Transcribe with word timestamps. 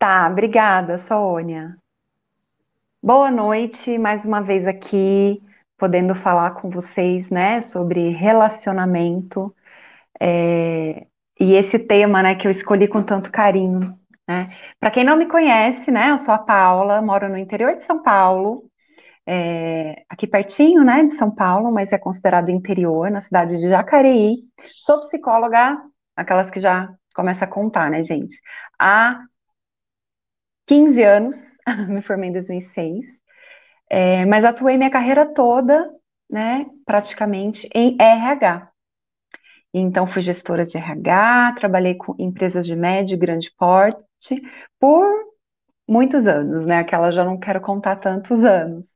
Tá, 0.00 0.26
obrigada, 0.30 0.98
Sônia. 0.98 1.76
Boa 3.02 3.30
noite, 3.30 3.98
mais 3.98 4.24
uma 4.24 4.40
vez 4.40 4.66
aqui, 4.66 5.42
podendo 5.76 6.14
falar 6.14 6.52
com 6.52 6.70
vocês, 6.70 7.28
né, 7.28 7.60
sobre 7.60 8.08
relacionamento 8.08 9.54
é, 10.18 11.06
e 11.38 11.52
esse 11.52 11.78
tema, 11.78 12.22
né, 12.22 12.34
que 12.34 12.46
eu 12.46 12.50
escolhi 12.50 12.88
com 12.88 13.02
tanto 13.02 13.30
carinho, 13.30 13.94
né. 14.26 14.56
Para 14.80 14.90
quem 14.90 15.04
não 15.04 15.18
me 15.18 15.26
conhece, 15.26 15.90
né, 15.90 16.12
eu 16.12 16.18
sou 16.18 16.32
a 16.32 16.38
Paula, 16.38 17.02
moro 17.02 17.28
no 17.28 17.36
interior 17.36 17.74
de 17.74 17.82
São 17.82 18.02
Paulo, 18.02 18.64
é, 19.26 20.02
aqui 20.08 20.26
pertinho, 20.26 20.82
né, 20.82 21.04
de 21.04 21.12
São 21.12 21.30
Paulo, 21.30 21.70
mas 21.70 21.92
é 21.92 21.98
considerado 21.98 22.48
interior, 22.48 23.10
na 23.10 23.20
cidade 23.20 23.58
de 23.58 23.68
Jacareí. 23.68 24.38
Sou 24.64 25.02
psicóloga, 25.02 25.78
aquelas 26.16 26.50
que 26.50 26.58
já 26.58 26.88
começa 27.14 27.44
a 27.44 27.48
contar, 27.48 27.90
né, 27.90 28.02
gente? 28.02 28.40
Há 28.78 29.20
15 30.70 31.02
anos, 31.02 31.36
me 31.88 32.00
formei 32.00 32.30
em 32.30 32.32
2006, 32.32 33.04
é, 33.90 34.24
mas 34.24 34.44
atuei 34.44 34.76
minha 34.76 34.88
carreira 34.88 35.26
toda, 35.26 35.90
né, 36.30 36.64
praticamente 36.86 37.68
em 37.74 37.96
RH. 38.00 38.70
Então, 39.74 40.06
fui 40.06 40.22
gestora 40.22 40.64
de 40.64 40.76
RH, 40.76 41.56
trabalhei 41.58 41.96
com 41.96 42.14
empresas 42.20 42.64
de 42.64 42.76
médio 42.76 43.16
e 43.16 43.18
grande 43.18 43.52
porte 43.58 44.40
por 44.78 45.04
muitos 45.88 46.28
anos, 46.28 46.64
né? 46.64 46.78
Aquela 46.78 47.10
já 47.10 47.24
não 47.24 47.36
quero 47.38 47.60
contar 47.60 47.96
tantos 47.96 48.44
anos. 48.44 48.86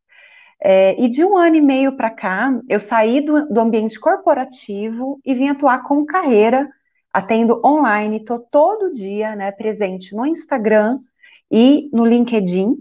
É, 0.62 1.00
e 1.00 1.08
de 1.08 1.24
um 1.24 1.36
ano 1.36 1.56
e 1.56 1.60
meio 1.60 1.96
para 1.96 2.10
cá, 2.10 2.52
eu 2.68 2.78
saí 2.78 3.20
do, 3.20 3.48
do, 3.48 3.60
ambiente 3.60 3.98
corporativo 3.98 5.20
e 5.24 5.34
vim 5.34 5.48
atuar 5.48 5.82
com 5.82 6.06
carreira, 6.06 6.68
atendo 7.12 7.60
online, 7.64 8.18
estou 8.18 8.38
todo 8.38 8.92
dia 8.92 9.34
né, 9.34 9.50
presente 9.50 10.14
no 10.14 10.24
Instagram 10.24 11.00
e 11.56 11.88
no 11.92 12.04
LinkedIn, 12.04 12.74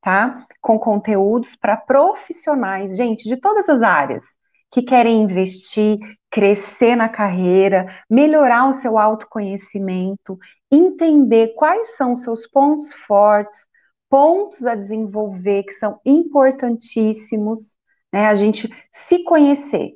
tá? 0.00 0.46
Com 0.62 0.78
conteúdos 0.78 1.54
para 1.54 1.76
profissionais, 1.76 2.96
gente, 2.96 3.28
de 3.28 3.36
todas 3.36 3.68
as 3.68 3.82
áreas, 3.82 4.24
que 4.72 4.80
querem 4.80 5.20
investir, 5.20 5.98
crescer 6.30 6.96
na 6.96 7.10
carreira, 7.10 7.86
melhorar 8.08 8.70
o 8.70 8.72
seu 8.72 8.98
autoconhecimento, 8.98 10.38
entender 10.70 11.48
quais 11.56 11.94
são 11.94 12.14
os 12.14 12.22
seus 12.22 12.46
pontos 12.46 12.94
fortes, 12.94 13.66
pontos 14.08 14.64
a 14.64 14.74
desenvolver 14.74 15.64
que 15.64 15.72
são 15.72 16.00
importantíssimos, 16.02 17.76
né? 18.10 18.28
A 18.28 18.34
gente 18.34 18.66
se 18.90 19.24
conhecer, 19.24 19.92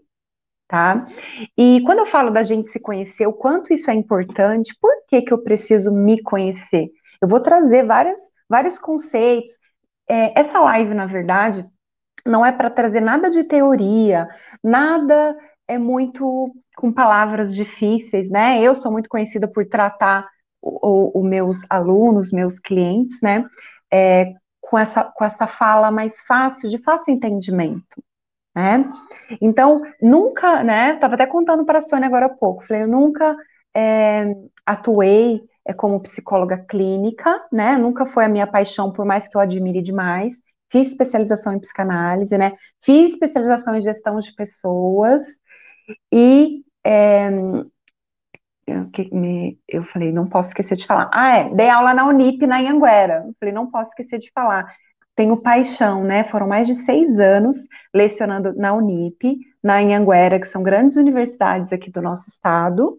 tá? 0.68 1.06
E 1.56 1.80
quando 1.86 2.00
eu 2.00 2.06
falo 2.06 2.30
da 2.30 2.42
gente 2.42 2.68
se 2.68 2.78
conhecer, 2.80 3.26
o 3.26 3.32
quanto 3.32 3.72
isso 3.72 3.91
é 3.91 3.94
importante, 3.94 4.76
por 4.78 4.92
que, 5.08 5.22
que 5.22 5.32
eu 5.32 5.42
preciso 5.42 5.91
me 5.91 6.22
conhecer? 6.22 6.91
Eu 7.20 7.28
vou 7.28 7.40
trazer 7.40 7.84
várias, 7.84 8.20
vários 8.48 8.78
conceitos. 8.78 9.52
É, 10.08 10.38
essa 10.38 10.60
live, 10.60 10.94
na 10.94 11.06
verdade, 11.06 11.66
não 12.26 12.44
é 12.44 12.52
para 12.52 12.70
trazer 12.70 13.00
nada 13.00 13.30
de 13.30 13.44
teoria, 13.44 14.28
nada 14.62 15.36
é 15.69 15.78
muito 15.78 16.53
com 16.76 16.92
palavras 16.92 17.54
difíceis, 17.54 18.28
né? 18.30 18.60
Eu 18.60 18.75
sou 18.75 18.91
muito 18.91 19.09
conhecida 19.09 19.47
por 19.47 19.66
tratar 19.66 20.26
os 20.62 21.25
meus 21.25 21.59
alunos, 21.70 22.32
meus 22.32 22.59
clientes, 22.59 23.20
né? 23.22 23.47
é, 23.91 24.34
com, 24.60 24.78
essa, 24.78 25.04
com 25.04 25.25
essa 25.25 25.47
fala 25.47 25.91
mais 25.91 26.20
fácil, 26.22 26.70
de 26.70 26.78
fácil 26.78 27.12
entendimento, 27.12 28.03
né? 28.54 28.91
Então, 29.41 29.80
nunca, 30.00 30.62
né? 30.62 30.94
Estava 30.94 31.14
até 31.14 31.26
contando 31.26 31.64
para 31.64 31.78
a 31.78 31.82
Sônia 31.82 32.06
agora 32.06 32.26
há 32.26 32.30
pouco, 32.30 32.64
falei, 32.64 32.84
eu 32.84 32.88
nunca 32.88 33.36
é, 33.75 34.34
atuei 34.64 35.42
é, 35.66 35.72
como 35.75 36.00
psicóloga 36.00 36.59
clínica, 36.59 37.41
né? 37.53 37.76
Nunca 37.76 38.06
foi 38.06 38.25
a 38.25 38.28
minha 38.28 38.47
paixão, 38.47 38.93
por 38.93 39.04
mais 39.04 39.28
que 39.28 39.37
eu 39.37 39.41
admire 39.41 39.82
demais. 39.82 40.34
Fiz 40.71 40.88
especialização 40.88 41.53
em 41.54 41.60
psicanálise, 41.60 42.37
né? 42.38 42.53
Fiz 42.82 43.12
especialização 43.12 43.75
em 43.75 43.82
gestão 43.82 44.19
de 44.21 44.34
pessoas 44.34 45.22
e 46.12 46.65
é, 46.84 47.28
eu, 48.66 48.88
me, 49.12 49.59
eu 49.69 49.84
falei, 49.84 50.12
não 50.12 50.28
posso 50.28 50.50
esquecer 50.50 50.76
de 50.76 50.87
falar. 50.87 51.10
Ah, 51.12 51.38
é, 51.38 51.54
dei 51.54 51.69
aula 51.69 51.92
na 51.94 52.06
Unip, 52.06 52.47
na 52.47 52.59
Anhanguera. 52.59 53.25
Eu 53.27 53.34
falei, 53.38 53.54
não 53.54 53.71
posso 53.71 53.91
esquecer 53.91 54.19
de 54.19 54.31
falar. 54.32 54.72
Tenho 55.16 55.37
paixão, 55.37 56.04
né? 56.04 56.25
Foram 56.25 56.47
mais 56.47 56.66
de 56.66 56.75
seis 56.75 57.19
anos 57.19 57.56
lecionando 57.92 58.54
na 58.54 58.72
Unip, 58.72 59.37
na 59.62 59.78
Anhanguera, 59.78 60.38
que 60.41 60.47
são 60.47 60.62
grandes 60.62 60.97
universidades 60.97 61.72
aqui 61.72 61.91
do 61.91 62.00
nosso 62.00 62.28
estado. 62.28 62.98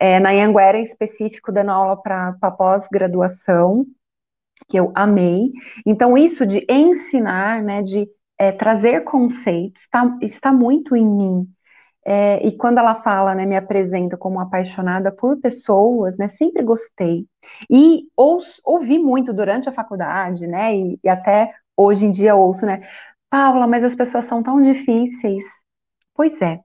É, 0.00 0.20
na 0.20 0.30
Anhanguera, 0.30 0.78
em 0.78 0.82
específico, 0.82 1.52
dando 1.52 1.70
aula 1.70 1.96
para 2.00 2.32
pós-graduação, 2.52 3.86
que 4.68 4.78
eu 4.78 4.92
amei. 4.94 5.52
Então, 5.86 6.16
isso 6.16 6.46
de 6.46 6.66
ensinar, 6.68 7.62
né, 7.62 7.82
de 7.82 8.08
é, 8.38 8.52
trazer 8.52 9.04
conceitos, 9.04 9.88
tá, 9.90 10.18
está 10.22 10.52
muito 10.52 10.96
em 10.96 11.06
mim. 11.06 11.48
É, 12.04 12.46
e 12.46 12.56
quando 12.56 12.78
ela 12.78 13.02
fala, 13.02 13.34
né, 13.34 13.44
me 13.46 13.56
apresenta 13.56 14.16
como 14.16 14.38
apaixonada 14.40 15.10
por 15.10 15.40
pessoas, 15.40 16.16
né, 16.16 16.28
sempre 16.28 16.62
gostei. 16.62 17.26
E 17.70 18.04
ou, 18.16 18.40
ouvi 18.64 18.98
muito 18.98 19.32
durante 19.34 19.68
a 19.68 19.72
faculdade, 19.72 20.46
né, 20.46 20.76
e, 20.76 21.00
e 21.02 21.08
até 21.08 21.52
hoje 21.76 22.06
em 22.06 22.12
dia 22.12 22.36
ouço, 22.36 22.64
né, 22.66 22.82
Paula, 23.30 23.66
mas 23.66 23.82
as 23.84 23.94
pessoas 23.94 24.24
são 24.26 24.42
tão 24.42 24.62
difíceis. 24.62 25.44
Pois 26.14 26.40
é, 26.40 26.60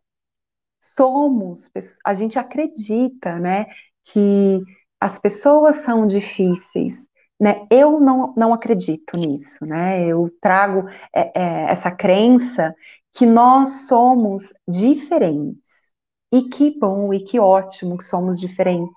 somos, 1.02 1.68
a 2.06 2.14
gente 2.14 2.38
acredita, 2.38 3.40
né, 3.40 3.66
que 4.06 4.62
as 5.00 5.18
pessoas 5.18 5.78
são 5.78 6.06
difíceis, 6.06 7.08
né? 7.40 7.66
Eu 7.72 8.00
não, 8.00 8.36
não 8.38 8.54
acredito 8.54 9.18
nisso, 9.18 9.66
né? 9.66 10.06
Eu 10.06 10.30
trago 10.40 10.88
é, 11.14 11.42
é, 11.42 11.72
essa 11.72 11.90
crença 11.90 12.76
que 13.14 13.26
nós 13.26 13.88
somos 13.88 14.54
diferentes. 14.68 15.92
E 16.32 16.44
que 16.44 16.78
bom 16.80 17.12
e 17.12 17.24
que 17.24 17.40
ótimo 17.40 17.98
que 17.98 18.04
somos 18.04 18.40
diferentes. 18.40 18.96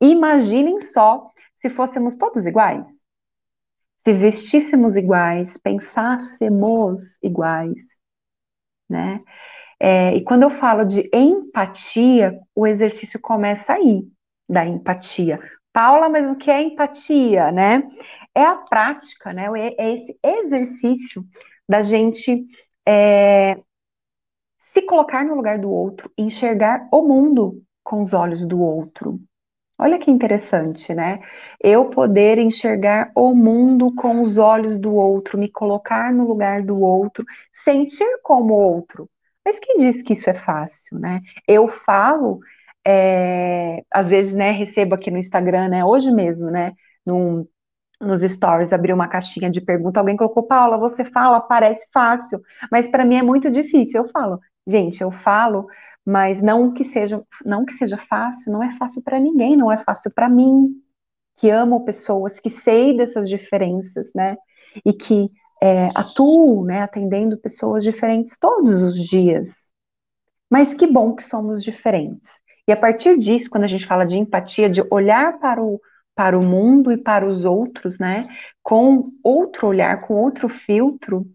Imaginem 0.00 0.80
só 0.80 1.30
se 1.56 1.68
fôssemos 1.68 2.16
todos 2.16 2.46
iguais. 2.46 2.90
Se 4.04 4.12
vestíssemos 4.14 4.96
iguais, 4.96 5.58
pensássemos 5.58 7.02
iguais, 7.22 7.84
né? 8.88 9.22
É, 9.84 10.14
e 10.14 10.22
quando 10.22 10.44
eu 10.44 10.50
falo 10.50 10.84
de 10.84 11.10
empatia, 11.12 12.38
o 12.54 12.68
exercício 12.68 13.18
começa 13.20 13.72
aí, 13.72 14.06
da 14.48 14.64
empatia. 14.64 15.40
Paula, 15.72 16.08
mas 16.08 16.24
o 16.24 16.36
que 16.36 16.52
é 16.52 16.62
empatia, 16.62 17.50
né? 17.50 17.82
É 18.32 18.44
a 18.44 18.54
prática, 18.54 19.32
né? 19.32 19.46
É, 19.56 19.74
é 19.76 19.94
esse 19.94 20.16
exercício 20.22 21.24
da 21.68 21.82
gente 21.82 22.46
é, 22.86 23.56
se 24.72 24.82
colocar 24.82 25.24
no 25.24 25.34
lugar 25.34 25.58
do 25.58 25.68
outro, 25.68 26.08
enxergar 26.16 26.86
o 26.92 27.02
mundo 27.02 27.60
com 27.82 28.02
os 28.02 28.14
olhos 28.14 28.46
do 28.46 28.60
outro. 28.60 29.18
Olha 29.76 29.98
que 29.98 30.12
interessante, 30.12 30.94
né? 30.94 31.18
Eu 31.60 31.86
poder 31.86 32.38
enxergar 32.38 33.10
o 33.16 33.34
mundo 33.34 33.92
com 33.96 34.22
os 34.22 34.38
olhos 34.38 34.78
do 34.78 34.94
outro, 34.94 35.36
me 35.36 35.50
colocar 35.50 36.12
no 36.12 36.24
lugar 36.28 36.62
do 36.62 36.80
outro, 36.80 37.24
sentir 37.52 38.20
como 38.22 38.54
outro. 38.54 39.10
Mas 39.44 39.58
quem 39.58 39.78
diz 39.78 40.02
que 40.02 40.12
isso 40.12 40.28
é 40.30 40.34
fácil, 40.34 40.98
né? 40.98 41.20
Eu 41.48 41.68
falo, 41.68 42.40
é, 42.86 43.82
às 43.92 44.10
vezes, 44.10 44.32
né, 44.32 44.50
recebo 44.52 44.94
aqui 44.94 45.10
no 45.10 45.18
Instagram, 45.18 45.68
né, 45.68 45.84
hoje 45.84 46.10
mesmo, 46.10 46.50
né, 46.50 46.72
num, 47.04 47.46
nos 48.00 48.22
stories 48.22 48.72
abriu 48.72 48.94
uma 48.94 49.08
caixinha 49.08 49.50
de 49.50 49.60
pergunta, 49.60 50.00
alguém 50.00 50.16
colocou, 50.16 50.44
Paula, 50.46 50.78
você 50.78 51.04
fala, 51.04 51.40
parece 51.40 51.88
fácil, 51.92 52.40
mas 52.70 52.88
para 52.88 53.04
mim 53.04 53.16
é 53.16 53.22
muito 53.22 53.50
difícil. 53.50 54.02
Eu 54.04 54.10
falo, 54.10 54.40
gente, 54.66 55.00
eu 55.02 55.10
falo, 55.12 55.66
mas 56.04 56.42
não 56.42 56.72
que 56.72 56.84
seja, 56.84 57.22
não 57.44 57.64
que 57.64 57.72
seja 57.74 57.96
fácil, 57.96 58.52
não 58.52 58.62
é 58.62 58.74
fácil 58.76 59.02
para 59.02 59.20
ninguém, 59.20 59.56
não 59.56 59.70
é 59.72 59.78
fácil 59.84 60.10
para 60.12 60.28
mim, 60.28 60.82
que 61.36 61.50
amo 61.50 61.84
pessoas, 61.84 62.38
que 62.40 62.50
sei 62.50 62.96
dessas 62.96 63.28
diferenças, 63.28 64.12
né? 64.14 64.36
E 64.84 64.92
que 64.92 65.30
é, 65.62 65.90
atuo, 65.94 66.64
né, 66.64 66.82
atendendo 66.82 67.38
pessoas 67.38 67.84
diferentes 67.84 68.36
todos 68.36 68.82
os 68.82 68.96
dias. 68.96 69.72
Mas 70.50 70.74
que 70.74 70.88
bom 70.88 71.14
que 71.14 71.22
somos 71.22 71.62
diferentes. 71.62 72.40
E 72.66 72.72
a 72.72 72.76
partir 72.76 73.16
disso, 73.16 73.48
quando 73.48 73.64
a 73.64 73.68
gente 73.68 73.86
fala 73.86 74.04
de 74.04 74.18
empatia, 74.18 74.68
de 74.68 74.82
olhar 74.90 75.38
para 75.38 75.62
o 75.62 75.80
para 76.14 76.38
o 76.38 76.42
mundo 76.42 76.92
e 76.92 76.98
para 76.98 77.26
os 77.26 77.46
outros, 77.46 77.98
né? 77.98 78.28
Com 78.62 79.10
outro 79.24 79.68
olhar, 79.68 80.02
com 80.02 80.12
outro 80.14 80.46
filtro, 80.46 81.26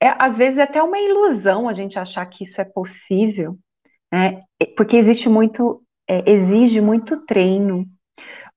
é, 0.00 0.14
às 0.18 0.38
vezes 0.38 0.56
é 0.58 0.62
até 0.62 0.82
uma 0.82 0.98
ilusão 0.98 1.68
a 1.68 1.74
gente 1.74 1.98
achar 1.98 2.24
que 2.24 2.44
isso 2.44 2.58
é 2.58 2.64
possível, 2.64 3.58
né? 4.10 4.42
Porque 4.78 4.96
existe 4.96 5.28
muito, 5.28 5.82
é, 6.08 6.30
exige 6.30 6.80
muito 6.80 7.18
treino, 7.26 7.84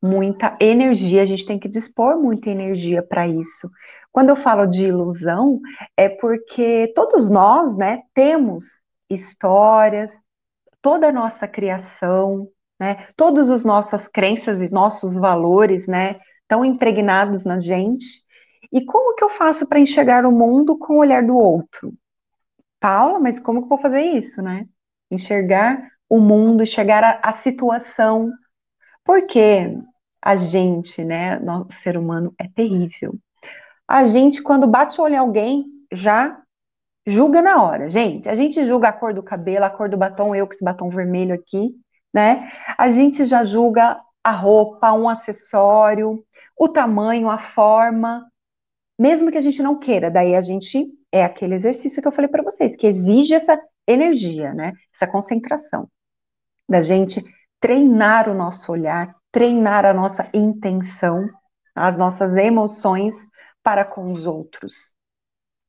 muita 0.01 0.57
energia, 0.59 1.21
a 1.21 1.25
gente 1.25 1.45
tem 1.45 1.59
que 1.59 1.67
dispor 1.67 2.17
muita 2.17 2.49
energia 2.49 3.03
para 3.03 3.27
isso. 3.27 3.69
Quando 4.11 4.29
eu 4.29 4.35
falo 4.35 4.65
de 4.65 4.85
ilusão, 4.85 5.59
é 5.95 6.09
porque 6.09 6.91
todos 6.95 7.29
nós, 7.29 7.75
né, 7.75 8.03
temos 8.13 8.65
histórias, 9.09 10.11
toda 10.81 11.07
a 11.07 11.11
nossa 11.11 11.47
criação, 11.47 12.47
né, 12.79 13.07
todas 13.15 13.49
as 13.49 13.63
nossas 13.63 14.07
crenças 14.07 14.59
e 14.59 14.69
nossos 14.69 15.15
valores, 15.15 15.87
né, 15.87 16.19
estão 16.41 16.65
impregnados 16.65 17.45
na 17.45 17.59
gente. 17.59 18.05
E 18.71 18.83
como 18.83 19.15
que 19.15 19.23
eu 19.23 19.29
faço 19.29 19.67
para 19.67 19.79
enxergar 19.79 20.25
o 20.25 20.31
mundo 20.31 20.77
com 20.77 20.95
o 20.95 20.99
olhar 20.99 21.25
do 21.25 21.37
outro? 21.37 21.93
Paula, 22.79 23.19
mas 23.19 23.39
como 23.39 23.59
que 23.59 23.65
eu 23.65 23.69
vou 23.69 23.77
fazer 23.77 24.01
isso, 24.01 24.41
né? 24.41 24.65
Enxergar 25.09 25.87
o 26.09 26.19
mundo, 26.19 26.63
enxergar 26.63 27.03
a, 27.03 27.29
a 27.29 27.31
situação. 27.31 28.31
Porque 29.03 29.77
a 30.21 30.35
gente, 30.35 31.03
né, 31.03 31.39
o 31.39 31.71
ser 31.71 31.97
humano 31.97 32.33
é 32.37 32.47
terrível. 32.47 33.13
A 33.91 34.05
gente, 34.05 34.41
quando 34.41 34.65
bate 34.65 35.01
o 35.01 35.03
olho 35.03 35.15
em 35.15 35.17
alguém, 35.17 35.65
já 35.91 36.41
julga 37.05 37.41
na 37.41 37.61
hora. 37.61 37.89
Gente, 37.89 38.29
a 38.29 38.33
gente 38.33 38.63
julga 38.63 38.87
a 38.87 38.93
cor 38.93 39.13
do 39.13 39.21
cabelo, 39.21 39.65
a 39.65 39.69
cor 39.69 39.89
do 39.89 39.97
batom, 39.97 40.33
eu 40.33 40.47
com 40.47 40.53
esse 40.53 40.63
batom 40.63 40.89
vermelho 40.89 41.35
aqui, 41.35 41.75
né? 42.13 42.49
A 42.77 42.89
gente 42.89 43.25
já 43.25 43.43
julga 43.43 43.99
a 44.23 44.31
roupa, 44.31 44.93
um 44.93 45.09
acessório, 45.09 46.23
o 46.57 46.69
tamanho, 46.69 47.29
a 47.29 47.37
forma, 47.37 48.25
mesmo 48.97 49.29
que 49.29 49.37
a 49.37 49.41
gente 49.41 49.61
não 49.61 49.77
queira. 49.77 50.09
Daí 50.09 50.35
a 50.35 50.41
gente 50.41 50.87
é 51.11 51.25
aquele 51.25 51.55
exercício 51.55 52.01
que 52.01 52.07
eu 52.07 52.13
falei 52.13 52.29
para 52.29 52.43
vocês, 52.43 52.77
que 52.77 52.87
exige 52.87 53.33
essa 53.33 53.59
energia, 53.85 54.53
né? 54.53 54.71
Essa 54.95 55.05
concentração 55.05 55.89
da 56.65 56.81
gente 56.81 57.21
treinar 57.59 58.29
o 58.29 58.33
nosso 58.33 58.71
olhar, 58.71 59.13
treinar 59.33 59.85
a 59.85 59.93
nossa 59.93 60.29
intenção, 60.33 61.29
as 61.75 61.97
nossas 61.97 62.37
emoções 62.37 63.29
para 63.63 63.85
com 63.85 64.13
os 64.13 64.25
outros. 64.25 64.95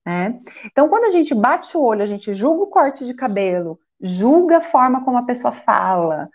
Né? 0.04 0.40
Então, 0.66 0.88
quando 0.88 1.04
a 1.04 1.10
gente 1.10 1.34
bate 1.34 1.76
o 1.76 1.82
olho, 1.82 2.02
a 2.02 2.06
gente 2.06 2.34
julga 2.34 2.62
o 2.64 2.70
corte 2.70 3.06
de 3.06 3.14
cabelo, 3.14 3.78
julga 4.00 4.58
a 4.58 4.62
forma 4.62 5.04
como 5.04 5.16
a 5.18 5.24
pessoa 5.24 5.52
fala. 5.52 6.28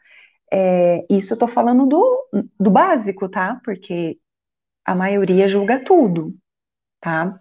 É, 0.51 1.06
isso 1.09 1.33
eu 1.33 1.36
estou 1.36 1.48
falando 1.48 1.86
do, 1.86 2.30
do 2.59 2.71
básico, 2.71 3.27
tá? 3.27 3.59
Porque 3.65 4.18
a 4.86 4.95
maioria 4.95 5.48
julga 5.48 5.83
tudo, 5.83 6.33
tá? 7.01 7.38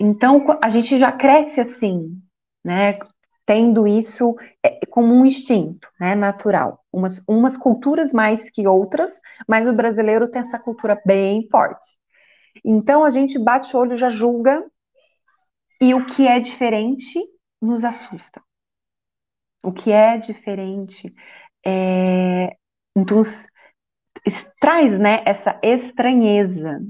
Então, 0.00 0.46
a 0.62 0.68
gente 0.70 0.98
já 0.98 1.12
cresce 1.12 1.60
assim, 1.60 2.18
né? 2.64 2.98
Tendo 3.44 3.86
isso 3.86 4.36
é, 4.64 4.80
como 4.86 5.14
um 5.14 5.26
instinto, 5.26 5.88
né? 6.00 6.14
Natural. 6.14 6.82
Umas, 6.92 7.22
umas 7.28 7.56
culturas 7.56 8.12
mais 8.12 8.48
que 8.50 8.66
outras, 8.66 9.20
mas 9.46 9.68
o 9.68 9.72
brasileiro 9.72 10.30
tem 10.30 10.40
essa 10.40 10.58
cultura 10.58 11.00
bem 11.04 11.46
forte. 11.50 11.97
Então, 12.64 13.04
a 13.04 13.10
gente 13.10 13.38
bate 13.38 13.74
o 13.76 13.80
olho, 13.80 13.96
já 13.96 14.08
julga, 14.08 14.64
e 15.80 15.94
o 15.94 16.06
que 16.06 16.26
é 16.26 16.40
diferente 16.40 17.20
nos 17.60 17.84
assusta. 17.84 18.42
O 19.62 19.72
que 19.72 19.90
é 19.90 20.16
diferente 20.16 21.14
é, 21.64 22.56
nos 22.94 23.46
traz 24.60 24.98
né, 24.98 25.22
essa 25.24 25.58
estranheza. 25.62 26.80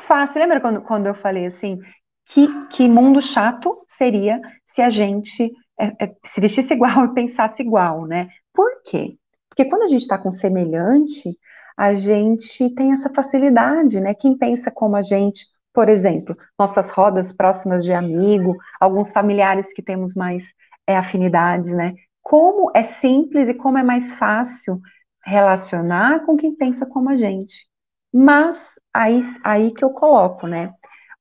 Fácil, 0.00 0.40
lembra 0.40 0.60
quando, 0.60 0.82
quando 0.82 1.06
eu 1.06 1.14
falei 1.14 1.46
assim, 1.46 1.78
que, 2.26 2.46
que 2.68 2.88
mundo 2.88 3.20
chato 3.20 3.84
seria 3.86 4.40
se 4.64 4.80
a 4.82 4.90
gente 4.90 5.52
é, 5.78 6.04
é, 6.04 6.16
se 6.24 6.40
vestisse 6.40 6.74
igual 6.74 7.06
e 7.06 7.14
pensasse 7.14 7.62
igual, 7.62 8.06
né? 8.06 8.28
Por 8.52 8.82
quê? 8.84 9.16
Porque 9.48 9.64
quando 9.64 9.82
a 9.82 9.88
gente 9.88 10.02
está 10.02 10.18
com 10.18 10.30
semelhante, 10.30 11.36
a 11.78 11.94
gente 11.94 12.68
tem 12.70 12.92
essa 12.92 13.08
facilidade, 13.08 14.00
né? 14.00 14.12
Quem 14.12 14.36
pensa 14.36 14.68
como 14.68 14.96
a 14.96 15.02
gente, 15.02 15.46
por 15.72 15.88
exemplo, 15.88 16.36
nossas 16.58 16.90
rodas 16.90 17.32
próximas 17.32 17.84
de 17.84 17.92
amigo, 17.92 18.56
alguns 18.80 19.12
familiares 19.12 19.72
que 19.72 19.80
temos 19.80 20.12
mais 20.12 20.52
é, 20.88 20.96
afinidades, 20.96 21.70
né? 21.72 21.94
Como 22.20 22.72
é 22.74 22.82
simples 22.82 23.48
e 23.48 23.54
como 23.54 23.78
é 23.78 23.84
mais 23.84 24.10
fácil 24.10 24.80
relacionar 25.24 26.26
com 26.26 26.36
quem 26.36 26.52
pensa 26.52 26.84
como 26.84 27.10
a 27.10 27.16
gente. 27.16 27.68
Mas 28.12 28.74
aí, 28.92 29.20
aí 29.44 29.70
que 29.72 29.84
eu 29.84 29.90
coloco, 29.90 30.48
né? 30.48 30.74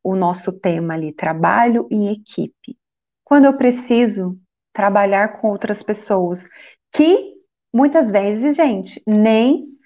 O 0.04 0.16
nosso 0.16 0.52
tema 0.52 0.96
ali, 0.96 1.14
trabalho 1.14 1.88
em 1.92 2.12
equipe. 2.12 2.76
Quando 3.24 3.46
eu 3.46 3.56
preciso 3.56 4.36
trabalhar 4.74 5.40
com 5.40 5.50
outras 5.50 5.84
pessoas 5.84 6.44
que 6.92 7.36
muitas 7.72 8.10
vezes, 8.10 8.56
gente, 8.56 9.00
nem 9.06 9.77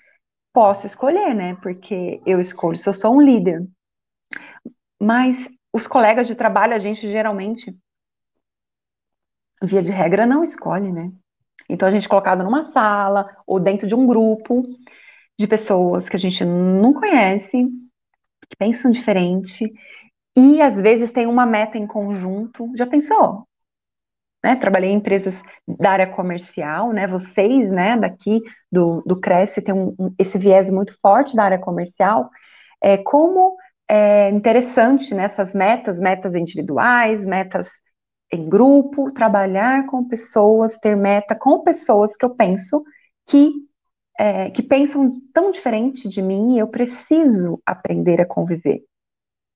posso 0.53 0.85
escolher, 0.85 1.33
né? 1.33 1.55
Porque 1.61 2.21
eu 2.25 2.39
escolho 2.39 2.77
se 2.77 2.87
eu 2.87 2.93
sou 2.93 3.15
um 3.15 3.21
líder. 3.21 3.65
Mas 4.99 5.47
os 5.73 5.87
colegas 5.87 6.27
de 6.27 6.35
trabalho, 6.35 6.73
a 6.73 6.79
gente 6.79 7.07
geralmente, 7.07 7.75
via 9.63 9.81
de 9.81 9.91
regra, 9.91 10.25
não 10.25 10.43
escolhe, 10.43 10.91
né? 10.91 11.11
Então 11.69 11.87
a 11.87 11.91
gente 11.91 12.05
é 12.05 12.09
colocado 12.09 12.43
numa 12.43 12.63
sala 12.63 13.29
ou 13.47 13.59
dentro 13.59 13.87
de 13.87 13.95
um 13.95 14.05
grupo 14.05 14.63
de 15.39 15.47
pessoas 15.47 16.09
que 16.09 16.15
a 16.15 16.19
gente 16.19 16.43
não 16.43 16.93
conhece, 16.93 17.57
que 18.49 18.55
pensam 18.57 18.91
diferente 18.91 19.71
e 20.35 20.61
às 20.61 20.79
vezes 20.79 21.11
tem 21.11 21.27
uma 21.27 21.45
meta 21.45 21.77
em 21.77 21.87
conjunto. 21.87 22.71
Já 22.75 22.85
pensou? 22.85 23.47
Né, 24.43 24.55
trabalhei 24.55 24.89
em 24.89 24.95
empresas 24.95 25.39
da 25.67 25.91
área 25.91 26.07
comercial, 26.07 26.91
né? 26.91 27.05
Vocês, 27.05 27.69
né, 27.69 27.95
daqui 27.95 28.41
do, 28.71 29.03
do 29.05 29.19
Cresce 29.19 29.61
tem 29.61 29.73
um, 29.73 29.95
um, 29.99 30.15
esse 30.17 30.37
viés 30.39 30.67
muito 30.69 30.97
forte 30.99 31.35
da 31.35 31.43
área 31.43 31.59
comercial. 31.59 32.29
É, 32.81 32.97
como 32.97 33.55
é 33.87 34.29
interessante 34.29 35.13
nessas 35.13 35.53
né, 35.53 35.75
metas, 35.75 35.99
metas 35.99 36.33
individuais, 36.33 37.23
metas 37.23 37.69
em 38.31 38.49
grupo, 38.49 39.11
trabalhar 39.11 39.85
com 39.85 40.07
pessoas, 40.07 40.77
ter 40.77 40.95
meta 40.95 41.35
com 41.35 41.61
pessoas 41.61 42.15
que 42.15 42.25
eu 42.25 42.31
penso 42.31 42.83
que 43.27 43.51
é, 44.17 44.49
que 44.49 44.63
pensam 44.63 45.13
tão 45.33 45.51
diferente 45.51 46.09
de 46.09 46.21
mim 46.21 46.55
e 46.55 46.59
eu 46.59 46.67
preciso 46.67 47.61
aprender 47.65 48.21
a 48.21 48.25
conviver 48.25 48.83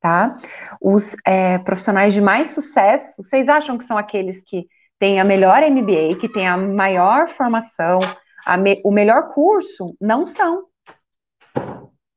tá? 0.06 0.38
Os 0.80 1.16
é, 1.26 1.58
profissionais 1.58 2.14
de 2.14 2.22
mais 2.22 2.52
sucesso, 2.52 3.24
vocês 3.24 3.50
acham 3.50 3.76
que 3.76 3.86
são 3.86 3.98
aqueles 3.98 4.44
que 4.44 4.68
têm 5.00 5.20
a 5.20 5.24
melhor 5.24 5.62
MBA, 5.64 6.20
que 6.20 6.30
têm 6.30 6.48
a 6.48 6.58
maior 6.58 7.28
formação, 7.30 8.00
a 8.46 8.58
me, 8.58 8.82
o 8.84 8.92
melhor 8.92 9.34
curso? 9.34 9.96
Não 10.00 10.26
são. 10.26 10.66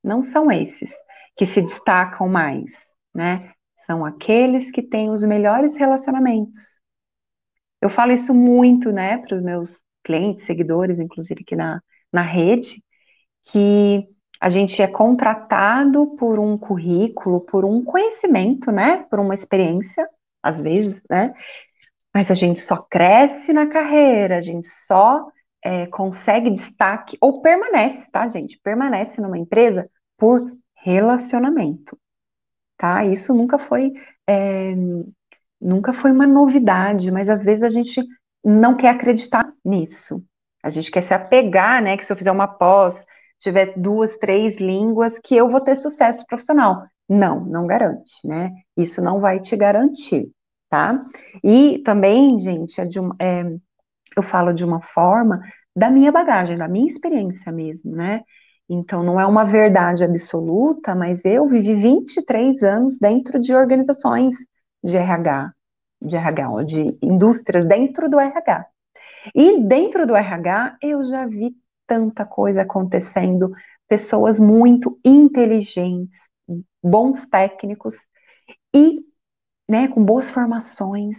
Não 0.02 0.22
são 0.22 0.50
esses 0.50 0.92
que 1.36 1.46
se 1.46 1.60
destacam 1.60 2.28
mais, 2.28 2.72
né? 3.14 3.52
São 3.86 4.04
aqueles 4.04 4.70
que 4.70 4.82
têm 4.82 5.10
os 5.10 5.24
melhores 5.24 5.76
relacionamentos. 5.76 6.80
Eu 7.80 7.88
falo 7.88 8.12
isso 8.12 8.34
muito, 8.34 8.90
né, 8.90 9.18
para 9.18 9.36
os 9.36 9.42
meus 9.42 9.82
clientes, 10.02 10.44
seguidores, 10.44 10.98
inclusive 10.98 11.42
aqui 11.42 11.54
na, 11.54 11.80
na 12.12 12.22
rede, 12.22 12.82
que 13.44 14.08
a 14.40 14.48
gente 14.48 14.80
é 14.80 14.86
contratado 14.86 16.16
por 16.16 16.38
um 16.38 16.56
currículo, 16.56 17.40
por 17.40 17.64
um 17.64 17.82
conhecimento, 17.82 18.70
né? 18.70 19.04
Por 19.10 19.18
uma 19.18 19.34
experiência, 19.34 20.08
às 20.42 20.60
vezes, 20.60 21.02
né? 21.10 21.34
Mas 22.18 22.32
a 22.32 22.34
gente 22.34 22.60
só 22.60 22.76
cresce 22.78 23.52
na 23.52 23.68
carreira, 23.68 24.38
a 24.38 24.40
gente 24.40 24.66
só 24.66 25.28
é, 25.64 25.86
consegue 25.86 26.50
destaque 26.50 27.16
ou 27.20 27.40
permanece, 27.40 28.10
tá, 28.10 28.26
gente? 28.26 28.58
Permanece 28.60 29.20
numa 29.20 29.38
empresa 29.38 29.88
por 30.16 30.52
relacionamento, 30.74 31.96
tá? 32.76 33.04
Isso 33.04 33.32
nunca 33.32 33.56
foi 33.56 33.92
é, 34.28 34.74
nunca 35.60 35.92
foi 35.92 36.10
uma 36.10 36.26
novidade, 36.26 37.08
mas 37.12 37.28
às 37.28 37.44
vezes 37.44 37.62
a 37.62 37.68
gente 37.68 38.04
não 38.44 38.76
quer 38.76 38.88
acreditar 38.88 39.52
nisso. 39.64 40.20
A 40.60 40.70
gente 40.70 40.90
quer 40.90 41.02
se 41.02 41.14
apegar, 41.14 41.80
né? 41.80 41.96
Que 41.96 42.04
se 42.04 42.12
eu 42.12 42.16
fizer 42.16 42.32
uma 42.32 42.48
pós, 42.48 43.06
tiver 43.38 43.74
duas, 43.76 44.16
três 44.16 44.56
línguas, 44.56 45.20
que 45.20 45.36
eu 45.36 45.48
vou 45.48 45.60
ter 45.60 45.76
sucesso 45.76 46.26
profissional. 46.26 46.82
Não, 47.08 47.44
não 47.44 47.64
garante, 47.64 48.14
né? 48.24 48.50
Isso 48.76 49.00
não 49.00 49.20
vai 49.20 49.38
te 49.38 49.54
garantir, 49.56 50.28
tá? 50.68 51.04
E 51.42 51.78
também, 51.80 52.40
gente, 52.40 52.80
é 52.80 52.84
de 52.84 52.98
é, 53.20 53.44
eu 54.16 54.22
falo 54.22 54.52
de 54.52 54.64
uma 54.64 54.80
forma 54.82 55.40
da 55.74 55.90
minha 55.90 56.10
bagagem, 56.12 56.56
da 56.56 56.68
minha 56.68 56.88
experiência 56.88 57.52
mesmo, 57.52 57.92
né? 57.94 58.22
Então, 58.68 59.02
não 59.02 59.18
é 59.18 59.24
uma 59.24 59.44
verdade 59.44 60.04
absoluta, 60.04 60.94
mas 60.94 61.24
eu 61.24 61.48
vivi 61.48 61.74
23 61.74 62.62
anos 62.62 62.98
dentro 62.98 63.40
de 63.40 63.54
organizações 63.54 64.34
de 64.84 64.96
RH, 64.96 65.52
de 66.02 66.16
RH, 66.16 66.64
de 66.64 66.98
indústrias 67.02 67.64
dentro 67.64 68.10
do 68.10 68.20
RH. 68.20 68.66
E 69.34 69.60
dentro 69.62 70.06
do 70.06 70.14
RH, 70.14 70.76
eu 70.82 71.02
já 71.04 71.26
vi 71.26 71.54
tanta 71.86 72.24
coisa 72.24 72.62
acontecendo 72.62 73.52
pessoas 73.88 74.38
muito 74.38 74.98
inteligentes, 75.04 76.18
bons 76.82 77.26
técnicos 77.26 78.06
e 78.74 79.00
né, 79.68 79.88
com 79.88 80.02
boas 80.02 80.30
formações, 80.30 81.18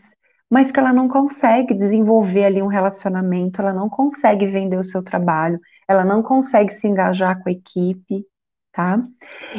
mas 0.50 0.72
que 0.72 0.80
ela 0.80 0.92
não 0.92 1.08
consegue 1.08 1.74
desenvolver 1.74 2.46
ali 2.46 2.62
um 2.62 2.68
relacionamento, 2.68 3.62
ela 3.62 3.74
não 3.74 3.88
consegue 3.88 4.48
vender 4.48 4.78
o 4.78 4.84
seu 4.84 5.04
trabalho, 5.04 5.60
ela 5.88 6.04
não 6.04 6.24
consegue 6.24 6.74
se 6.74 6.88
engajar 6.88 7.42
com 7.42 7.50
a 7.50 7.52
equipe, 7.52 8.26
tá? 8.72 9.06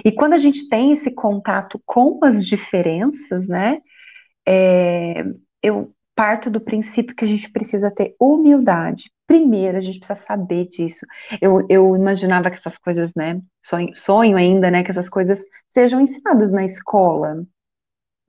E 0.04 0.10
quando 0.10 0.32
a 0.32 0.38
gente 0.38 0.68
tem 0.68 0.92
esse 0.92 1.10
contato 1.10 1.80
com 1.86 2.18
as 2.24 2.44
diferenças, 2.44 3.46
né, 3.46 3.80
é, 4.46 5.24
eu 5.62 5.94
parto 6.14 6.50
do 6.50 6.60
princípio 6.60 7.14
que 7.14 7.24
a 7.24 7.28
gente 7.28 7.50
precisa 7.50 7.90
ter 7.90 8.14
humildade. 8.20 9.10
Primeiro, 9.26 9.78
a 9.78 9.80
gente 9.80 9.98
precisa 10.00 10.18
saber 10.18 10.66
disso. 10.68 11.06
Eu, 11.40 11.64
eu 11.68 11.96
imaginava 11.96 12.50
que 12.50 12.56
essas 12.56 12.76
coisas, 12.76 13.10
né, 13.14 13.40
sonho, 13.64 13.94
sonho 13.94 14.36
ainda, 14.36 14.70
né, 14.70 14.82
que 14.82 14.90
essas 14.90 15.08
coisas 15.08 15.42
sejam 15.68 16.00
ensinadas 16.00 16.50
na 16.52 16.64
escola, 16.64 17.46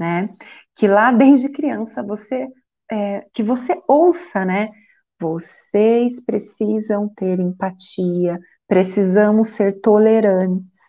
né, 0.02 0.30
que 0.76 0.88
lá 0.88 1.12
desde 1.12 1.48
criança 1.48 2.02
você, 2.02 2.48
é, 2.92 3.24
que 3.32 3.44
você 3.44 3.80
ouça, 3.88 4.44
né, 4.44 4.70
vocês 5.20 6.20
precisam 6.20 7.08
ter 7.16 7.40
empatia, 7.40 8.40
precisamos 8.68 9.50
ser 9.50 9.80
tolerantes, 9.80 10.80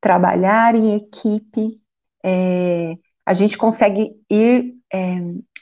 trabalhar 0.00 0.74
em 0.74 0.94
equipe, 0.94 1.78
é, 2.24 2.94
a 3.26 3.34
gente 3.34 3.58
consegue 3.58 4.10
ir 4.30 4.74
é, 4.90 5.18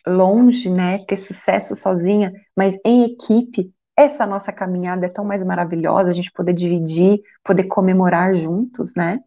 longe, 0.07 0.71
né, 0.71 1.05
ter 1.07 1.17
sucesso 1.17 1.75
sozinha, 1.75 2.33
mas 2.57 2.77
em 2.85 3.03
equipe, 3.03 3.73
essa 3.97 4.25
nossa 4.25 4.53
caminhada 4.53 5.07
é 5.07 5.09
tão 5.09 5.25
mais 5.25 5.43
maravilhosa, 5.43 6.11
a 6.11 6.15
gente 6.15 6.31
poder 6.31 6.55
dividir, 6.55 7.19
poder 7.43 7.65
comemorar 7.65 8.35
juntos, 8.35 8.95
né? 8.95 9.19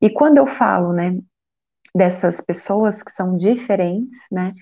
E 0.00 0.10
quando 0.10 0.38
eu 0.38 0.46
falo, 0.46 0.92
né, 0.92 1.16
dessas 1.94 2.40
pessoas 2.40 3.02
que 3.02 3.12
são 3.12 3.36
diferentes, 3.36 4.18
né, 4.30 4.52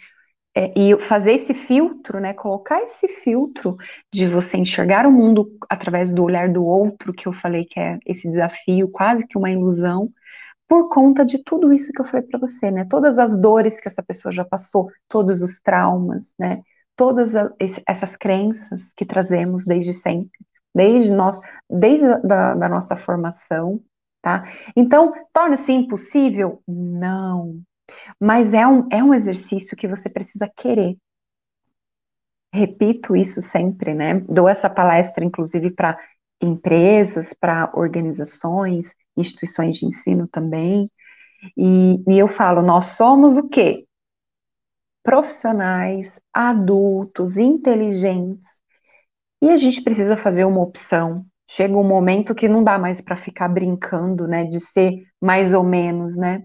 é, 0.54 0.72
e 0.78 0.99
fazer 1.00 1.34
esse 1.34 1.54
filtro, 1.54 2.18
né, 2.20 2.34
colocar 2.34 2.82
esse 2.82 3.06
filtro 3.06 3.76
de 4.12 4.26
você 4.26 4.56
enxergar 4.56 5.06
o 5.06 5.12
mundo 5.12 5.50
através 5.68 6.12
do 6.12 6.25
olhar 6.25 6.49
do 6.52 6.64
outro, 6.64 7.12
que 7.12 7.28
eu 7.28 7.32
falei 7.32 7.64
que 7.64 7.78
é 7.78 7.99
esse 8.04 8.28
desafio, 8.28 8.88
quase 8.88 9.26
que 9.26 9.38
uma 9.38 9.50
ilusão, 9.50 10.12
por 10.68 10.88
conta 10.88 11.25
de 11.25 11.42
tudo 11.42 11.72
isso 11.72 11.92
que 11.92 12.00
eu 12.00 12.04
falei 12.06 12.26
para 12.26 12.38
você, 12.38 12.70
né? 12.70 12.84
Todas 12.84 13.18
as 13.18 13.37
dores 13.37 13.80
que 13.80 13.88
essa 13.88 14.02
pessoa 14.04 14.30
já 14.30 14.44
passou, 14.44 14.88
todos 15.08 15.42
os 15.42 15.58
traumas, 15.60 16.32
né? 16.38 16.62
Todas 16.94 17.32
essas 17.87 18.16
crenças 18.16 18.92
que 18.96 19.04
trazemos 19.04 19.64
desde 19.64 19.92
sempre, 19.92 20.38
desde 20.72 21.12
nós, 21.12 21.37
desde 21.68 22.06
a 22.06 22.18
da, 22.18 22.54
da 22.54 22.68
nossa 22.68 22.96
formação, 22.96 23.80
tá? 24.23 24.49
Então, 24.77 25.12
torna-se 25.33 25.73
impossível? 25.73 26.62
Não. 26.67 27.61
Mas 28.21 28.53
é 28.53 28.67
um, 28.67 28.87
é 28.91 29.03
um 29.03 29.15
exercício 29.15 29.77
que 29.77 29.89
você 29.89 30.09
precisa 30.09 30.49
querer. 30.49 30.97
Repito 32.53 33.15
isso 33.15 33.41
sempre, 33.41 33.95
né? 33.95 34.21
Dou 34.29 34.49
essa 34.49 34.69
palestra, 34.69 35.25
inclusive, 35.25 35.71
para 35.71 35.99
empresas, 36.41 37.33
para 37.33 37.71
organizações, 37.75 38.93
instituições 39.17 39.77
de 39.77 39.87
ensino 39.87 40.27
também. 40.27 40.91
E, 41.57 42.03
e 42.09 42.19
eu 42.19 42.29
falo, 42.29 42.62
nós 42.62 42.87
somos 42.87 43.37
o 43.37 43.49
quê? 43.49 43.87
Profissionais, 45.03 46.21
adultos, 46.33 47.37
inteligentes. 47.37 48.47
E 49.43 49.49
a 49.49 49.57
gente 49.57 49.83
precisa 49.83 50.17
fazer 50.17 50.45
uma 50.45 50.61
opção. 50.61 51.25
Chega 51.50 51.76
um 51.76 51.85
momento 51.85 52.35
que 52.35 52.49
não 52.49 52.62
dá 52.62 52.78
mais 52.78 53.00
para 53.00 53.16
ficar 53.16 53.49
brincando, 53.49 54.26
né, 54.28 54.45
de 54.45 54.61
ser 54.61 55.02
mais 55.21 55.52
ou 55.52 55.64
menos, 55.64 56.16
né? 56.16 56.45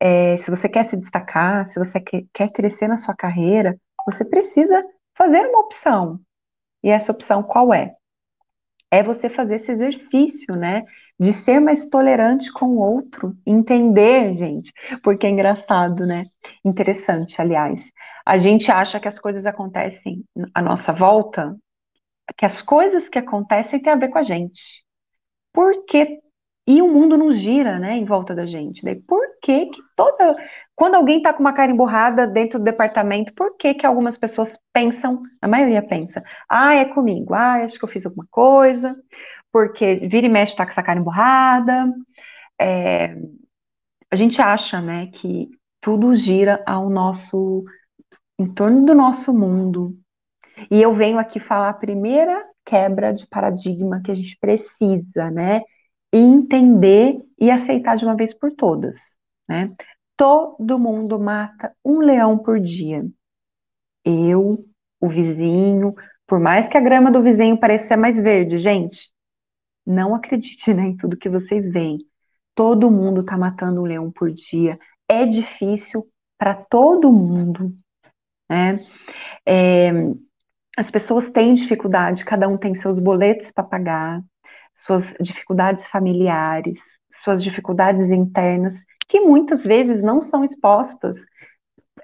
É, 0.00 0.36
se 0.36 0.50
você 0.50 0.68
quer 0.68 0.84
se 0.84 0.96
destacar, 0.96 1.66
se 1.66 1.78
você 1.78 2.00
quer, 2.00 2.24
quer 2.32 2.48
crescer 2.50 2.88
na 2.88 2.96
sua 2.96 3.14
carreira, 3.14 3.78
você 4.06 4.24
precisa 4.24 4.82
fazer 5.16 5.40
uma 5.40 5.60
opção. 5.60 6.20
E 6.82 6.88
essa 6.90 7.12
opção 7.12 7.42
qual 7.42 7.74
é? 7.74 7.94
é 8.90 9.02
você 9.02 9.28
fazer 9.28 9.56
esse 9.56 9.70
exercício, 9.70 10.56
né? 10.56 10.84
De 11.18 11.32
ser 11.32 11.60
mais 11.60 11.86
tolerante 11.86 12.52
com 12.52 12.66
o 12.66 12.78
outro, 12.78 13.36
entender, 13.44 14.34
gente, 14.34 14.72
porque 15.02 15.26
é 15.26 15.30
engraçado, 15.30 16.06
né? 16.06 16.24
Interessante, 16.64 17.40
aliás. 17.40 17.90
A 18.24 18.38
gente 18.38 18.70
acha 18.70 19.00
que 19.00 19.08
as 19.08 19.18
coisas 19.18 19.46
acontecem 19.46 20.24
à 20.54 20.62
nossa 20.62 20.92
volta, 20.92 21.56
que 22.36 22.44
as 22.46 22.62
coisas 22.62 23.08
que 23.08 23.18
acontecem 23.18 23.80
têm 23.80 23.92
a 23.92 23.96
ver 23.96 24.08
com 24.08 24.18
a 24.18 24.22
gente. 24.22 24.84
Porque 25.52 26.20
e 26.66 26.82
o 26.82 26.88
mundo 26.88 27.16
não 27.16 27.32
gira, 27.32 27.78
né, 27.78 27.96
em 27.96 28.04
volta 28.04 28.34
da 28.34 28.44
gente. 28.44 28.84
Daí, 28.84 28.94
por 28.94 29.24
que 29.42 29.66
que 29.66 29.80
toda 29.96 30.36
quando 30.78 30.94
alguém 30.94 31.16
está 31.16 31.32
com 31.32 31.40
uma 31.40 31.52
cara 31.52 31.72
emburrada 31.72 32.24
dentro 32.24 32.58
do 32.58 32.64
departamento, 32.64 33.34
por 33.34 33.56
que 33.56 33.74
que 33.74 33.84
algumas 33.84 34.16
pessoas 34.16 34.56
pensam, 34.72 35.22
a 35.42 35.48
maioria 35.48 35.82
pensa, 35.82 36.22
ah, 36.48 36.72
é 36.74 36.84
comigo, 36.84 37.34
ah, 37.34 37.64
acho 37.64 37.76
que 37.78 37.84
eu 37.84 37.88
fiz 37.88 38.06
alguma 38.06 38.26
coisa, 38.30 38.94
porque 39.50 39.96
vira 39.96 40.26
e 40.26 40.28
mexe 40.28 40.54
tá 40.54 40.64
com 40.64 40.70
essa 40.70 40.82
cara 40.82 41.00
emburrada. 41.00 41.92
É, 42.60 43.16
a 44.10 44.14
gente 44.14 44.40
acha, 44.40 44.80
né, 44.80 45.08
que 45.08 45.48
tudo 45.80 46.14
gira 46.14 46.62
ao 46.64 46.88
nosso, 46.88 47.64
em 48.38 48.46
torno 48.54 48.84
do 48.86 48.94
nosso 48.94 49.34
mundo. 49.34 49.96
E 50.70 50.80
eu 50.80 50.92
venho 50.92 51.18
aqui 51.18 51.40
falar 51.40 51.70
a 51.70 51.74
primeira 51.74 52.44
quebra 52.64 53.12
de 53.12 53.26
paradigma 53.26 54.02
que 54.02 54.10
a 54.10 54.14
gente 54.14 54.36
precisa, 54.38 55.30
né, 55.30 55.62
entender 56.12 57.18
e 57.38 57.50
aceitar 57.50 57.96
de 57.96 58.04
uma 58.04 58.16
vez 58.16 58.34
por 58.34 58.52
todas, 58.52 58.96
né? 59.48 59.72
Todo 60.16 60.78
mundo 60.78 61.18
mata 61.18 61.72
um 61.84 62.00
leão 62.00 62.36
por 62.36 62.58
dia. 62.60 63.06
Eu, 64.04 64.64
o 65.00 65.08
vizinho, 65.08 65.94
por 66.26 66.40
mais 66.40 66.68
que 66.68 66.76
a 66.76 66.80
grama 66.80 67.10
do 67.10 67.22
vizinho 67.22 67.58
pareça 67.58 67.88
ser 67.88 67.96
mais 67.96 68.20
verde, 68.20 68.58
gente, 68.58 69.10
não 69.86 70.14
acredite 70.14 70.74
né, 70.74 70.88
em 70.88 70.96
tudo 70.96 71.16
que 71.16 71.28
vocês 71.28 71.68
veem. 71.68 71.98
Todo 72.54 72.90
mundo 72.90 73.20
está 73.22 73.38
matando 73.38 73.80
um 73.80 73.84
leão 73.84 74.10
por 74.10 74.30
dia. 74.30 74.78
É 75.08 75.24
difícil 75.24 76.06
para 76.36 76.54
todo 76.54 77.12
mundo. 77.12 77.74
Né? 78.50 78.84
É, 79.46 79.90
as 80.78 80.92
pessoas 80.92 81.28
têm 81.28 81.54
dificuldade, 81.54 82.24
cada 82.24 82.46
um 82.46 82.56
tem 82.56 82.72
seus 82.72 83.00
boletos 83.00 83.50
para 83.50 83.64
pagar, 83.64 84.22
suas 84.86 85.12
dificuldades 85.20 85.88
familiares, 85.88 86.78
suas 87.12 87.42
dificuldades 87.42 88.12
internas, 88.12 88.84
que 89.08 89.20
muitas 89.20 89.64
vezes 89.64 90.00
não 90.04 90.22
são 90.22 90.44
expostas 90.44 91.18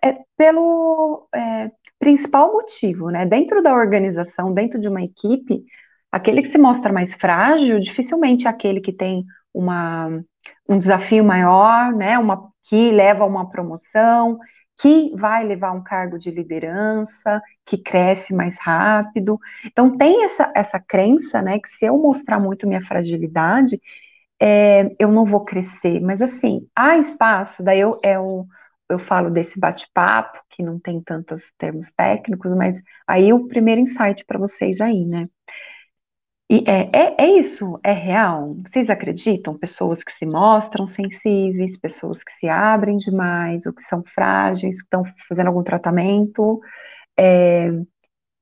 é, 0.02 0.18
pelo 0.36 1.28
é, 1.32 1.70
principal 2.00 2.52
motivo, 2.52 3.10
né? 3.10 3.24
Dentro 3.24 3.62
da 3.62 3.72
organização, 3.72 4.52
dentro 4.52 4.80
de 4.80 4.88
uma 4.88 5.04
equipe, 5.04 5.64
aquele 6.10 6.42
que 6.42 6.48
se 6.48 6.58
mostra 6.58 6.92
mais 6.92 7.14
frágil, 7.14 7.78
dificilmente 7.78 8.48
é 8.48 8.50
aquele 8.50 8.80
que 8.80 8.92
tem 8.92 9.24
uma, 9.54 10.20
um 10.68 10.78
desafio 10.78 11.22
maior, 11.22 11.92
né? 11.92 12.18
Uma 12.18 12.50
que 12.68 12.90
leva 12.90 13.22
a 13.22 13.28
uma 13.28 13.48
promoção, 13.48 14.36
que 14.78 15.12
vai 15.16 15.44
levar 15.44 15.72
um 15.72 15.82
cargo 15.82 16.18
de 16.18 16.30
liderança, 16.30 17.40
que 17.64 17.78
cresce 17.78 18.34
mais 18.34 18.56
rápido. 18.60 19.38
Então 19.64 19.96
tem 19.96 20.24
essa, 20.24 20.52
essa 20.54 20.80
crença, 20.80 21.40
né, 21.42 21.58
que 21.60 21.68
se 21.68 21.86
eu 21.86 21.96
mostrar 21.98 22.40
muito 22.40 22.66
minha 22.66 22.82
fragilidade, 22.82 23.80
é, 24.40 24.94
eu 24.98 25.10
não 25.10 25.24
vou 25.24 25.44
crescer, 25.44 26.00
mas 26.00 26.20
assim, 26.22 26.68
há 26.76 26.96
espaço, 26.98 27.62
daí 27.62 27.80
eu, 27.80 27.98
eu, 28.02 28.46
eu 28.88 28.98
falo 28.98 29.30
desse 29.30 29.58
bate-papo, 29.58 30.40
que 30.50 30.62
não 30.62 30.78
tem 30.78 31.00
tantos 31.02 31.52
termos 31.58 31.92
técnicos, 31.92 32.54
mas 32.54 32.80
aí 33.06 33.32
o 33.32 33.46
primeiro 33.48 33.80
insight 33.80 34.24
para 34.26 34.38
vocês 34.38 34.80
aí, 34.80 35.04
né? 35.06 35.28
E 36.50 36.62
é, 36.66 36.90
é, 36.92 37.14
é, 37.24 37.38
isso, 37.38 37.80
é 37.82 37.92
real? 37.92 38.54
Vocês 38.66 38.90
acreditam? 38.90 39.58
Pessoas 39.58 40.04
que 40.04 40.12
se 40.12 40.26
mostram 40.26 40.86
sensíveis, 40.86 41.78
pessoas 41.78 42.22
que 42.22 42.32
se 42.32 42.48
abrem 42.48 42.98
demais, 42.98 43.66
ou 43.66 43.72
que 43.72 43.82
são 43.82 44.02
frágeis, 44.04 44.76
que 44.76 44.84
estão 44.84 45.02
fazendo 45.28 45.48
algum 45.48 45.62
tratamento 45.62 46.60
é, 47.18 47.70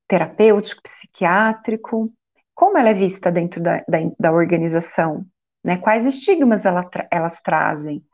terapêutico, 0.08 0.82
psiquiátrico, 0.82 2.12
como 2.54 2.78
ela 2.78 2.90
é 2.90 2.94
vista 2.94 3.30
dentro 3.30 3.62
da, 3.62 3.78
da, 3.88 3.98
da 4.18 4.32
organização? 4.32 5.26
né? 5.64 5.76
Quais 5.78 6.06
estigmas 6.06 6.64
ela, 6.64 6.88
elas 7.10 7.40
trazem? 7.40 8.04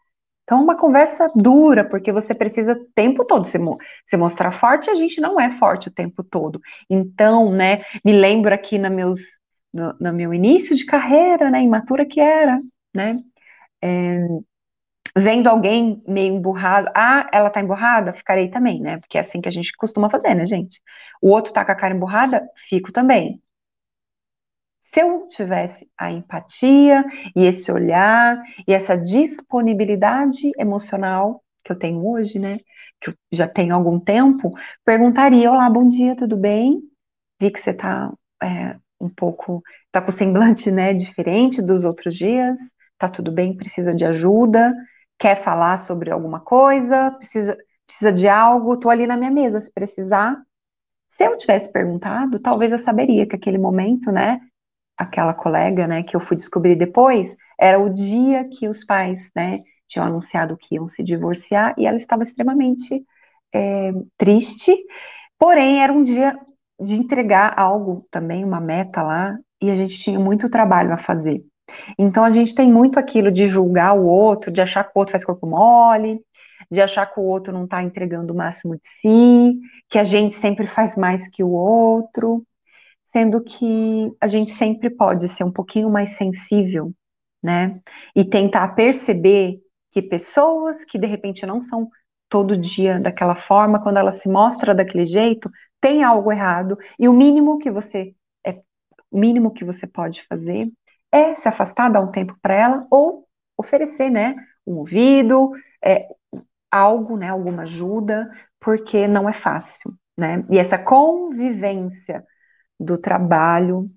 Então, 0.44 0.62
uma 0.62 0.76
conversa 0.76 1.30
dura, 1.34 1.84
porque 1.84 2.10
você 2.10 2.34
precisa 2.34 2.72
o 2.72 2.84
tempo 2.94 3.24
todo 3.24 3.46
se, 3.46 3.58
se 4.06 4.16
mostrar 4.16 4.52
forte, 4.52 4.88
e 4.88 4.90
a 4.90 4.94
gente 4.94 5.20
não 5.20 5.38
é 5.38 5.58
forte 5.58 5.88
o 5.88 5.92
tempo 5.92 6.24
todo. 6.24 6.60
Então, 6.88 7.52
né, 7.52 7.82
me 8.04 8.12
lembro 8.12 8.54
aqui 8.54 8.78
no, 8.78 8.90
meus, 8.90 9.20
no, 9.78 9.94
no 10.00 10.12
meu 10.12 10.34
início 10.34 10.76
de 10.76 10.84
carreira, 10.84 11.50
né, 11.50 11.62
imatura 11.62 12.06
que 12.06 12.20
era, 12.20 12.60
né, 12.94 13.22
é, 13.82 14.18
vendo 15.16 15.48
alguém 15.48 16.02
meio 16.06 16.34
emburrado, 16.36 16.90
ah, 16.94 17.28
ela 17.32 17.50
tá 17.50 17.60
emburrada, 17.60 18.12
ficarei 18.12 18.48
também, 18.50 18.80
né, 18.80 18.98
porque 18.98 19.18
é 19.18 19.20
assim 19.20 19.40
que 19.40 19.48
a 19.48 19.52
gente 19.52 19.72
costuma 19.76 20.10
fazer, 20.10 20.34
né, 20.34 20.46
gente? 20.46 20.80
O 21.22 21.30
outro 21.30 21.52
tá 21.52 21.64
com 21.64 21.72
a 21.72 21.74
cara 21.76 21.94
emburrada, 21.94 22.48
fico 22.68 22.92
também. 22.92 23.42
Se 24.92 25.00
eu 25.00 25.28
tivesse 25.28 25.88
a 25.98 26.10
empatia 26.10 27.04
e 27.36 27.44
esse 27.44 27.70
olhar 27.70 28.42
e 28.66 28.72
essa 28.72 28.96
disponibilidade 28.96 30.50
emocional 30.58 31.42
que 31.64 31.72
eu 31.72 31.78
tenho 31.78 32.06
hoje, 32.06 32.38
né, 32.38 32.58
que 33.00 33.10
eu 33.10 33.14
já 33.32 33.46
tenho 33.46 33.74
algum 33.74 34.00
tempo, 34.00 34.52
perguntaria: 34.84 35.50
Olá, 35.50 35.68
bom 35.68 35.86
dia, 35.86 36.16
tudo 36.16 36.36
bem? 36.36 36.80
Vi 37.40 37.50
que 37.50 37.60
você 37.60 37.70
está 37.70 38.12
é, 38.42 38.76
um 39.00 39.08
pouco, 39.08 39.62
está 39.86 40.00
com 40.00 40.10
semblante, 40.10 40.70
né, 40.70 40.92
diferente 40.92 41.62
dos 41.62 41.84
outros 41.84 42.14
dias. 42.14 42.58
Tá 42.98 43.08
tudo 43.08 43.30
bem? 43.30 43.56
Precisa 43.56 43.94
de 43.94 44.04
ajuda? 44.04 44.74
Quer 45.18 45.36
falar 45.42 45.78
sobre 45.78 46.10
alguma 46.10 46.40
coisa? 46.40 47.12
Precisa, 47.12 47.56
precisa 47.86 48.12
de 48.12 48.28
algo? 48.28 48.74
Estou 48.74 48.90
ali 48.90 49.06
na 49.06 49.16
minha 49.16 49.30
mesa, 49.30 49.60
se 49.60 49.72
precisar. 49.72 50.36
Se 51.08 51.24
eu 51.24 51.36
tivesse 51.36 51.70
perguntado, 51.70 52.38
talvez 52.38 52.72
eu 52.72 52.78
saberia 52.78 53.26
que 53.26 53.34
aquele 53.34 53.58
momento, 53.58 54.10
né, 54.12 54.40
aquela 54.96 55.34
colega, 55.34 55.86
né, 55.86 56.02
que 56.02 56.14
eu 56.16 56.20
fui 56.20 56.36
descobrir 56.36 56.76
depois, 56.76 57.36
era 57.58 57.78
o 57.78 57.88
dia 57.88 58.48
que 58.48 58.68
os 58.68 58.84
pais, 58.84 59.30
né, 59.34 59.62
tinham 59.88 60.06
anunciado 60.06 60.56
que 60.56 60.74
iam 60.74 60.88
se 60.88 61.02
divorciar 61.02 61.74
e 61.78 61.86
ela 61.86 61.96
estava 61.96 62.22
extremamente 62.22 63.04
é, 63.52 63.92
triste. 64.16 64.76
Porém, 65.38 65.82
era 65.82 65.92
um 65.92 66.02
dia 66.02 66.38
de 66.80 66.94
entregar 66.94 67.58
algo 67.58 68.06
também, 68.10 68.44
uma 68.44 68.60
meta 68.60 69.02
lá, 69.02 69.38
e 69.60 69.70
a 69.70 69.74
gente 69.74 69.98
tinha 69.98 70.18
muito 70.18 70.48
trabalho 70.48 70.92
a 70.92 70.98
fazer. 70.98 71.42
Então 71.98 72.24
a 72.24 72.30
gente 72.30 72.54
tem 72.54 72.70
muito 72.70 72.98
aquilo 72.98 73.30
de 73.30 73.46
julgar 73.46 73.96
o 73.96 74.06
outro, 74.06 74.50
de 74.50 74.60
achar 74.60 74.84
que 74.84 74.92
o 74.94 74.98
outro 74.98 75.12
faz 75.12 75.24
corpo 75.24 75.46
mole, 75.46 76.20
de 76.70 76.80
achar 76.80 77.06
que 77.06 77.20
o 77.20 77.24
outro 77.24 77.52
não 77.52 77.64
está 77.64 77.82
entregando 77.82 78.32
o 78.32 78.36
máximo 78.36 78.74
de 78.74 78.88
si, 78.88 79.58
que 79.88 79.98
a 79.98 80.04
gente 80.04 80.34
sempre 80.34 80.66
faz 80.66 80.96
mais 80.96 81.28
que 81.28 81.42
o 81.42 81.50
outro, 81.50 82.44
sendo 83.06 83.42
que 83.42 84.12
a 84.20 84.26
gente 84.26 84.52
sempre 84.52 84.90
pode 84.90 85.28
ser 85.28 85.44
um 85.44 85.52
pouquinho 85.52 85.90
mais 85.90 86.16
sensível, 86.16 86.92
né? 87.42 87.80
E 88.14 88.24
tentar 88.24 88.68
perceber 88.68 89.58
que 89.92 90.02
pessoas 90.02 90.84
que 90.84 90.98
de 90.98 91.06
repente 91.06 91.46
não 91.46 91.60
são 91.60 91.88
todo 92.28 92.56
dia 92.58 93.00
daquela 93.00 93.34
forma, 93.34 93.82
quando 93.82 93.96
ela 93.96 94.12
se 94.12 94.28
mostra 94.28 94.74
daquele 94.74 95.06
jeito, 95.06 95.50
tem 95.80 96.02
algo 96.02 96.32
errado, 96.32 96.78
e 96.98 97.08
o 97.08 97.12
mínimo 97.12 97.58
que 97.58 97.70
você 97.70 98.14
é 98.46 98.60
mínimo 99.12 99.52
que 99.52 99.64
você 99.64 99.86
pode 99.86 100.24
fazer 100.26 100.70
é 101.12 101.34
se 101.34 101.48
afastar, 101.48 101.90
dar 101.90 102.00
um 102.00 102.10
tempo 102.10 102.36
para 102.42 102.54
ela, 102.54 102.86
ou 102.90 103.26
oferecer, 103.56 104.10
né, 104.10 104.36
um 104.66 104.76
ouvido, 104.76 105.52
é, 105.84 106.08
algo, 106.70 107.16
né, 107.16 107.28
alguma 107.28 107.62
ajuda, 107.62 108.30
porque 108.60 109.06
não 109.08 109.28
é 109.28 109.32
fácil, 109.32 109.94
né? 110.16 110.44
E 110.50 110.58
essa 110.58 110.78
convivência 110.78 112.24
do 112.78 112.98
trabalho, 112.98 113.90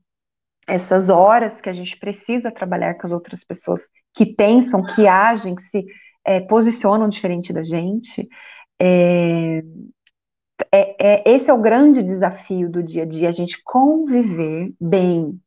essas 0.67 1.09
horas 1.09 1.59
que 1.59 1.69
a 1.69 1.73
gente 1.73 1.97
precisa 1.97 2.51
trabalhar 2.51 2.95
com 2.95 3.05
as 3.05 3.11
outras 3.11 3.43
pessoas 3.43 3.81
que 4.13 4.25
pensam, 4.25 4.83
que 4.83 5.07
agem, 5.07 5.55
que 5.55 5.63
se 5.63 5.85
é, 6.23 6.39
posicionam 6.39 7.09
diferente 7.09 7.51
da 7.51 7.63
gente, 7.63 8.27
é, 8.79 9.63
é, 10.71 10.95
é, 10.99 11.23
esse 11.25 11.49
é 11.49 11.53
o 11.53 11.61
grande 11.61 12.03
desafio 12.03 12.69
do 12.69 12.83
dia 12.83 13.03
a 13.03 13.05
dia, 13.05 13.29
a 13.29 13.31
gente 13.31 13.61
conviver 13.63 14.73
bem, 14.79 15.39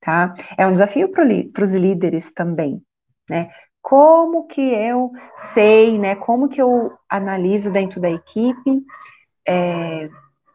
tá? 0.00 0.34
É 0.56 0.66
um 0.66 0.72
desafio 0.72 1.10
para 1.10 1.64
os 1.64 1.72
líderes 1.72 2.32
também, 2.32 2.82
né? 3.28 3.50
Como 3.82 4.46
que 4.46 4.60
eu 4.60 5.10
sei, 5.54 5.98
né? 5.98 6.14
Como 6.14 6.48
que 6.48 6.60
eu 6.60 6.92
analiso 7.08 7.72
dentro 7.72 8.00
da 8.00 8.10
equipe 8.10 8.84
é, 9.46 10.08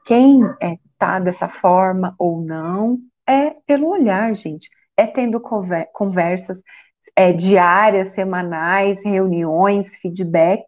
quem 0.06 0.42
é, 0.62 0.78
dessa 1.20 1.48
forma 1.48 2.16
ou 2.18 2.42
não? 2.42 3.00
É 3.28 3.52
pelo 3.66 3.90
olhar, 3.90 4.34
gente. 4.36 4.70
É 4.96 5.06
tendo 5.06 5.42
conversas 5.92 6.62
é, 7.16 7.34
diárias, 7.34 8.10
semanais, 8.10 9.04
reuniões, 9.04 9.96
feedbacks. 9.96 10.66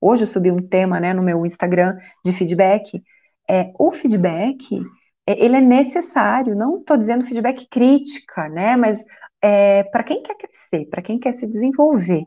Hoje 0.00 0.24
eu 0.24 0.26
subi 0.26 0.50
um 0.50 0.66
tema, 0.66 1.00
né, 1.00 1.12
no 1.12 1.22
meu 1.22 1.44
Instagram 1.46 1.96
de 2.24 2.32
feedback. 2.32 3.02
É, 3.48 3.72
o 3.78 3.92
feedback 3.92 4.80
é, 5.26 5.44
ele 5.44 5.56
é 5.56 5.60
necessário, 5.60 6.54
não 6.54 6.78
estou 6.78 6.96
dizendo 6.96 7.24
feedback 7.26 7.66
crítica, 7.68 8.48
né? 8.48 8.76
Mas 8.76 9.04
é, 9.42 9.84
para 9.84 10.04
quem 10.04 10.22
quer 10.22 10.36
crescer, 10.36 10.86
para 10.86 11.02
quem 11.02 11.18
quer 11.18 11.32
se 11.32 11.46
desenvolver, 11.46 12.24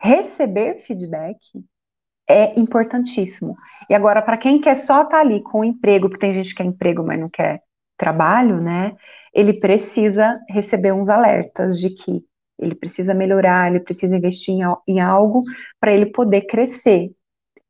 receber 0.00 0.80
feedback 0.80 1.38
é 2.28 2.58
importantíssimo. 2.58 3.56
E 3.88 3.94
agora, 3.94 4.22
para 4.22 4.38
quem 4.38 4.60
quer 4.60 4.76
só 4.76 5.02
estar 5.02 5.16
tá 5.16 5.20
ali 5.20 5.42
com 5.42 5.64
emprego, 5.64 6.08
porque 6.08 6.26
tem 6.26 6.34
gente 6.34 6.50
que 6.50 6.56
quer 6.56 6.64
emprego, 6.64 7.04
mas 7.04 7.20
não 7.20 7.28
quer 7.28 7.62
trabalho, 7.96 8.60
né? 8.60 8.96
Ele 9.32 9.52
precisa 9.52 10.40
receber 10.48 10.92
uns 10.92 11.08
alertas 11.08 11.78
de 11.78 11.90
que 11.90 12.24
ele 12.58 12.74
precisa 12.74 13.14
melhorar, 13.14 13.70
ele 13.70 13.80
precisa 13.80 14.16
investir 14.16 14.54
em, 14.54 14.62
em 14.86 15.00
algo 15.00 15.42
para 15.80 15.92
ele 15.92 16.06
poder 16.06 16.42
crescer. 16.42 17.10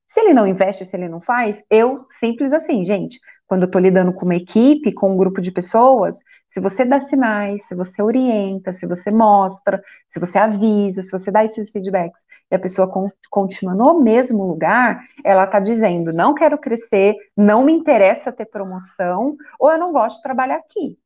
Se 0.07 0.20
ele 0.20 0.35
não 0.35 0.47
investe, 0.47 0.87
se 0.87 0.97
ele 0.97 1.09
não 1.09 1.20
faz, 1.20 1.62
eu 1.70 2.07
simples 2.09 2.53
assim, 2.53 2.85
gente 2.85 3.18
quando 3.47 3.62
eu 3.62 3.66
estou 3.66 3.81
lidando 3.81 4.12
com 4.12 4.25
uma 4.25 4.37
equipe, 4.37 4.92
com 4.92 5.12
um 5.12 5.16
grupo 5.16 5.40
de 5.40 5.53
pessoas, 5.53 6.18
se 6.47 6.61
você 6.61 6.85
dá 6.85 7.01
sinais, 7.01 7.66
se 7.66 7.75
você 7.75 8.03
orienta, 8.03 8.73
se 8.73 8.87
você 8.87 9.11
mostra, 9.11 9.83
se 10.09 10.18
você 10.18 10.38
avisa, 10.38 11.03
se 11.03 11.11
você 11.11 11.31
dá 11.31 11.44
esses 11.44 11.70
feedbacks 11.70 12.25
e 12.51 12.55
a 12.55 12.59
pessoa 12.59 12.90
continua 13.31 13.75
no 13.75 14.01
mesmo 14.01 14.44
lugar, 14.44 15.03
ela 15.25 15.44
está 15.44 15.61
dizendo: 15.61 16.12
não 16.12 16.35
quero 16.35 16.59
crescer, 16.59 17.16
não 17.37 17.64
me 17.64 17.73
interessa 17.73 18.33
ter 18.33 18.47
promoção, 18.47 19.37
ou 19.59 19.70
eu 19.70 19.79
não 19.79 19.92
gosto 19.92 20.16
de 20.16 20.23
trabalhar 20.23 20.57
aqui. 20.57 20.99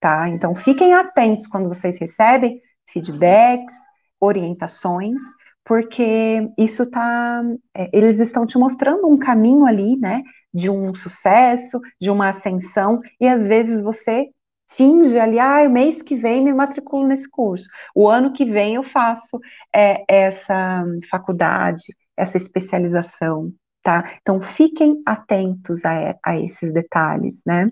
Tá? 0.00 0.28
Então 0.28 0.54
fiquem 0.54 0.94
atentos 0.94 1.46
quando 1.46 1.68
vocês 1.68 1.98
recebem 1.98 2.60
feedbacks, 2.88 3.74
orientações, 4.20 5.20
porque 5.64 6.48
isso 6.56 6.88
tá. 6.90 7.42
É, 7.74 7.90
eles 7.92 8.18
estão 8.18 8.46
te 8.46 8.58
mostrando 8.58 9.06
um 9.06 9.18
caminho 9.18 9.66
ali, 9.66 9.96
né? 9.96 10.22
de 10.52 10.70
um 10.70 10.94
sucesso, 10.94 11.80
de 12.00 12.10
uma 12.10 12.30
ascensão, 12.30 13.00
e 13.20 13.28
às 13.28 13.46
vezes 13.46 13.82
você 13.82 14.26
finge 14.70 15.18
ali, 15.18 15.38
ah, 15.38 15.68
mês 15.68 16.02
que 16.02 16.16
vem 16.16 16.44
me 16.44 16.52
matriculo 16.52 17.06
nesse 17.06 17.28
curso, 17.28 17.68
o 17.94 18.08
ano 18.08 18.32
que 18.32 18.44
vem 18.44 18.74
eu 18.74 18.82
faço 18.84 19.38
é, 19.74 20.04
essa 20.08 20.84
faculdade, 21.10 21.82
essa 22.16 22.36
especialização, 22.36 23.52
tá? 23.82 24.12
Então 24.20 24.40
fiquem 24.40 25.02
atentos 25.06 25.84
a, 25.84 26.16
a 26.24 26.38
esses 26.38 26.72
detalhes, 26.72 27.42
né? 27.46 27.70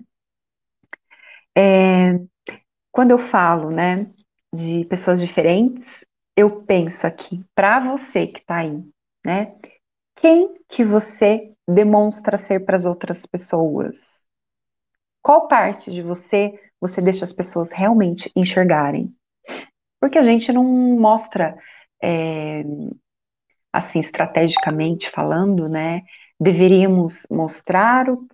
É, 1.55 2.19
quando 2.91 3.11
eu 3.11 3.19
falo, 3.19 3.69
né, 3.71 4.09
de 4.53 4.85
pessoas 4.85 5.19
diferentes, 5.19 5.83
eu 6.35 6.63
penso 6.63 7.05
aqui, 7.07 7.43
para 7.55 7.79
você 7.79 8.27
que 8.27 8.39
está 8.39 8.57
aí, 8.57 8.83
né? 9.25 9.55
Quem 10.15 10.55
que 10.67 10.83
você 10.83 11.53
demonstra 11.67 12.37
ser 12.37 12.65
para 12.65 12.75
as 12.75 12.85
outras 12.85 13.25
pessoas? 13.25 13.97
Qual 15.21 15.47
parte 15.47 15.91
de 15.91 16.01
você 16.01 16.59
você 16.79 17.01
deixa 17.01 17.25
as 17.25 17.33
pessoas 17.33 17.71
realmente 17.71 18.31
enxergarem? 18.35 19.13
Porque 19.99 20.17
a 20.17 20.23
gente 20.23 20.53
não 20.53 20.63
mostra, 20.63 21.57
é, 22.01 22.63
assim, 23.73 23.99
estrategicamente 23.99 25.09
falando, 25.09 25.67
né? 25.67 26.03
Deveríamos 26.39 27.25
mostrar 27.29 28.09
o, 28.09 28.27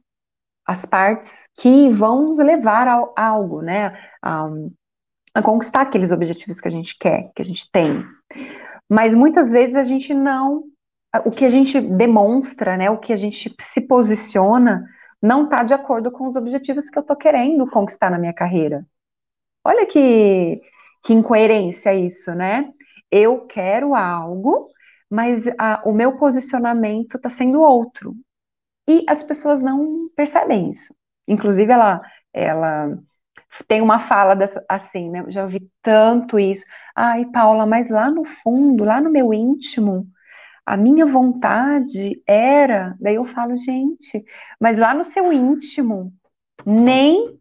as 0.66 0.86
partes 0.86 1.48
que 1.56 1.90
vão 1.90 2.28
nos 2.28 2.38
levar 2.38 2.88
a, 2.88 2.98
a 3.16 3.28
algo, 3.28 3.62
né? 3.62 3.98
A, 4.22 4.50
a 5.34 5.42
conquistar 5.42 5.82
aqueles 5.82 6.12
objetivos 6.12 6.60
que 6.60 6.68
a 6.68 6.72
gente 6.72 6.98
quer, 6.98 7.32
que 7.36 7.42
a 7.42 7.46
gente 7.46 7.70
tem. 7.72 8.06
Mas 8.90 9.16
muitas 9.16 9.52
vezes 9.52 9.76
a 9.76 9.84
gente 9.84 10.14
não 10.14 10.64
o 11.26 11.32
que 11.32 11.46
a 11.46 11.50
gente 11.50 11.80
demonstra, 11.80 12.76
né, 12.76 12.90
o 12.90 12.98
que 12.98 13.14
a 13.14 13.16
gente 13.16 13.56
se 13.62 13.82
posiciona, 13.82 14.90
não 15.22 15.44
está 15.44 15.64
de 15.64 15.74
acordo 15.74 16.12
com 16.12 16.28
os 16.28 16.36
objetivos 16.36 16.90
que 16.90 16.98
eu 16.98 17.02
estou 17.02 17.16
querendo 17.16 17.70
conquistar 17.70 18.10
na 18.10 18.18
minha 18.18 18.34
carreira. 18.34 18.86
Olha 19.64 19.86
que, 19.86 20.62
que 21.04 21.14
incoerência 21.14 21.94
isso, 21.94 22.34
né? 22.34 22.70
Eu 23.12 23.42
quero 23.46 23.96
algo, 23.96 24.70
mas 25.10 25.46
a, 25.58 25.82
o 25.86 25.94
meu 25.94 26.18
posicionamento 26.18 27.16
está 27.16 27.30
sendo 27.30 27.62
outro. 27.62 28.16
E 28.88 29.06
as 29.08 29.24
pessoas 29.24 29.62
não 29.62 30.10
percebem 30.16 30.72
isso. 30.72 30.94
Inclusive, 31.28 31.72
ela, 31.72 32.02
ela 32.34 32.98
tem 33.68 33.82
uma 33.82 34.00
fala 34.00 34.36
dessa, 34.36 34.64
assim, 34.68 35.10
né? 35.10 35.24
Já 35.30 35.44
ouvi 35.44 35.70
tanto 35.82 36.40
isso. 36.40 36.66
Ai, 36.96 37.26
Paula, 37.26 37.66
mas 37.66 37.90
lá 37.90 38.10
no 38.10 38.24
fundo, 38.26 38.84
lá 38.84 39.00
no 39.02 39.12
meu 39.12 39.34
íntimo, 39.34 40.08
a 40.66 40.78
minha 40.78 41.06
vontade 41.06 42.22
era, 42.28 42.96
daí 43.00 43.16
eu 43.16 43.26
falo, 43.26 43.58
gente, 43.58 44.24
mas 44.60 44.78
lá 44.78 44.94
no 44.94 45.04
seu 45.04 45.32
íntimo, 45.34 46.14
nem 46.66 47.38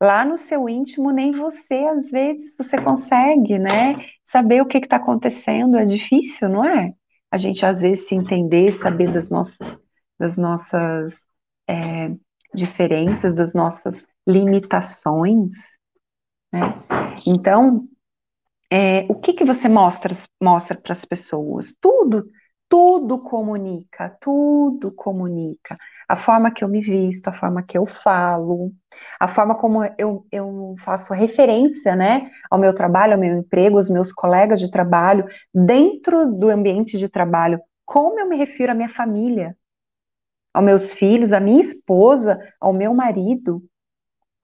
lá 0.00 0.24
no 0.24 0.36
seu 0.38 0.68
íntimo, 0.68 1.10
nem 1.10 1.32
você, 1.32 1.74
às 1.74 2.10
vezes, 2.10 2.54
você 2.56 2.80
consegue, 2.80 3.58
né? 3.58 3.96
Saber 4.26 4.60
o 4.62 4.66
que 4.66 4.78
está 4.78 4.96
acontecendo 4.96 5.76
é 5.76 5.84
difícil, 5.84 6.48
não 6.48 6.64
é? 6.64 6.92
A 7.30 7.36
gente, 7.38 7.64
às 7.64 7.80
vezes, 7.80 8.08
se 8.08 8.14
entender, 8.14 8.72
saber 8.72 9.12
das 9.12 9.30
nossas, 9.30 9.80
das 10.18 10.36
nossas 10.36 11.14
é, 11.68 12.10
diferenças, 12.54 13.34
das 13.34 13.54
nossas 13.54 14.04
limitações, 14.26 15.52
né? 16.52 16.60
Então, 17.26 17.88
é, 18.70 19.06
o 19.08 19.14
que, 19.14 19.32
que 19.32 19.44
você 19.44 19.68
mostra 19.68 20.14
mostra 20.42 20.76
para 20.76 20.92
as 20.92 21.04
pessoas? 21.04 21.74
Tudo, 21.80 22.26
tudo 22.68 23.18
comunica, 23.18 24.16
tudo 24.20 24.90
comunica. 24.92 25.76
A 26.08 26.16
forma 26.16 26.50
que 26.50 26.64
eu 26.64 26.68
me 26.68 26.80
visto, 26.80 27.28
a 27.28 27.32
forma 27.32 27.62
que 27.62 27.78
eu 27.78 27.86
falo, 27.86 28.72
a 29.20 29.28
forma 29.28 29.54
como 29.54 29.84
eu, 29.98 30.26
eu 30.32 30.74
faço 30.84 31.14
referência, 31.14 31.94
né, 31.96 32.30
ao 32.50 32.58
meu 32.58 32.74
trabalho, 32.74 33.14
ao 33.14 33.18
meu 33.20 33.38
emprego, 33.38 33.76
aos 33.76 33.88
meus 33.88 34.12
colegas 34.12 34.60
de 34.60 34.70
trabalho, 34.70 35.24
dentro 35.54 36.26
do 36.32 36.48
ambiente 36.50 36.98
de 36.98 37.08
trabalho, 37.08 37.60
como 37.86 38.18
eu 38.18 38.28
me 38.28 38.36
refiro 38.36 38.72
à 38.72 38.74
minha 38.74 38.88
família, 38.88 39.56
aos 40.52 40.64
meus 40.64 40.92
filhos, 40.92 41.32
à 41.32 41.40
minha 41.40 41.60
esposa, 41.60 42.38
ao 42.60 42.72
meu 42.72 42.94
marido. 42.94 43.62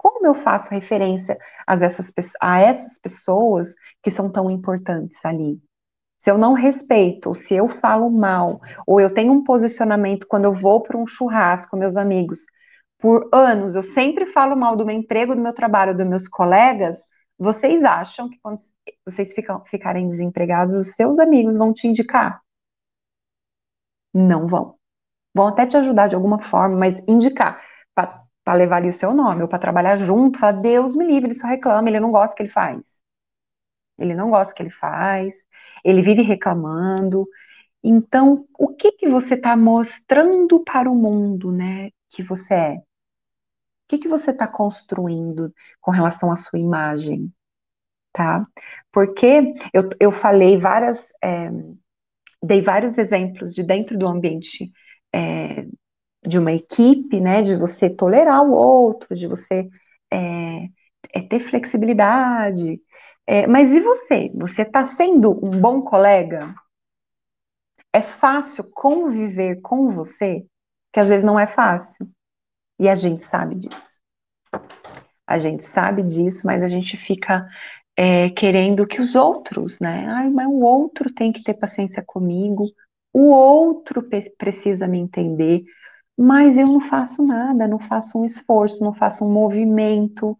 Como 0.02 0.26
eu 0.26 0.32
faço 0.34 0.70
referência 0.70 1.38
a 1.66 1.74
essas, 1.74 2.10
a 2.40 2.58
essas 2.58 2.98
pessoas 2.98 3.74
que 4.02 4.10
são 4.10 4.32
tão 4.32 4.50
importantes 4.50 5.22
ali? 5.26 5.60
Se 6.16 6.30
eu 6.30 6.38
não 6.38 6.54
respeito, 6.54 7.34
se 7.34 7.52
eu 7.54 7.68
falo 7.68 8.08
mal, 8.08 8.62
ou 8.86 8.98
eu 8.98 9.12
tenho 9.12 9.30
um 9.30 9.44
posicionamento 9.44 10.26
quando 10.26 10.46
eu 10.46 10.54
vou 10.54 10.82
para 10.82 10.96
um 10.96 11.06
churrasco 11.06 11.76
meus 11.76 11.98
amigos, 11.98 12.46
por 12.98 13.28
anos 13.30 13.76
eu 13.76 13.82
sempre 13.82 14.24
falo 14.24 14.56
mal 14.56 14.74
do 14.74 14.86
meu 14.86 14.96
emprego, 14.96 15.34
do 15.34 15.42
meu 15.42 15.52
trabalho, 15.52 15.94
dos 15.94 16.06
meus 16.06 16.26
colegas, 16.26 16.98
vocês 17.38 17.84
acham 17.84 18.30
que 18.30 18.38
quando 18.40 18.56
vocês 19.04 19.34
ficam, 19.34 19.62
ficarem 19.66 20.08
desempregados, 20.08 20.74
os 20.74 20.94
seus 20.94 21.18
amigos 21.18 21.58
vão 21.58 21.74
te 21.74 21.86
indicar? 21.86 22.40
Não 24.14 24.46
vão. 24.46 24.76
Vão 25.34 25.48
até 25.48 25.66
te 25.66 25.76
ajudar 25.76 26.06
de 26.06 26.14
alguma 26.14 26.38
forma, 26.38 26.74
mas 26.78 26.98
indicar 27.06 27.60
para 28.50 28.58
levar 28.58 28.78
ali 28.78 28.88
o 28.88 28.92
seu 28.92 29.14
nome, 29.14 29.42
ou 29.42 29.48
para 29.48 29.60
trabalhar 29.60 29.94
junto, 29.94 30.40
falar, 30.40 30.60
Deus 30.60 30.96
me 30.96 31.06
livre, 31.06 31.28
ele 31.28 31.34
só 31.34 31.46
reclama, 31.46 31.88
ele 31.88 32.00
não 32.00 32.10
gosta 32.10 32.34
que 32.34 32.42
ele 32.42 32.50
faz. 32.50 32.80
Ele 33.96 34.12
não 34.12 34.28
gosta 34.28 34.52
que 34.52 34.60
ele 34.60 34.70
faz, 34.70 35.36
ele 35.84 36.02
vive 36.02 36.22
reclamando. 36.22 37.28
Então, 37.80 38.48
o 38.58 38.74
que 38.74 38.90
que 38.90 39.08
você 39.08 39.34
está 39.34 39.56
mostrando 39.56 40.64
para 40.64 40.90
o 40.90 40.96
mundo, 40.96 41.52
né, 41.52 41.90
que 42.08 42.24
você 42.24 42.54
é? 42.54 42.74
O 42.74 42.82
que 43.86 43.98
que 43.98 44.08
você 44.08 44.32
está 44.32 44.48
construindo 44.48 45.54
com 45.80 45.92
relação 45.92 46.32
à 46.32 46.36
sua 46.36 46.58
imagem, 46.58 47.32
tá? 48.12 48.44
Porque 48.90 49.54
eu, 49.72 49.90
eu 50.00 50.10
falei 50.10 50.58
várias, 50.58 51.12
é, 51.22 51.50
dei 52.42 52.62
vários 52.62 52.98
exemplos 52.98 53.54
de 53.54 53.62
dentro 53.62 53.96
do 53.96 54.08
ambiente 54.08 54.72
é, 55.14 55.66
de 56.26 56.38
uma 56.38 56.52
equipe, 56.52 57.20
né, 57.20 57.42
de 57.42 57.56
você 57.56 57.88
tolerar 57.88 58.42
o 58.42 58.52
outro, 58.52 59.14
de 59.14 59.26
você 59.26 59.68
é, 60.12 60.68
é 61.12 61.20
ter 61.22 61.40
flexibilidade. 61.40 62.80
É, 63.26 63.46
mas 63.46 63.72
e 63.72 63.80
você? 63.80 64.30
Você 64.35 64.62
está 64.62 64.85
sendo 64.85 65.33
um 65.44 65.61
bom 65.61 65.83
colega? 65.83 66.54
É 67.92 68.02
fácil 68.02 68.64
conviver 68.64 69.61
com 69.61 69.92
você? 69.92 70.44
Que 70.92 71.00
às 71.00 71.09
vezes 71.09 71.24
não 71.24 71.38
é 71.38 71.46
fácil. 71.46 72.09
E 72.78 72.88
a 72.88 72.94
gente 72.94 73.24
sabe 73.24 73.54
disso. 73.54 74.00
A 75.26 75.38
gente 75.38 75.64
sabe 75.64 76.02
disso, 76.02 76.46
mas 76.46 76.62
a 76.62 76.68
gente 76.68 76.96
fica 76.96 77.46
é, 77.96 78.30
querendo 78.30 78.87
que 78.87 79.00
os 79.00 79.14
outros, 79.14 79.78
né? 79.78 80.06
Ai, 80.09 80.30
mas 80.30 80.46
o 80.46 80.61
outro 80.61 81.12
tem 81.12 81.33
que 81.33 81.42
ter 81.42 81.54
paciência 81.54 82.02
comigo, 82.04 82.64
o 83.12 83.30
outro 83.30 84.09
precisa 84.38 84.88
me 84.88 84.98
entender, 84.98 85.62
mas 86.18 86.57
eu 86.59 86.66
não 86.66 86.81
faço 86.81 87.23
nada, 87.25 87.66
não 87.68 87.79
faço 87.79 88.18
um 88.18 88.25
esforço, 88.25 88.83
não 88.85 88.94
faço 88.94 89.25
um 89.25 89.33
movimento. 89.33 90.37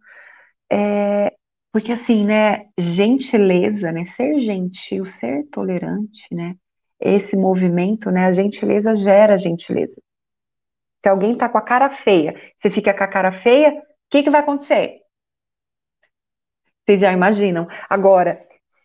É, 0.71 1.33
porque 1.71 1.91
assim, 1.91 2.25
né, 2.25 2.67
gentileza, 2.77 3.91
né, 3.91 4.05
ser 4.07 4.39
gentil, 4.39 5.05
ser 5.05 5.45
tolerante, 5.51 6.23
né, 6.33 6.55
esse 6.99 7.35
movimento, 7.35 8.11
né, 8.11 8.25
a 8.27 8.31
gentileza 8.31 8.95
gera 8.95 9.37
gentileza. 9.37 10.01
Se 11.03 11.09
alguém 11.09 11.37
tá 11.37 11.49
com 11.49 11.57
a 11.57 11.61
cara 11.61 11.89
feia, 11.89 12.33
você 12.55 12.69
fica 12.69 12.93
com 12.93 13.03
a 13.03 13.07
cara 13.07 13.31
feia, 13.31 13.71
o 13.71 13.83
que 14.09 14.23
que 14.23 14.29
vai 14.29 14.41
acontecer? 14.41 15.01
Vocês 16.85 17.01
já 17.01 17.11
imaginam. 17.11 17.67
Agora, 17.89 18.43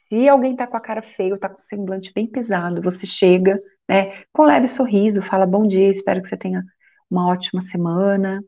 se 0.08 0.28
alguém 0.28 0.54
tá 0.56 0.66
com 0.66 0.76
a 0.76 0.80
cara 0.80 1.02
feia, 1.02 1.38
tá 1.38 1.48
com 1.48 1.58
o 1.58 1.60
semblante 1.60 2.12
bem 2.14 2.26
pesado, 2.26 2.80
você 2.82 3.06
chega, 3.06 3.60
né, 3.88 4.22
com 4.32 4.44
leve 4.44 4.66
sorriso, 4.68 5.22
fala 5.22 5.46
bom 5.46 5.66
dia, 5.66 5.90
espero 5.90 6.22
que 6.22 6.28
você 6.28 6.36
tenha 6.36 6.62
uma 7.10 7.28
ótima 7.28 7.62
semana. 7.62 8.42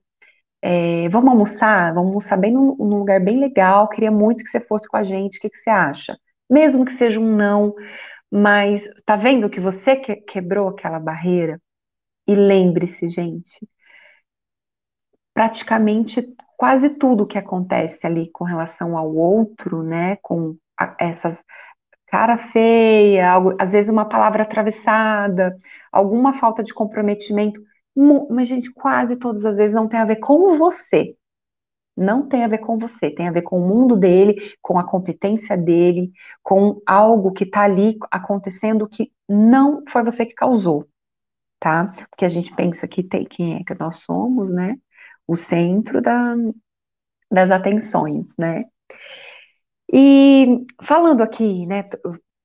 É, 0.63 1.09
vamos 1.11 1.31
almoçar? 1.31 1.95
Vamos 1.95 2.09
almoçar 2.09 2.37
bem 2.37 2.53
num, 2.53 2.77
num, 2.77 2.99
lugar 2.99 3.21
bem 3.21 3.39
legal. 3.39 3.89
Queria 3.89 4.11
muito 4.11 4.45
que 4.45 4.51
você 4.51 4.61
fosse 4.61 4.89
com 4.89 4.97
a 4.97 5.03
gente. 5.03 5.39
O 5.39 5.41
que, 5.41 5.51
que 5.51 5.59
você 5.59 5.71
acha? 5.71 6.19
Mesmo 6.51 6.85
que 6.85 6.93
seja 6.93 7.21
um 7.21 7.37
não, 7.37 7.75
mas 8.31 8.89
tá 9.05 9.17
vendo 9.17 9.51
que 9.51 9.61
você 9.61 9.97
que, 9.97 10.17
quebrou 10.17 10.69
aquela 10.69 10.99
barreira? 10.99 11.61
E 12.27 12.35
lembre-se, 12.35 13.09
gente, 13.09 13.69
praticamente 15.35 16.23
quase 16.57 16.91
tudo 16.91 17.27
que 17.27 17.39
acontece 17.39 18.07
ali 18.07 18.31
com 18.33 18.45
relação 18.45 18.97
ao 18.99 19.15
outro, 19.15 19.83
né, 19.83 20.17
com 20.17 20.57
a, 20.79 20.97
essas 20.99 21.43
cara 22.09 22.39
feia, 22.39 23.31
algo, 23.31 23.55
às 23.59 23.73
vezes 23.73 23.91
uma 23.91 24.09
palavra 24.09 24.43
atravessada, 24.43 25.57
alguma 25.93 26.33
falta 26.35 26.65
de 26.65 26.75
comprometimento, 26.75 27.61
mas, 28.31 28.47
gente, 28.47 28.73
quase 28.73 29.17
todas 29.17 29.45
as 29.45 29.57
vezes 29.57 29.75
não 29.75 29.89
tem 29.89 29.99
a 29.99 30.05
ver 30.05 30.17
com 30.17 30.57
você. 30.57 31.17
Não 31.97 32.29
tem 32.29 32.45
a 32.45 32.49
ver 32.49 32.59
com 32.59 32.79
você, 32.79 33.11
tem 33.11 33.27
a 33.27 33.33
ver 33.33 33.43
com 33.43 33.59
o 33.61 33.67
mundo 33.67 33.97
dele, 33.97 34.55
com 34.63 34.79
a 34.79 34.85
competência 34.85 35.57
dele, 35.57 36.13
com 36.45 36.81
algo 36.87 37.33
que 37.33 37.43
está 37.43 37.63
ali 37.63 37.99
acontecendo 38.11 38.89
que 38.89 39.13
não 39.29 39.83
foi 39.91 40.05
você 40.05 40.25
que 40.25 40.35
causou, 40.35 40.89
tá? 41.59 41.93
Porque 42.09 42.25
a 42.25 42.29
gente 42.29 42.55
pensa 42.55 42.87
que 42.87 43.03
tem, 43.03 43.25
quem 43.25 43.57
é 43.57 43.65
que 43.65 43.75
nós 43.75 43.97
somos, 43.97 44.49
né? 44.49 44.77
O 45.27 45.37
centro 45.37 46.01
da, 46.01 46.37
das 47.29 47.51
atenções, 47.51 48.27
né? 48.39 48.65
E 49.93 50.65
falando 50.85 51.23
aqui, 51.23 51.67
né, 51.67 51.83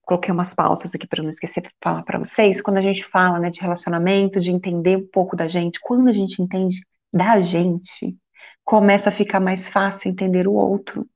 coloquei 0.03 0.31
umas 0.33 0.53
pautas 0.53 0.91
aqui 0.93 1.07
para 1.07 1.23
não 1.23 1.29
esquecer 1.29 1.61
de 1.61 1.69
falar 1.81 2.03
para 2.03 2.19
vocês, 2.19 2.61
quando 2.61 2.77
a 2.77 2.81
gente 2.81 3.03
fala 3.05 3.39
né, 3.39 3.49
de 3.49 3.59
relacionamento, 3.59 4.39
de 4.39 4.51
entender 4.51 4.97
um 4.97 5.07
pouco 5.07 5.35
da 5.35 5.47
gente, 5.47 5.79
quando 5.81 6.09
a 6.09 6.13
gente 6.13 6.41
entende 6.41 6.81
da 7.11 7.41
gente, 7.41 8.17
começa 8.63 9.09
a 9.09 9.11
ficar 9.11 9.39
mais 9.39 9.67
fácil 9.67 10.09
entender 10.09 10.47
o 10.47 10.53
outro. 10.53 11.07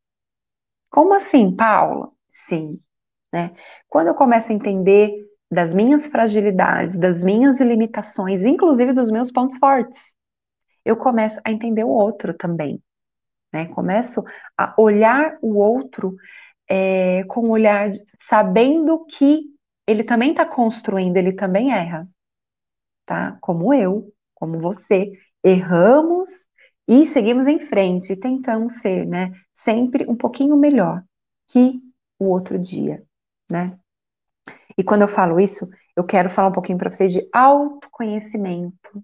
Como 0.89 1.13
assim, 1.13 1.55
Paula? 1.55 2.09
Sim, 2.47 2.79
né? 3.31 3.53
Quando 3.89 4.07
eu 4.07 4.15
começo 4.15 4.51
a 4.51 4.55
entender 4.55 5.11
das 5.51 5.73
minhas 5.73 6.07
fragilidades, 6.07 6.97
das 6.97 7.23
minhas 7.23 7.59
limitações, 7.59 8.45
inclusive 8.45 8.93
dos 8.93 9.09
meus 9.09 9.31
pontos 9.31 9.57
fortes, 9.57 9.99
eu 10.85 10.95
começo 10.95 11.39
a 11.43 11.51
entender 11.51 11.83
o 11.83 11.89
outro 11.89 12.33
também, 12.33 12.81
né? 13.51 13.65
Começo 13.67 14.23
a 14.57 14.73
olhar 14.77 15.37
o 15.41 15.57
outro 15.57 16.15
é, 16.69 17.23
com 17.25 17.47
um 17.47 17.51
olhar 17.51 17.91
sabendo 18.19 19.05
que 19.05 19.41
ele 19.85 20.03
também 20.03 20.31
está 20.31 20.45
construindo, 20.45 21.17
ele 21.17 21.31
também 21.31 21.71
erra, 21.71 22.07
tá? 23.05 23.37
Como 23.41 23.73
eu, 23.73 24.11
como 24.35 24.59
você, 24.59 25.11
erramos 25.43 26.29
e 26.87 27.05
seguimos 27.05 27.47
em 27.47 27.59
frente 27.59 28.15
tentamos 28.15 28.75
ser, 28.75 29.05
né? 29.05 29.31
Sempre 29.53 30.05
um 30.09 30.15
pouquinho 30.15 30.55
melhor 30.55 31.03
que 31.47 31.79
o 32.19 32.25
outro 32.25 32.57
dia, 32.59 33.03
né? 33.51 33.77
E 34.77 34.83
quando 34.83 35.01
eu 35.01 35.07
falo 35.07 35.39
isso, 35.39 35.67
eu 35.95 36.03
quero 36.03 36.29
falar 36.29 36.49
um 36.49 36.53
pouquinho 36.53 36.77
para 36.77 36.91
vocês 36.91 37.11
de 37.11 37.27
autoconhecimento. 37.33 39.03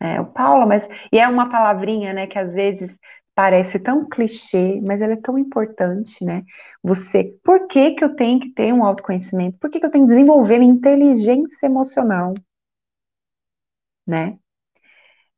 É, 0.00 0.20
o 0.20 0.26
Paula, 0.26 0.66
mas 0.66 0.86
e 1.10 1.18
é 1.18 1.26
uma 1.26 1.48
palavrinha, 1.48 2.12
né, 2.12 2.26
que 2.26 2.38
às 2.38 2.52
vezes 2.52 2.98
parece 3.34 3.78
tão 3.78 4.08
clichê, 4.08 4.80
mas 4.80 5.00
ela 5.00 5.14
é 5.14 5.16
tão 5.16 5.38
importante, 5.38 6.24
né? 6.24 6.44
Você, 6.82 7.36
por 7.44 7.66
que, 7.68 7.92
que 7.92 8.04
eu 8.04 8.14
tenho 8.16 8.40
que 8.40 8.50
ter 8.52 8.72
um 8.72 8.84
autoconhecimento? 8.84 9.58
Por 9.58 9.70
que, 9.70 9.80
que 9.80 9.86
eu 9.86 9.90
tenho 9.90 10.04
que 10.04 10.10
desenvolver 10.10 10.62
inteligência 10.62 11.66
emocional? 11.66 12.34
Né? 14.06 14.38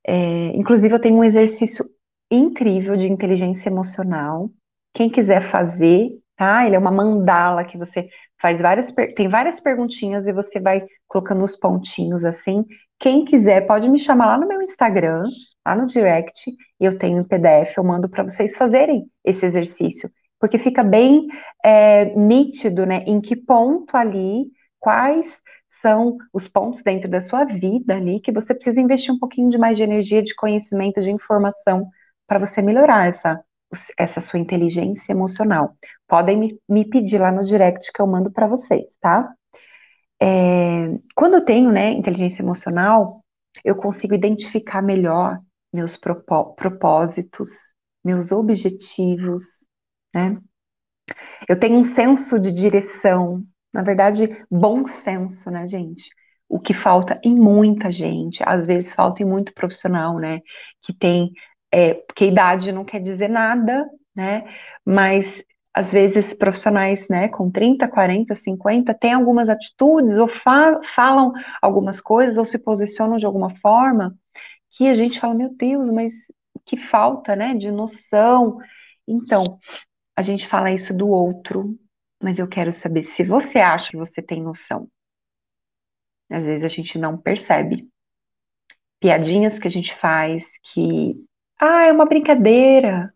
É, 0.07 0.57
inclusive, 0.57 0.95
eu 0.95 1.01
tenho 1.01 1.17
um 1.17 1.25
exercício 1.25 1.89
incrível 2.31 2.97
de 2.97 3.07
inteligência 3.07 3.69
emocional. 3.69 4.51
Quem 4.95 5.11
quiser 5.11 5.51
fazer, 5.51 6.11
tá? 6.37 6.67
Ele 6.67 6.77
é 6.77 6.79
uma 6.79 6.91
mandala 6.91 7.65
que 7.65 7.77
você 7.79 8.09
faz 8.40 8.61
várias, 8.61 8.92
tem 9.14 9.29
várias 9.29 9.61
perguntinhas 9.61 10.27
e 10.27 10.33
você 10.33 10.61
vai 10.61 10.85
colocando 11.09 11.44
os 11.44 11.57
pontinhos 11.57 12.25
assim. 12.25 12.64
Quem 12.99 13.25
quiser 13.25 13.66
pode 13.66 13.88
me 13.88 13.99
chamar 13.99 14.27
lá 14.27 14.38
no 14.38 14.49
meu 14.49 14.62
Instagram, 14.62 15.22
lá 15.66 15.75
no 15.75 15.87
direct, 15.87 16.51
eu 16.81 16.99
tenho 16.99 17.20
em 17.20 17.25
PDF, 17.25 17.77
eu 17.77 17.85
mando 17.85 18.09
para 18.09 18.22
vocês 18.22 18.57
fazerem 18.57 19.07
esse 19.25 19.44
exercício, 19.44 20.11
porque 20.40 20.59
fica 20.59 20.83
bem 20.83 21.27
é, 21.64 22.07
nítido, 22.16 22.87
né, 22.87 23.03
em 23.07 23.20
que 23.20 23.37
ponto 23.37 23.96
ali, 23.96 24.46
quais 24.79 25.40
são 25.81 26.16
os 26.33 26.49
pontos 26.49 26.83
dentro 26.83 27.11
da 27.11 27.20
sua 27.20 27.44
vida 27.44 27.94
ali 27.94 28.20
que 28.20 28.33
você 28.33 28.55
precisa 28.55 28.81
investir 28.81 29.12
um 29.12 29.18
pouquinho 29.18 29.51
de 29.51 29.59
mais 29.59 29.77
de 29.77 29.83
energia, 29.83 30.22
de 30.22 30.35
conhecimento, 30.35 31.03
de 31.03 31.11
informação 31.11 31.88
para 32.27 32.38
você 32.38 32.62
melhorar 32.62 33.09
essa, 33.09 33.42
essa 33.99 34.21
sua 34.21 34.39
inteligência 34.39 35.13
emocional. 35.13 35.77
Podem 36.07 36.39
me, 36.39 36.61
me 36.69 36.85
pedir 36.85 37.19
lá 37.19 37.33
no 37.33 37.45
direct 37.45 37.93
que 37.93 38.01
eu 38.01 38.07
mando 38.07 38.31
para 38.31 38.47
vocês, 38.47 38.87
tá? 39.01 39.33
É, 40.21 40.99
quando 41.15 41.35
eu 41.35 41.45
tenho 41.45 41.71
né, 41.71 41.91
inteligência 41.91 42.43
emocional, 42.43 43.25
eu 43.65 43.77
consigo 43.77 44.15
identificar 44.15 44.83
melhor 44.83 45.41
meus 45.73 45.97
propósitos, 45.97 47.51
meus 48.05 48.33
objetivos, 48.33 49.67
né? 50.15 50.41
Eu 51.49 51.59
tenho 51.59 51.79
um 51.79 51.85
senso 51.85 52.39
de 52.39 52.51
direção, 52.51 53.45
na 53.73 53.83
verdade, 53.83 54.45
bom 54.51 54.87
senso, 54.87 55.51
né, 55.51 55.67
gente? 55.67 56.09
O 56.49 56.59
que 56.61 56.73
falta 56.73 57.21
em 57.23 57.35
muita 57.35 57.91
gente, 57.91 58.43
às 58.45 58.67
vezes 58.67 58.93
falta 58.93 59.23
em 59.23 59.27
muito 59.27 59.53
profissional, 59.53 60.19
né? 60.19 60.41
Que 60.83 60.95
tem, 60.95 61.33
é, 61.73 61.95
porque 61.95 62.27
idade 62.27 62.73
não 62.73 62.85
quer 62.85 63.01
dizer 63.01 63.29
nada, 63.29 63.89
né? 64.15 64.45
Mas 64.85 65.45
às 65.75 65.93
vezes 65.93 66.33
profissionais, 66.33 67.07
né, 67.09 67.29
com 67.29 67.51
30, 67.51 67.87
40, 67.87 68.35
50, 68.35 68.95
têm 68.95 69.13
algumas 69.13 69.47
atitudes 69.49 70.17
ou 70.17 70.27
fa 70.27 70.81
falam 70.83 71.33
algumas 71.61 72.01
coisas 72.01 72.39
ou 72.39 72.47
se 72.47 72.59
posicionam 72.59 73.19
de 73.19 73.27
alguma 73.27 73.55
forma 73.57 74.17
que 74.71 74.89
a 74.89 74.95
gente 74.95 75.21
fala, 75.21 75.35
meu 75.35 75.55
Deus, 75.55 75.91
mas 75.91 76.15
que 76.65 76.77
falta, 76.77 77.37
né, 77.37 77.55
de 77.55 77.71
noção. 77.71 78.59
Então, 79.07 79.59
a 80.17 80.23
gente 80.23 80.49
fala 80.49 80.71
isso 80.71 80.95
do 80.95 81.09
outro, 81.09 81.79
mas 82.23 82.39
eu 82.39 82.49
quero 82.49 82.73
saber 82.73 83.05
se 83.05 83.23
você 83.23 83.59
acha 83.59 83.91
que 83.91 83.97
você 83.97 84.23
tem 84.23 84.43
noção. 84.43 84.89
Às 86.31 86.45
vezes 86.45 86.65
a 86.65 86.69
gente 86.69 86.99
não 86.99 87.17
percebe. 87.17 87.89
Piadinhas 89.01 89.59
que 89.59 89.69
a 89.69 89.71
gente 89.71 89.95
faz 89.97 90.45
que, 90.73 91.15
ah, 91.61 91.87
é 91.87 91.92
uma 91.92 92.07
brincadeira, 92.07 93.12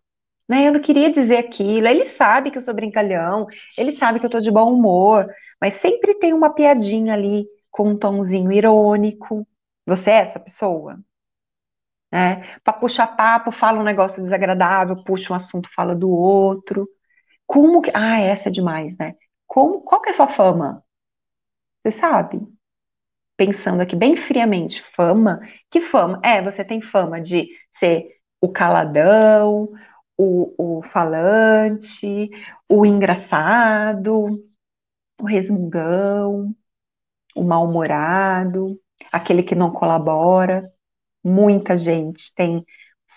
né? 0.49 0.67
Eu 0.67 0.73
não 0.73 0.81
queria 0.81 1.11
dizer 1.11 1.37
aquilo. 1.37 1.87
Ele 1.87 2.05
sabe 2.07 2.51
que 2.51 2.57
eu 2.57 2.61
sou 2.61 2.73
brincalhão, 2.73 3.47
ele 3.77 3.95
sabe 3.95 4.19
que 4.19 4.25
eu 4.25 4.29
tô 4.29 4.41
de 4.41 4.51
bom 4.51 4.73
humor, 4.73 5.27
mas 5.61 5.75
sempre 5.75 6.15
tem 6.19 6.33
uma 6.33 6.53
piadinha 6.53 7.13
ali 7.13 7.45
com 7.71 7.89
um 7.89 7.97
tomzinho 7.97 8.51
irônico. 8.51 9.47
Você 9.85 10.11
é 10.11 10.15
essa 10.21 10.39
pessoa? 10.39 10.99
Né? 12.11 12.59
Para 12.63 12.73
puxar 12.73 13.07
papo, 13.15 13.51
fala 13.51 13.79
um 13.79 13.83
negócio 13.83 14.21
desagradável, 14.21 15.03
puxa 15.03 15.33
um 15.33 15.35
assunto, 15.35 15.69
fala 15.73 15.95
do 15.95 16.09
outro. 16.09 16.87
Como 17.47 17.81
que. 17.81 17.91
Ah, 17.95 18.19
essa 18.21 18.49
é 18.49 18.51
demais, 18.51 18.97
né? 18.97 19.15
Como, 19.47 19.81
qual 19.81 20.01
que 20.01 20.09
é 20.09 20.11
a 20.13 20.15
sua 20.15 20.29
fama? 20.29 20.83
Você 21.83 21.97
sabe? 21.99 22.41
Pensando 23.37 23.81
aqui 23.81 23.95
bem 23.95 24.15
friamente, 24.15 24.83
fama? 24.95 25.41
Que 25.71 25.81
fama? 25.81 26.19
É, 26.23 26.41
você 26.41 26.63
tem 26.63 26.81
fama 26.81 27.19
de 27.21 27.47
ser 27.73 28.07
o 28.41 28.49
caladão, 28.49 29.69
o, 30.17 30.79
o 30.79 30.83
falante, 30.83 32.29
o 32.69 32.85
engraçado, 32.85 34.43
o 35.19 35.25
resmungão, 35.25 36.55
o 37.35 37.43
mal-humorado, 37.43 38.79
aquele 39.11 39.43
que 39.43 39.55
não 39.55 39.71
colabora. 39.71 40.71
Muita 41.23 41.77
gente 41.77 42.33
tem 42.35 42.65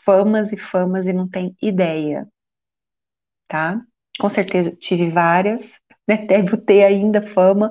famas 0.04 0.52
e 0.52 0.58
famas 0.58 1.06
e 1.06 1.12
não 1.12 1.28
tem 1.28 1.56
ideia, 1.62 2.28
tá? 3.48 3.80
Com 4.20 4.28
certeza 4.30 4.70
tive 4.76 5.10
várias, 5.10 5.62
né? 6.08 6.18
Devo 6.26 6.56
ter 6.56 6.84
ainda 6.84 7.22
fama, 7.34 7.70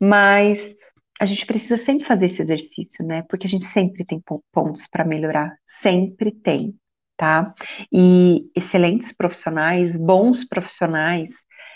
mas 0.00 0.74
a 1.20 1.24
gente 1.26 1.46
precisa 1.46 1.78
sempre 1.78 2.06
fazer 2.06 2.26
esse 2.26 2.42
exercício, 2.42 3.04
né? 3.04 3.22
Porque 3.28 3.46
a 3.46 3.50
gente 3.50 3.66
sempre 3.66 4.04
tem 4.04 4.22
pontos 4.52 4.86
para 4.88 5.04
melhorar, 5.04 5.56
sempre 5.66 6.32
tem, 6.32 6.74
tá? 7.16 7.54
E 7.92 8.50
excelentes 8.54 9.12
profissionais, 9.12 9.96
bons 9.96 10.46
profissionais, 10.46 11.34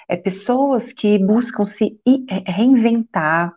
é 0.09 0.17
pessoas 0.17 0.93
que 0.93 1.19
buscam 1.19 1.65
se 1.65 1.99
é, 2.29 2.51
reinventar, 2.51 3.53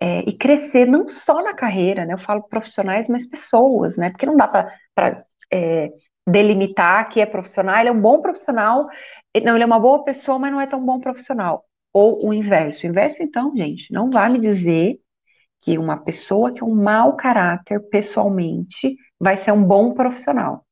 é, 0.00 0.20
e 0.28 0.32
crescer 0.32 0.86
não 0.86 1.08
só 1.08 1.42
na 1.42 1.54
carreira, 1.54 2.04
né? 2.04 2.14
Eu 2.14 2.18
falo 2.18 2.42
profissionais, 2.42 3.08
mas 3.08 3.26
pessoas, 3.26 3.96
né? 3.96 4.10
Porque 4.10 4.26
não 4.26 4.36
dá 4.36 4.46
para 4.94 5.24
é, 5.52 5.90
delimitar 6.28 7.08
que 7.08 7.20
é 7.20 7.26
profissional, 7.26 7.78
ele 7.78 7.88
é 7.88 7.92
um 7.92 8.00
bom 8.00 8.20
profissional, 8.20 8.88
não, 9.42 9.54
ele 9.54 9.62
é 9.64 9.66
uma 9.66 9.78
boa 9.80 10.04
pessoa, 10.04 10.38
mas 10.38 10.52
não 10.52 10.60
é 10.60 10.66
tão 10.66 10.84
bom 10.84 11.00
profissional. 11.00 11.64
Ou 11.92 12.26
o 12.28 12.34
inverso. 12.34 12.86
O 12.86 12.90
inverso, 12.90 13.22
então, 13.22 13.54
gente, 13.56 13.92
não 13.92 14.10
vai 14.10 14.30
me 14.30 14.38
dizer 14.38 14.98
que 15.62 15.78
uma 15.78 15.98
pessoa 15.98 16.52
que 16.52 16.62
é 16.62 16.66
um 16.66 16.74
mau 16.74 17.16
caráter 17.16 17.80
pessoalmente 17.88 18.96
vai 19.20 19.36
ser 19.36 19.52
um 19.52 19.64
bom 19.64 19.94
profissional. 19.94 20.65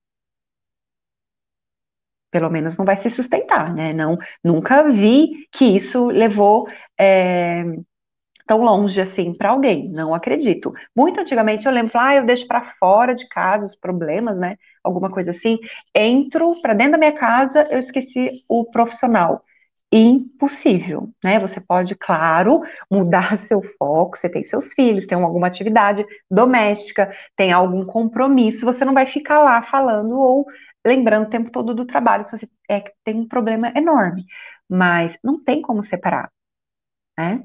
Pelo 2.34 2.50
menos 2.50 2.76
não 2.76 2.84
vai 2.84 2.96
se 2.96 3.08
sustentar, 3.08 3.72
né? 3.72 3.92
Não, 3.92 4.18
nunca 4.42 4.82
vi 4.90 5.46
que 5.52 5.64
isso 5.64 6.08
levou 6.08 6.66
é, 6.98 7.62
tão 8.44 8.62
longe 8.62 9.00
assim 9.00 9.32
para 9.32 9.50
alguém, 9.50 9.88
não 9.88 10.12
acredito. 10.12 10.72
Muito 10.96 11.20
antigamente 11.20 11.64
eu 11.64 11.72
lembro, 11.72 11.92
ah, 11.94 12.16
eu 12.16 12.26
deixo 12.26 12.44
para 12.48 12.74
fora 12.80 13.14
de 13.14 13.28
casa 13.28 13.66
os 13.66 13.76
problemas, 13.76 14.36
né? 14.36 14.56
Alguma 14.82 15.08
coisa 15.10 15.30
assim. 15.30 15.58
Entro 15.94 16.60
para 16.60 16.74
dentro 16.74 16.92
da 16.92 16.98
minha 16.98 17.12
casa, 17.12 17.68
eu 17.70 17.78
esqueci 17.78 18.32
o 18.48 18.64
profissional. 18.68 19.44
Impossível, 19.92 21.10
né? 21.22 21.38
Você 21.38 21.60
pode, 21.60 21.94
claro, 21.94 22.62
mudar 22.90 23.36
seu 23.38 23.62
foco. 23.78 24.18
Você 24.18 24.28
tem 24.28 24.42
seus 24.42 24.72
filhos, 24.72 25.06
tem 25.06 25.16
alguma 25.16 25.46
atividade 25.46 26.04
doméstica, 26.28 27.14
tem 27.36 27.52
algum 27.52 27.84
compromisso. 27.86 28.66
Você 28.66 28.84
não 28.84 28.92
vai 28.92 29.06
ficar 29.06 29.38
lá 29.38 29.62
falando 29.62 30.18
ou 30.18 30.46
lembrando 30.86 31.26
o 31.26 31.30
tempo 31.30 31.50
todo 31.50 31.74
do 31.74 31.86
trabalho 31.86 32.24
se 32.24 32.32
você 32.38 32.48
é 32.68 32.80
que 32.80 32.92
tem 33.04 33.16
um 33.16 33.28
problema 33.28 33.72
enorme. 33.76 34.24
Mas 34.68 35.16
não 35.22 35.42
tem 35.42 35.62
como 35.62 35.82
separar, 35.82 36.30
né? 37.18 37.44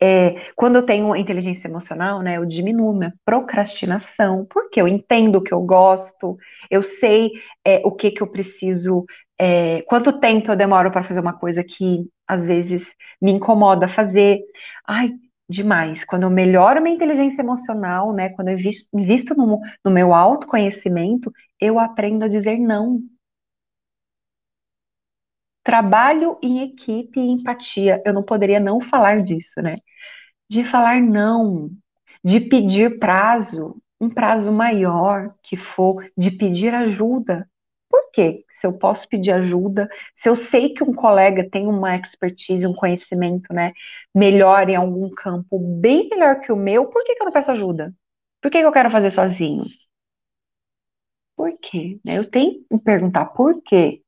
É, 0.00 0.50
quando 0.56 0.76
eu 0.76 0.82
tenho 0.84 1.14
inteligência 1.14 1.68
emocional, 1.68 2.22
né, 2.22 2.36
eu 2.36 2.44
diminuo 2.44 2.92
minha 2.92 3.14
procrastinação, 3.24 4.44
porque 4.50 4.80
eu 4.80 4.88
entendo 4.88 5.36
o 5.36 5.42
que 5.42 5.54
eu 5.54 5.60
gosto, 5.62 6.36
eu 6.68 6.82
sei 6.82 7.30
é, 7.64 7.80
o 7.84 7.92
que 7.92 8.10
que 8.10 8.20
eu 8.20 8.26
preciso, 8.26 9.04
é, 9.38 9.82
quanto 9.82 10.18
tempo 10.18 10.50
eu 10.50 10.56
demoro 10.56 10.90
para 10.90 11.04
fazer 11.04 11.20
uma 11.20 11.32
coisa 11.38 11.62
que 11.62 12.04
às 12.26 12.44
vezes 12.44 12.82
me 13.20 13.30
incomoda 13.30 13.88
fazer. 13.88 14.40
Ai, 14.88 15.12
demais. 15.48 16.04
Quando 16.04 16.24
eu 16.24 16.30
melhoro 16.30 16.82
minha 16.82 16.96
inteligência 16.96 17.40
emocional, 17.42 18.12
né, 18.12 18.30
quando 18.30 18.48
eu 18.48 18.58
invisto 18.94 19.34
no, 19.36 19.60
no 19.84 19.90
meu 19.92 20.12
autoconhecimento, 20.12 21.30
eu 21.62 21.78
aprendo 21.78 22.24
a 22.24 22.28
dizer 22.28 22.58
não. 22.58 23.00
Trabalho 25.64 26.38
em 26.42 26.62
equipe 26.62 27.20
e 27.20 27.30
empatia. 27.30 28.02
Eu 28.04 28.12
não 28.12 28.22
poderia 28.22 28.60
não 28.60 28.80
falar 28.80 29.22
disso, 29.22 29.60
né? 29.62 29.76
de 30.48 30.64
falar 30.64 31.00
não, 31.00 31.70
de 32.22 32.40
pedir 32.40 32.98
prazo, 32.98 33.76
um 34.00 34.10
prazo 34.10 34.52
maior 34.52 35.34
que 35.42 35.56
for, 35.56 36.06
de 36.16 36.30
pedir 36.30 36.74
ajuda. 36.74 37.48
Por 37.88 38.10
quê? 38.12 38.44
Se 38.50 38.66
eu 38.66 38.74
posso 38.74 39.08
pedir 39.08 39.32
ajuda, 39.32 39.88
se 40.14 40.28
eu 40.28 40.36
sei 40.36 40.74
que 40.74 40.84
um 40.84 40.92
colega 40.94 41.48
tem 41.50 41.66
uma 41.66 41.96
expertise, 41.96 42.66
um 42.66 42.74
conhecimento, 42.74 43.52
né, 43.54 43.72
melhor 44.14 44.68
em 44.68 44.76
algum 44.76 45.08
campo, 45.10 45.58
bem 45.80 46.08
melhor 46.10 46.40
que 46.40 46.52
o 46.52 46.56
meu, 46.56 46.86
por 46.86 47.02
que, 47.04 47.14
que 47.14 47.22
eu 47.22 47.26
não 47.26 47.32
peço 47.32 47.50
ajuda? 47.52 47.94
Por 48.42 48.50
que, 48.50 48.60
que 48.60 48.66
eu 48.66 48.72
quero 48.72 48.90
fazer 48.90 49.10
sozinho? 49.10 49.62
Por 51.42 51.58
quê? 51.58 51.98
Eu 52.04 52.30
tenho 52.30 52.64
que 52.70 52.78
perguntar 52.78 53.26
por 53.26 53.60
quê. 53.64 54.00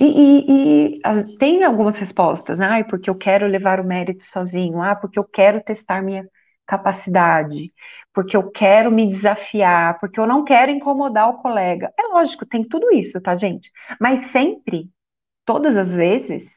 E, 0.00 0.04
e, 0.04 1.00
e, 1.00 1.38
tem 1.38 1.62
algumas 1.62 1.94
respostas, 1.94 2.58
né? 2.58 2.66
Ah, 2.80 2.84
porque 2.84 3.08
eu 3.08 3.14
quero 3.14 3.46
levar 3.46 3.78
o 3.78 3.84
mérito 3.84 4.24
sozinho, 4.24 4.82
ah, 4.82 4.96
porque 4.96 5.16
eu 5.20 5.22
quero 5.24 5.62
testar 5.62 6.02
minha 6.02 6.28
capacidade, 6.66 7.72
porque 8.12 8.36
eu 8.36 8.50
quero 8.50 8.90
me 8.90 9.08
desafiar, 9.08 10.00
porque 10.00 10.18
eu 10.18 10.26
não 10.26 10.42
quero 10.44 10.72
incomodar 10.72 11.28
o 11.28 11.40
colega. 11.40 11.92
É 11.96 12.02
lógico, 12.08 12.44
tem 12.44 12.66
tudo 12.66 12.90
isso, 12.92 13.20
tá, 13.20 13.36
gente? 13.36 13.70
Mas 14.00 14.32
sempre, 14.32 14.90
todas 15.44 15.76
as 15.76 15.90
vezes, 15.90 16.48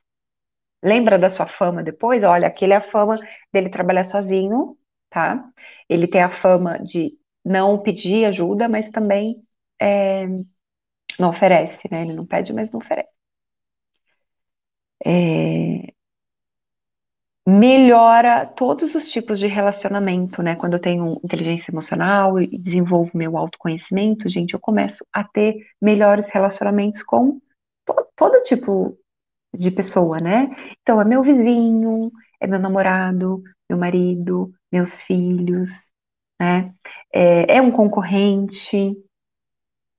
lembra 0.84 1.19
da 1.19 1.30
sua 1.30 1.47
fama 1.47 1.84
depois? 1.84 2.23
Olha, 2.23 2.47
aquele 2.47 2.73
é 2.73 2.78
a 2.78 2.91
fama 2.91 3.19
dele 3.54 3.69
trabalhar 3.69 4.04
sozinho, 4.06 4.76
tá? 5.12 5.47
Ele 5.89 6.08
tem 6.08 6.23
a 6.23 6.41
fama 6.41 6.80
de 6.80 7.13
não 7.47 7.79
pedir 7.81 8.25
ajuda, 8.25 8.67
mas 8.69 8.89
também 8.89 9.41
é, 9.81 10.27
não 11.19 11.29
oferece, 11.29 11.81
né? 11.91 12.01
Ele 12.03 12.13
não 12.13 12.25
pede, 12.25 12.53
mas 12.53 12.71
não 12.71 12.79
oferece 12.79 13.10
é, 15.05 15.93
melhora 17.47 18.45
todos 18.45 18.93
os 18.93 19.10
tipos 19.10 19.39
de 19.39 19.47
relacionamento, 19.47 20.41
né? 20.43 20.55
Quando 20.55 20.73
eu 20.73 20.79
tenho 20.81 21.19
inteligência 21.23 21.71
emocional 21.71 22.39
e 22.41 22.57
desenvolvo 22.57 23.12
meu 23.17 23.38
autoconhecimento, 23.38 24.27
gente, 24.29 24.53
eu 24.53 24.60
começo 24.60 25.05
a 25.13 25.23
ter 25.23 25.55
melhores 25.81 26.29
relacionamentos 26.29 27.01
com 27.03 27.39
to 27.86 27.95
todo 28.15 28.43
tipo 28.43 28.97
de 29.55 29.71
pessoa, 29.71 30.17
né? 30.19 30.49
Então, 30.81 31.01
é 31.01 31.05
meu 31.05 31.23
vizinho, 31.23 32.12
é 32.41 32.47
meu 32.47 32.60
namorado, 32.60 33.43
meu 33.69 33.79
marido, 33.79 34.51
meus 34.71 35.01
filhos, 35.03 35.71
né? 36.39 36.73
É, 37.13 37.58
é 37.58 37.62
um 37.62 37.71
concorrente, 37.71 38.95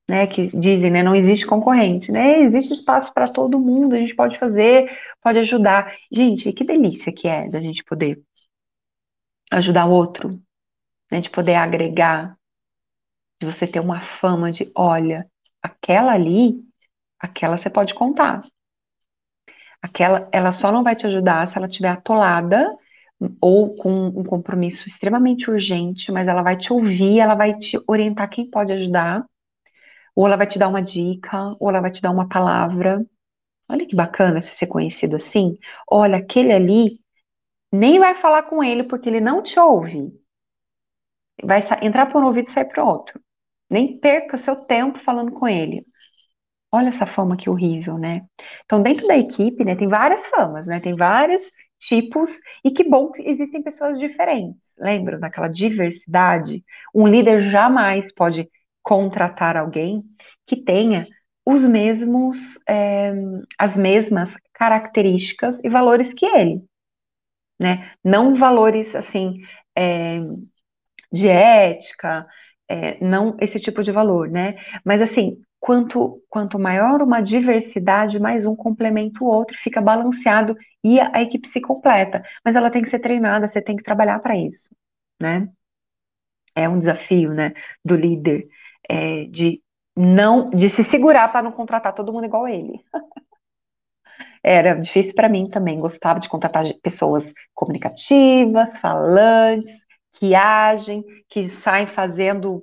né, 0.08 0.26
que 0.26 0.46
dizem, 0.56 0.90
né, 0.90 1.02
não 1.02 1.14
existe 1.14 1.46
concorrente, 1.46 2.10
né, 2.10 2.40
existe 2.40 2.72
espaço 2.72 3.12
para 3.12 3.28
todo 3.28 3.60
mundo, 3.60 3.94
a 3.94 3.98
gente 3.98 4.14
pode 4.16 4.38
fazer, 4.38 4.90
pode 5.22 5.38
ajudar. 5.38 5.94
Gente, 6.10 6.52
que 6.52 6.64
delícia 6.64 7.12
que 7.12 7.28
é 7.28 7.48
da 7.48 7.60
gente 7.60 7.84
poder 7.84 8.22
ajudar 9.50 9.86
o 9.86 9.90
outro, 9.92 10.40
né, 11.10 11.20
de 11.20 11.30
poder 11.30 11.56
agregar, 11.56 12.36
de 13.40 13.46
você 13.46 13.66
ter 13.66 13.80
uma 13.80 14.00
fama 14.00 14.50
de, 14.50 14.70
olha, 14.74 15.30
aquela 15.62 16.12
ali, 16.12 16.56
aquela 17.20 17.58
você 17.58 17.70
pode 17.70 17.94
contar. 17.94 18.42
Aquela, 19.80 20.28
ela 20.32 20.52
só 20.52 20.72
não 20.72 20.82
vai 20.82 20.96
te 20.96 21.06
ajudar 21.06 21.46
se 21.46 21.56
ela 21.56 21.66
estiver 21.68 21.90
atolada 21.90 22.76
ou 23.40 23.74
com 23.76 24.08
um 24.08 24.24
compromisso 24.24 24.88
extremamente 24.88 25.50
urgente, 25.50 26.12
mas 26.12 26.28
ela 26.28 26.42
vai 26.42 26.56
te 26.56 26.72
ouvir, 26.72 27.18
ela 27.20 27.34
vai 27.34 27.58
te 27.58 27.78
orientar 27.86 28.30
quem 28.30 28.48
pode 28.48 28.72
ajudar, 28.72 29.24
ou 30.14 30.26
ela 30.26 30.36
vai 30.36 30.46
te 30.46 30.58
dar 30.58 30.68
uma 30.68 30.82
dica, 30.82 31.56
ou 31.60 31.70
ela 31.70 31.80
vai 31.80 31.90
te 31.90 32.02
dar 32.02 32.10
uma 32.10 32.28
palavra. 32.28 33.04
Olha 33.68 33.86
que 33.86 33.96
bacana 33.96 34.42
você 34.42 34.52
ser 34.52 34.66
conhecido 34.68 35.16
assim. 35.16 35.58
Olha, 35.90 36.18
aquele 36.18 36.52
ali 36.52 37.00
nem 37.72 37.98
vai 37.98 38.14
falar 38.16 38.44
com 38.44 38.62
ele 38.64 38.84
porque 38.84 39.08
ele 39.08 39.20
não 39.20 39.42
te 39.42 39.58
ouve. 39.60 40.12
Vai 41.42 41.60
entrar 41.82 42.06
por 42.06 42.22
um 42.22 42.26
ouvido 42.26 42.48
e 42.48 42.50
sair 42.50 42.66
para 42.66 42.84
outro. 42.84 43.20
Nem 43.70 43.98
perca 43.98 44.38
seu 44.38 44.56
tempo 44.56 44.98
falando 45.00 45.32
com 45.32 45.46
ele. 45.46 45.86
Olha 46.72 46.88
essa 46.88 47.06
fama 47.06 47.36
que 47.36 47.50
horrível, 47.50 47.98
né? 47.98 48.26
Então, 48.64 48.82
dentro 48.82 49.06
da 49.06 49.16
equipe, 49.16 49.64
né, 49.64 49.76
tem 49.76 49.88
várias 49.88 50.26
famas, 50.28 50.66
né? 50.66 50.80
Tem 50.80 50.94
vários 50.96 51.44
tipos, 51.78 52.30
e 52.64 52.70
que 52.70 52.84
bom 52.84 53.10
que 53.10 53.22
existem 53.22 53.62
pessoas 53.62 53.98
diferentes. 53.98 54.60
Lembra 54.78 55.18
daquela 55.18 55.48
diversidade? 55.48 56.64
Um 56.94 57.06
líder 57.06 57.40
jamais 57.50 58.12
pode 58.12 58.48
contratar 58.82 59.56
alguém 59.56 60.02
que 60.46 60.56
tenha 60.56 61.06
os 61.44 61.62
mesmos, 61.62 62.38
é, 62.68 63.12
as 63.58 63.76
mesmas 63.76 64.34
características 64.52 65.60
e 65.64 65.68
valores 65.68 66.12
que 66.12 66.26
ele, 66.26 66.62
né? 67.58 67.92
Não 68.04 68.34
valores 68.34 68.94
assim 68.94 69.40
é, 69.76 70.20
de 71.12 71.28
ética, 71.28 72.26
é, 72.68 73.02
não 73.02 73.36
esse 73.40 73.58
tipo 73.58 73.82
de 73.82 73.92
valor, 73.92 74.28
né? 74.28 74.56
Mas 74.84 75.00
assim, 75.00 75.40
quanto, 75.60 76.22
quanto 76.28 76.58
maior 76.58 77.02
uma 77.02 77.20
diversidade, 77.20 78.20
mais 78.20 78.44
um 78.44 78.56
complementa 78.56 79.22
o 79.22 79.26
outro, 79.26 79.56
fica 79.58 79.80
balanceado 79.80 80.56
e 80.84 81.00
a, 81.00 81.10
a 81.14 81.22
equipe 81.22 81.48
se 81.48 81.60
completa. 81.60 82.22
Mas 82.44 82.56
ela 82.56 82.70
tem 82.70 82.82
que 82.82 82.90
ser 82.90 83.00
treinada, 83.00 83.46
você 83.48 83.60
tem 83.62 83.76
que 83.76 83.82
trabalhar 83.82 84.18
para 84.20 84.36
isso, 84.36 84.70
né? 85.20 85.48
É 86.54 86.68
um 86.68 86.78
desafio, 86.78 87.32
né, 87.32 87.52
do 87.84 87.94
líder, 87.94 88.48
é, 88.88 89.24
de 89.26 89.62
não, 89.96 90.50
de 90.50 90.68
se 90.68 90.84
segurar 90.84 91.28
para 91.28 91.42
não 91.42 91.52
contratar 91.52 91.94
todo 91.94 92.12
mundo 92.12 92.26
igual 92.26 92.48
ele. 92.48 92.80
Era 94.42 94.74
difícil 94.74 95.14
para 95.14 95.28
mim 95.28 95.48
também, 95.48 95.80
gostava 95.80 96.20
de 96.20 96.28
contratar 96.28 96.64
pessoas 96.82 97.32
comunicativas, 97.54 98.78
falantes, 98.78 99.76
que 100.12 100.34
agem, 100.34 101.04
que 101.28 101.48
saem 101.48 101.86
fazendo 101.86 102.62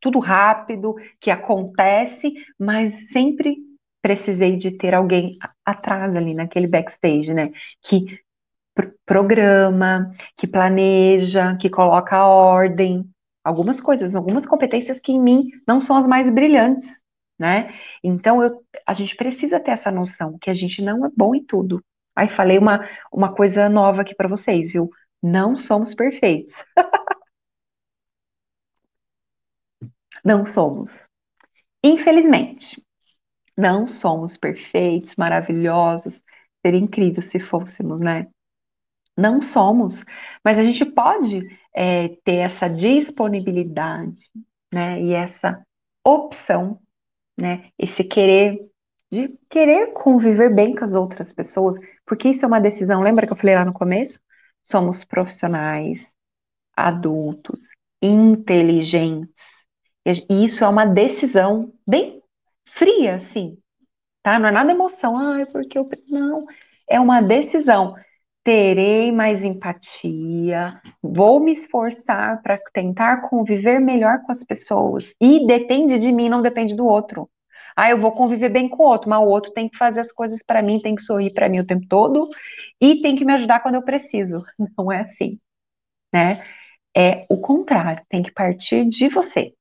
tudo 0.00 0.18
rápido, 0.18 0.94
que 1.20 1.30
acontece, 1.30 2.32
mas 2.58 3.08
sempre 3.10 3.56
precisei 4.02 4.56
de 4.56 4.70
ter 4.70 4.94
alguém 4.94 5.36
atrás 5.64 6.14
ali 6.14 6.34
naquele 6.34 6.66
backstage, 6.66 7.34
né? 7.34 7.50
Que 7.82 8.20
pr 8.74 8.88
programa, 9.06 10.12
que 10.36 10.46
planeja, 10.46 11.56
que 11.56 11.70
coloca 11.70 12.24
ordem, 12.26 13.04
algumas 13.44 13.80
coisas, 13.80 14.14
algumas 14.14 14.46
competências 14.46 15.00
que 15.00 15.12
em 15.12 15.20
mim 15.20 15.50
não 15.66 15.80
são 15.80 15.96
as 15.96 16.06
mais 16.06 16.28
brilhantes, 16.30 17.00
né? 17.38 17.72
Então 18.02 18.42
eu, 18.42 18.62
a 18.86 18.94
gente 18.94 19.16
precisa 19.16 19.60
ter 19.60 19.72
essa 19.72 19.90
noção 19.90 20.38
que 20.40 20.50
a 20.50 20.54
gente 20.54 20.82
não 20.82 21.06
é 21.06 21.10
bom 21.16 21.34
em 21.34 21.44
tudo. 21.44 21.82
Aí 22.14 22.28
falei 22.28 22.58
uma, 22.58 22.88
uma 23.12 23.34
coisa 23.34 23.68
nova 23.68 24.02
aqui 24.02 24.14
para 24.14 24.28
vocês, 24.28 24.72
viu? 24.72 24.90
Não 25.22 25.58
somos 25.58 25.94
perfeitos. 25.94 26.54
Não 30.26 30.44
somos. 30.44 30.90
Infelizmente, 31.84 32.82
não 33.56 33.86
somos 33.86 34.36
perfeitos, 34.36 35.14
maravilhosos. 35.14 36.20
Seria 36.60 36.80
incrível 36.80 37.22
se 37.22 37.38
fôssemos, 37.38 38.00
né? 38.00 38.26
Não 39.16 39.40
somos, 39.40 40.04
mas 40.44 40.58
a 40.58 40.64
gente 40.64 40.84
pode 40.84 41.46
é, 41.72 42.08
ter 42.24 42.38
essa 42.38 42.68
disponibilidade, 42.68 44.20
né? 44.74 45.00
E 45.00 45.12
essa 45.12 45.64
opção, 46.04 46.80
né? 47.38 47.70
Esse 47.78 48.02
querer 48.02 48.68
de 49.12 49.28
querer 49.48 49.92
conviver 49.92 50.52
bem 50.52 50.74
com 50.74 50.84
as 50.84 50.92
outras 50.94 51.32
pessoas, 51.32 51.76
porque 52.04 52.30
isso 52.30 52.44
é 52.44 52.48
uma 52.48 52.60
decisão. 52.60 53.00
Lembra 53.00 53.28
que 53.28 53.32
eu 53.32 53.36
falei 53.36 53.54
lá 53.54 53.64
no 53.64 53.72
começo? 53.72 54.18
Somos 54.64 55.04
profissionais, 55.04 56.12
adultos, 56.76 57.60
inteligentes, 58.02 59.55
e 60.28 60.44
isso 60.44 60.64
é 60.64 60.68
uma 60.68 60.86
decisão 60.86 61.72
bem 61.86 62.22
fria, 62.74 63.16
assim, 63.16 63.58
tá? 64.22 64.38
Não 64.38 64.48
é 64.48 64.52
nada 64.52 64.72
emoção, 64.72 65.16
ah, 65.18 65.40
é 65.40 65.46
porque 65.46 65.78
eu. 65.78 65.88
Não, 66.08 66.46
é 66.88 67.00
uma 67.00 67.20
decisão. 67.22 67.94
Terei 68.44 69.12
mais 69.12 69.44
empatia, 69.44 70.80
vou 71.02 71.40
me 71.40 71.52
esforçar 71.52 72.42
para 72.42 72.58
tentar 72.72 73.28
conviver 73.28 73.80
melhor 73.80 74.22
com 74.24 74.32
as 74.32 74.44
pessoas. 74.44 75.12
E 75.20 75.46
depende 75.46 75.98
de 75.98 76.12
mim, 76.12 76.28
não 76.28 76.42
depende 76.42 76.74
do 76.76 76.86
outro. 76.86 77.28
Ah, 77.76 77.90
eu 77.90 78.00
vou 78.00 78.12
conviver 78.12 78.48
bem 78.50 78.68
com 78.68 78.82
o 78.84 78.86
outro, 78.86 79.10
mas 79.10 79.20
o 79.20 79.26
outro 79.26 79.52
tem 79.52 79.68
que 79.68 79.76
fazer 79.78 80.00
as 80.00 80.12
coisas 80.12 80.42
para 80.46 80.62
mim, 80.62 80.80
tem 80.80 80.94
que 80.94 81.02
sorrir 81.02 81.32
para 81.32 81.48
mim 81.48 81.60
o 81.60 81.66
tempo 81.66 81.86
todo 81.88 82.28
e 82.80 83.00
tem 83.02 83.16
que 83.16 83.24
me 83.24 83.32
ajudar 83.34 83.60
quando 83.60 83.76
eu 83.76 83.82
preciso. 83.82 84.44
Não 84.78 84.92
é 84.92 85.00
assim, 85.02 85.38
né? 86.12 86.44
É 86.96 87.26
o 87.30 87.38
contrário, 87.40 88.04
tem 88.08 88.22
que 88.22 88.32
partir 88.32 88.86
de 88.88 89.08
você. 89.08 89.54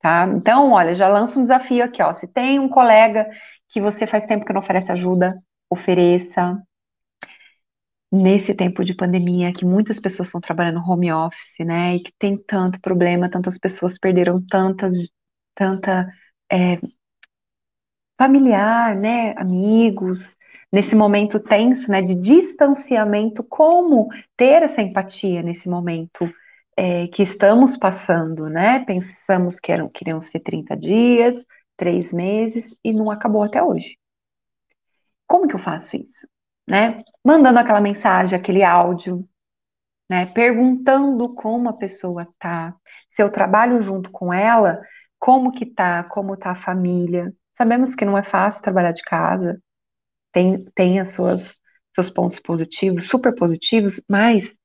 Tá? 0.00 0.26
Então, 0.28 0.72
olha, 0.72 0.94
já 0.94 1.08
lanço 1.08 1.38
um 1.38 1.42
desafio 1.42 1.84
aqui, 1.84 2.02
ó. 2.02 2.12
Se 2.12 2.26
tem 2.28 2.58
um 2.58 2.68
colega 2.68 3.28
que 3.68 3.80
você 3.80 4.06
faz 4.06 4.26
tempo 4.26 4.44
que 4.44 4.52
não 4.52 4.60
oferece 4.60 4.92
ajuda, 4.92 5.36
ofereça. 5.70 6.62
Nesse 8.10 8.54
tempo 8.54 8.84
de 8.84 8.94
pandemia, 8.94 9.52
que 9.52 9.66
muitas 9.66 10.00
pessoas 10.00 10.28
estão 10.28 10.40
trabalhando 10.40 10.80
home 10.80 11.12
office, 11.12 11.58
né? 11.60 11.96
E 11.96 12.00
que 12.00 12.12
tem 12.18 12.38
tanto 12.38 12.80
problema, 12.80 13.30
tantas 13.30 13.58
pessoas 13.58 13.98
perderam 13.98 14.40
tantas, 14.48 14.94
tanta 15.54 16.10
é, 16.50 16.78
familiar, 18.16 18.94
né? 18.96 19.34
Amigos, 19.36 20.34
nesse 20.72 20.94
momento 20.94 21.40
tenso, 21.40 21.90
né? 21.90 22.00
De 22.02 22.14
distanciamento, 22.14 23.42
como 23.44 24.08
ter 24.36 24.62
essa 24.62 24.80
empatia 24.80 25.42
nesse 25.42 25.68
momento? 25.68 26.30
É, 26.78 27.08
que 27.08 27.24
estamos 27.24 27.76
passando, 27.76 28.48
né? 28.48 28.84
Pensamos 28.84 29.58
que 29.58 29.72
eram, 29.72 29.88
queriam 29.88 30.20
ser 30.20 30.38
30 30.38 30.76
dias, 30.76 31.44
três 31.76 32.12
meses, 32.12 32.72
e 32.84 32.92
não 32.92 33.10
acabou 33.10 33.42
até 33.42 33.60
hoje. 33.60 33.98
Como 35.26 35.48
que 35.48 35.56
eu 35.56 35.58
faço 35.58 35.96
isso? 35.96 36.28
Né? 36.68 37.02
Mandando 37.24 37.58
aquela 37.58 37.80
mensagem, 37.80 38.38
aquele 38.38 38.62
áudio, 38.62 39.28
né? 40.08 40.26
Perguntando 40.26 41.34
como 41.34 41.68
a 41.68 41.72
pessoa 41.72 42.28
tá, 42.38 42.72
se 43.10 43.20
eu 43.20 43.28
trabalho 43.28 43.80
junto 43.80 44.08
com 44.12 44.32
ela, 44.32 44.80
como 45.18 45.50
que 45.50 45.66
tá, 45.66 46.04
como 46.04 46.36
tá 46.36 46.52
a 46.52 46.62
família. 46.62 47.34
Sabemos 47.56 47.92
que 47.96 48.04
não 48.04 48.16
é 48.16 48.22
fácil 48.22 48.62
trabalhar 48.62 48.92
de 48.92 49.02
casa, 49.02 49.60
tem, 50.32 50.64
tem 50.76 51.00
as 51.00 51.10
suas 51.10 51.52
seus 51.92 52.08
pontos 52.08 52.38
positivos, 52.38 53.08
super 53.08 53.34
positivos, 53.34 54.00
mas 54.08 54.57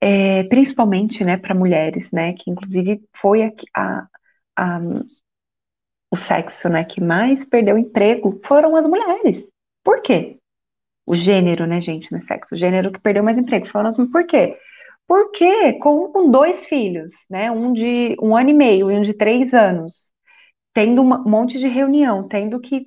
é, 0.00 0.44
principalmente, 0.44 1.24
né, 1.24 1.36
para 1.36 1.54
mulheres, 1.54 2.10
né, 2.12 2.32
que 2.34 2.50
inclusive 2.50 3.02
foi 3.16 3.42
a, 3.44 3.52
a, 3.76 4.08
a, 4.56 4.80
o 6.10 6.16
sexo, 6.16 6.68
né, 6.68 6.84
que 6.84 7.00
mais 7.00 7.44
perdeu 7.44 7.78
emprego 7.78 8.40
foram 8.46 8.76
as 8.76 8.86
mulheres. 8.86 9.50
Por 9.84 10.02
quê? 10.02 10.38
O 11.06 11.14
gênero, 11.14 11.66
né, 11.66 11.80
gente, 11.80 12.10
não 12.12 12.18
é 12.18 12.22
sexo, 12.22 12.54
o 12.54 12.58
gênero 12.58 12.92
que 12.92 13.00
perdeu 13.00 13.22
mais 13.22 13.38
emprego 13.38 13.66
foram 13.66 13.88
as 13.88 13.96
mulheres. 13.96 14.12
Por 14.12 14.26
quê? 14.26 14.58
Porque 15.06 15.74
com, 15.74 16.12
com 16.12 16.30
dois 16.30 16.66
filhos, 16.66 17.12
né, 17.28 17.50
um 17.50 17.72
de 17.72 18.16
um 18.20 18.36
ano 18.36 18.50
e 18.50 18.54
meio 18.54 18.90
e 18.90 18.96
um 18.96 19.02
de 19.02 19.14
três 19.14 19.52
anos, 19.52 20.12
tendo 20.74 21.02
um 21.02 21.24
monte 21.28 21.58
de 21.58 21.68
reunião, 21.68 22.28
tendo 22.28 22.60
que 22.60 22.86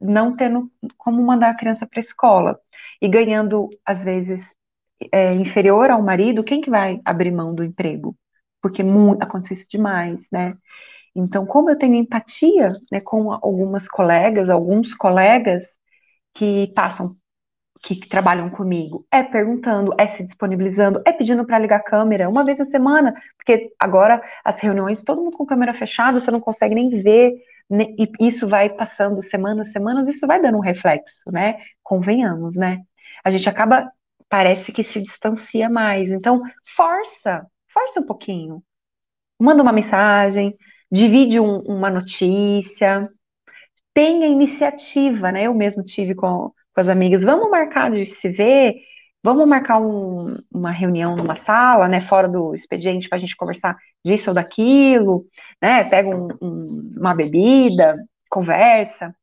não 0.00 0.36
tendo 0.36 0.70
como 0.98 1.22
mandar 1.22 1.50
a 1.50 1.56
criança 1.56 1.86
para 1.86 1.98
a 1.98 2.02
escola 2.02 2.60
e 3.00 3.08
ganhando 3.08 3.70
às 3.84 4.04
vezes 4.04 4.54
é, 5.12 5.32
inferior 5.34 5.90
ao 5.90 6.02
marido, 6.02 6.44
quem 6.44 6.60
que 6.60 6.70
vai 6.70 7.00
abrir 7.04 7.30
mão 7.30 7.54
do 7.54 7.64
emprego? 7.64 8.16
Porque 8.60 8.82
acontece 9.20 9.54
isso 9.62 9.66
demais, 9.70 10.26
né? 10.32 10.56
Então, 11.14 11.46
como 11.46 11.70
eu 11.70 11.78
tenho 11.78 11.94
empatia 11.94 12.72
né, 12.90 13.00
com 13.00 13.32
algumas 13.32 13.88
colegas, 13.88 14.50
alguns 14.50 14.94
colegas 14.94 15.64
que 16.34 16.68
passam 16.74 17.16
que, 17.84 17.94
que 17.96 18.08
trabalham 18.08 18.50
comigo? 18.50 19.06
É 19.10 19.22
perguntando, 19.22 19.94
é 19.98 20.08
se 20.08 20.24
disponibilizando, 20.24 21.02
é 21.04 21.12
pedindo 21.12 21.44
para 21.46 21.58
ligar 21.58 21.76
a 21.76 21.82
câmera 21.82 22.28
uma 22.28 22.44
vez 22.44 22.58
na 22.58 22.64
semana, 22.64 23.12
porque 23.36 23.72
agora 23.78 24.22
as 24.44 24.58
reuniões, 24.58 25.02
todo 25.04 25.22
mundo 25.22 25.36
com 25.36 25.46
câmera 25.46 25.74
fechada, 25.74 26.18
você 26.20 26.30
não 26.30 26.40
consegue 26.40 26.74
nem 26.74 26.88
ver, 27.02 27.34
né? 27.68 27.86
e 27.98 28.10
isso 28.20 28.48
vai 28.48 28.70
passando 28.70 29.20
semanas, 29.22 29.70
semanas, 29.72 30.08
isso 30.08 30.26
vai 30.26 30.40
dando 30.40 30.56
um 30.58 30.60
reflexo, 30.60 31.30
né? 31.30 31.58
Convenhamos, 31.82 32.56
né? 32.56 32.80
A 33.24 33.30
gente 33.30 33.48
acaba, 33.48 33.90
parece 34.28 34.72
que 34.72 34.82
se 34.82 35.00
distancia 35.00 35.68
mais. 35.68 36.10
Então, 36.10 36.42
força, 36.76 37.46
força 37.72 38.00
um 38.00 38.06
pouquinho. 38.06 38.62
Manda 39.38 39.62
uma 39.62 39.72
mensagem, 39.72 40.56
divide 40.90 41.40
um, 41.40 41.58
uma 41.60 41.90
notícia, 41.90 43.08
tenha 43.94 44.26
iniciativa, 44.26 45.30
né? 45.32 45.44
Eu 45.44 45.54
mesmo 45.54 45.82
tive 45.82 46.14
com, 46.14 46.52
com 46.74 46.80
as 46.80 46.88
amigas, 46.88 47.22
vamos 47.22 47.50
marcar 47.50 47.90
de 47.90 48.06
se 48.06 48.28
ver, 48.28 48.74
vamos 49.22 49.46
marcar 49.48 49.80
um, 49.80 50.36
uma 50.52 50.70
reunião 50.70 51.16
numa 51.16 51.34
sala, 51.36 51.88
né? 51.88 52.00
Fora 52.00 52.28
do 52.28 52.54
expediente 52.54 53.08
para 53.08 53.16
a 53.18 53.20
gente 53.20 53.36
conversar 53.36 53.76
disso 54.04 54.30
ou 54.30 54.34
daquilo, 54.34 55.26
né? 55.62 55.84
Pega 55.84 56.08
um, 56.10 56.28
um, 56.42 56.94
uma 56.96 57.14
bebida, 57.14 57.96
conversa. 58.28 59.14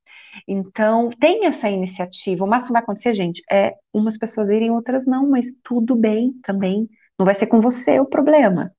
Então, 0.48 1.10
tem 1.20 1.46
essa 1.46 1.70
iniciativa. 1.70 2.44
O 2.44 2.48
máximo 2.48 2.74
vai 2.74 2.82
acontecer, 2.82 3.14
gente, 3.14 3.42
é 3.52 3.76
umas 3.94 4.18
pessoas 4.18 4.50
irem, 4.50 4.72
outras 4.72 5.06
não, 5.06 5.30
mas 5.30 5.48
tudo 5.64 5.96
bem 5.96 6.34
também. 6.44 6.90
Não 7.18 7.26
vai 7.26 7.36
ser 7.36 7.48
com 7.48 7.62
você 7.62 8.00
o 8.00 8.06
problema, 8.06 8.72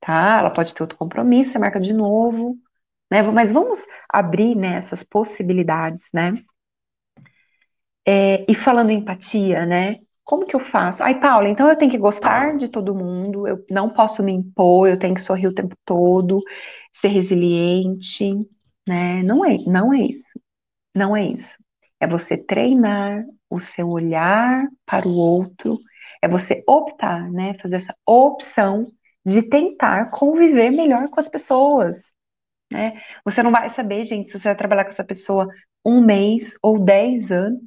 tá? 0.00 0.38
Ela 0.40 0.50
pode 0.50 0.74
ter 0.74 0.82
outro 0.82 0.98
compromisso, 0.98 1.52
você 1.52 1.58
marca 1.60 1.80
de 1.80 1.92
novo, 1.94 2.56
né? 3.10 3.22
Mas 3.22 3.52
vamos 3.52 3.80
abrir 4.10 4.56
né, 4.56 4.76
essas 4.78 5.02
possibilidades, 5.04 6.06
né? 6.14 6.34
É, 8.06 8.44
e 8.50 8.54
falando 8.54 8.90
em 8.90 8.98
empatia, 8.98 9.64
né? 9.66 9.94
Como 10.24 10.46
que 10.46 10.54
eu 10.56 10.60
faço? 10.60 11.02
Ai, 11.02 11.20
Paula, 11.20 11.48
então 11.48 11.68
eu 11.68 11.76
tenho 11.76 11.90
que 11.90 11.98
gostar 11.98 12.56
de 12.56 12.68
todo 12.68 12.94
mundo, 12.94 13.46
eu 13.46 13.64
não 13.70 13.90
posso 13.90 14.22
me 14.22 14.32
impor, 14.32 14.88
eu 14.88 14.98
tenho 14.98 15.14
que 15.14 15.20
sorrir 15.22 15.46
o 15.48 15.54
tempo 15.54 15.76
todo, 15.84 16.40
ser 17.00 17.08
resiliente, 17.08 18.32
né? 18.88 19.22
Não 19.22 19.44
é, 19.44 19.58
não 19.66 19.92
é 19.92 20.00
isso. 20.02 20.23
Não 20.94 21.16
é 21.16 21.24
isso. 21.24 21.56
É 22.00 22.06
você 22.06 22.36
treinar 22.36 23.24
o 23.48 23.60
seu 23.60 23.88
olhar 23.88 24.68
para 24.86 25.08
o 25.08 25.16
outro, 25.16 25.78
é 26.22 26.28
você 26.28 26.62
optar, 26.66 27.30
né? 27.30 27.54
Fazer 27.62 27.76
essa 27.76 27.96
opção 28.06 28.86
de 29.24 29.42
tentar 29.42 30.10
conviver 30.10 30.70
melhor 30.70 31.08
com 31.08 31.20
as 31.20 31.28
pessoas, 31.28 32.02
né? 32.72 33.02
Você 33.24 33.42
não 33.42 33.52
vai 33.52 33.70
saber, 33.70 34.04
gente, 34.06 34.32
se 34.32 34.40
você 34.40 34.44
vai 34.48 34.56
trabalhar 34.56 34.84
com 34.84 34.90
essa 34.90 35.04
pessoa 35.04 35.48
um 35.84 36.00
mês 36.02 36.52
ou 36.62 36.78
dez 36.78 37.30
anos. 37.32 37.62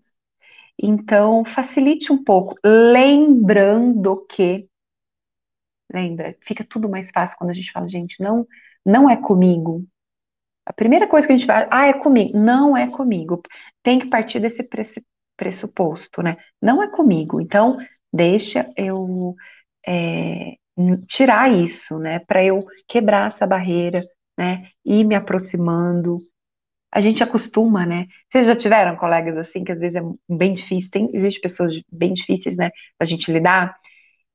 Então, 0.82 1.46
facilite 1.46 2.12
um 2.12 2.24
pouco, 2.24 2.56
lembrando 2.66 4.26
que, 4.28 4.68
lembra, 5.94 6.36
fica 6.42 6.64
tudo 6.64 6.90
mais 6.90 7.10
fácil 7.12 7.38
quando 7.38 7.50
a 7.52 7.54
gente 7.54 7.72
fala, 7.72 7.88
gente, 7.88 8.22
não, 8.22 8.46
não 8.86 9.10
é 9.10 9.18
comigo. 9.18 9.86
A 10.68 10.74
primeira 10.74 11.08
coisa 11.08 11.26
que 11.26 11.32
a 11.32 11.38
gente 11.38 11.48
vai, 11.48 11.66
ah, 11.72 11.88
é 11.88 11.94
comigo. 11.94 12.38
Não 12.38 12.76
é 12.76 12.88
comigo. 12.90 13.42
Tem 13.82 14.00
que 14.00 14.08
partir 14.08 14.40
desse 14.42 14.68
pressuposto, 15.38 16.22
né? 16.22 16.36
Não 16.62 16.84
é 16.84 16.90
comigo. 16.90 17.40
Então, 17.40 17.78
deixa 18.12 18.70
eu 18.76 19.34
é, 19.88 20.56
tirar 21.08 21.50
isso, 21.50 21.98
né? 21.98 22.20
Para 22.20 22.44
eu 22.44 22.66
quebrar 22.88 23.28
essa 23.28 23.48
barreira, 23.48 24.02
né? 24.38 24.70
Ir 24.86 25.06
me 25.06 25.16
aproximando. 25.16 26.20
A 26.92 27.00
gente 27.00 27.24
acostuma, 27.24 27.86
né? 27.86 28.08
Vocês 28.30 28.46
já 28.46 28.56
tiveram 28.56 28.98
colegas 28.98 29.38
assim, 29.38 29.64
que 29.64 29.72
às 29.72 29.80
vezes 29.80 29.96
é 29.96 30.04
bem 30.30 30.54
difícil, 30.54 30.92
tem, 30.92 31.10
existe 31.14 31.40
pessoas 31.40 31.74
bem 31.92 32.14
difíceis, 32.14 32.58
né, 32.58 32.72
da 33.00 33.06
gente 33.06 33.32
lidar, 33.32 33.78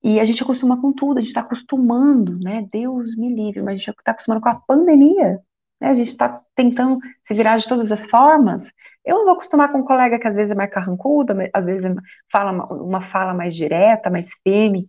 e 0.02 0.20
a 0.20 0.24
gente 0.24 0.42
acostuma 0.42 0.80
com 0.80 0.92
tudo, 0.92 1.18
a 1.18 1.20
gente 1.20 1.28
está 1.30 1.40
acostumando, 1.42 2.38
né? 2.42 2.66
Deus 2.72 3.14
me 3.16 3.34
livre, 3.34 3.62
mas 3.62 3.74
a 3.74 3.78
gente 3.78 3.90
está 3.90 4.12
acostumando 4.12 4.40
com 4.42 4.48
a 4.48 4.56
pandemia, 4.56 5.40
né? 5.82 5.88
A 5.90 5.94
gente 5.94 6.08
está 6.12 6.40
tentando 6.54 6.98
se 7.24 7.34
virar 7.34 7.58
de 7.58 7.68
todas 7.68 7.90
as 7.90 8.06
formas. 8.08 8.70
Eu 9.04 9.18
não 9.18 9.24
vou 9.24 9.34
acostumar 9.34 9.72
com 9.72 9.78
um 9.80 9.84
colega 9.84 10.18
que 10.18 10.28
às 10.28 10.36
vezes 10.36 10.52
é 10.52 10.54
mais 10.54 10.70
carrancuda, 10.70 11.34
às 11.52 11.66
vezes 11.66 11.84
fala 12.30 12.52
uma 12.72 13.02
fala 13.10 13.34
mais 13.34 13.54
direta, 13.54 14.08
mais 14.10 14.28
firme, 14.44 14.88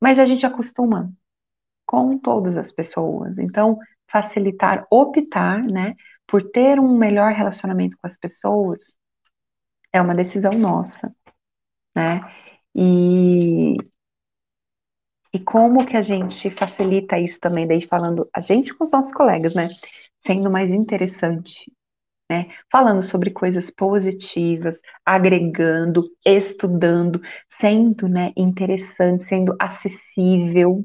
mas 0.00 0.18
a 0.18 0.26
gente 0.26 0.44
acostuma 0.46 1.10
com 1.86 2.18
todas 2.18 2.56
as 2.56 2.72
pessoas. 2.72 3.38
Então, 3.38 3.78
facilitar, 4.10 4.86
optar, 4.90 5.62
né, 5.72 5.94
por 6.26 6.42
ter 6.50 6.78
um 6.80 6.96
melhor 6.98 7.32
relacionamento 7.32 7.96
com 8.00 8.06
as 8.06 8.16
pessoas 8.18 8.80
é 9.92 10.02
uma 10.02 10.14
decisão 10.14 10.52
nossa, 10.52 11.14
né? 11.94 12.20
E, 12.74 13.76
e 15.32 15.38
como 15.40 15.86
que 15.86 15.96
a 15.96 16.02
gente 16.02 16.50
facilita 16.50 17.18
isso 17.18 17.38
também, 17.40 17.66
daí 17.66 17.80
falando 17.86 18.28
a 18.34 18.40
gente 18.40 18.74
com 18.74 18.84
os 18.84 18.90
nossos 18.90 19.12
colegas, 19.12 19.54
né? 19.54 19.68
Sendo 20.26 20.50
mais 20.50 20.72
interessante, 20.72 21.70
né? 22.30 22.48
Falando 22.70 23.02
sobre 23.02 23.30
coisas 23.30 23.70
positivas, 23.70 24.80
agregando, 25.04 26.10
estudando, 26.24 27.20
sendo, 27.60 28.08
né, 28.08 28.32
interessante, 28.36 29.24
sendo 29.24 29.54
acessível, 29.60 30.84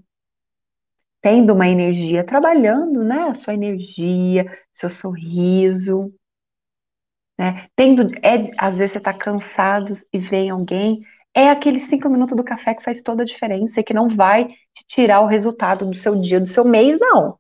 tendo 1.21 1.53
uma 1.53 1.67
energia, 1.67 2.25
trabalhando, 2.25 3.03
né, 3.03 3.23
a 3.29 3.35
sua 3.35 3.53
energia, 3.53 4.45
seu 4.73 4.89
sorriso, 4.89 6.13
né, 7.37 7.67
tendo, 7.75 8.13
é, 8.23 8.51
às 8.57 8.77
vezes 8.77 8.93
você 8.93 8.97
está 8.97 9.13
cansado 9.13 9.99
e 10.13 10.19
vem 10.19 10.49
alguém, 10.49 11.01
é 11.33 11.49
aqueles 11.49 11.85
cinco 11.85 12.09
minutos 12.09 12.35
do 12.35 12.43
café 12.43 12.73
que 12.73 12.83
faz 12.83 13.01
toda 13.01 13.23
a 13.23 13.25
diferença 13.25 13.79
e 13.79 13.83
que 13.83 13.93
não 13.93 14.09
vai 14.09 14.45
te 14.47 14.85
tirar 14.87 15.21
o 15.21 15.27
resultado 15.27 15.85
do 15.85 15.97
seu 15.97 16.19
dia, 16.19 16.39
do 16.39 16.47
seu 16.47 16.65
mês, 16.65 16.97
não, 16.99 17.37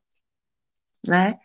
né, 1.05 1.37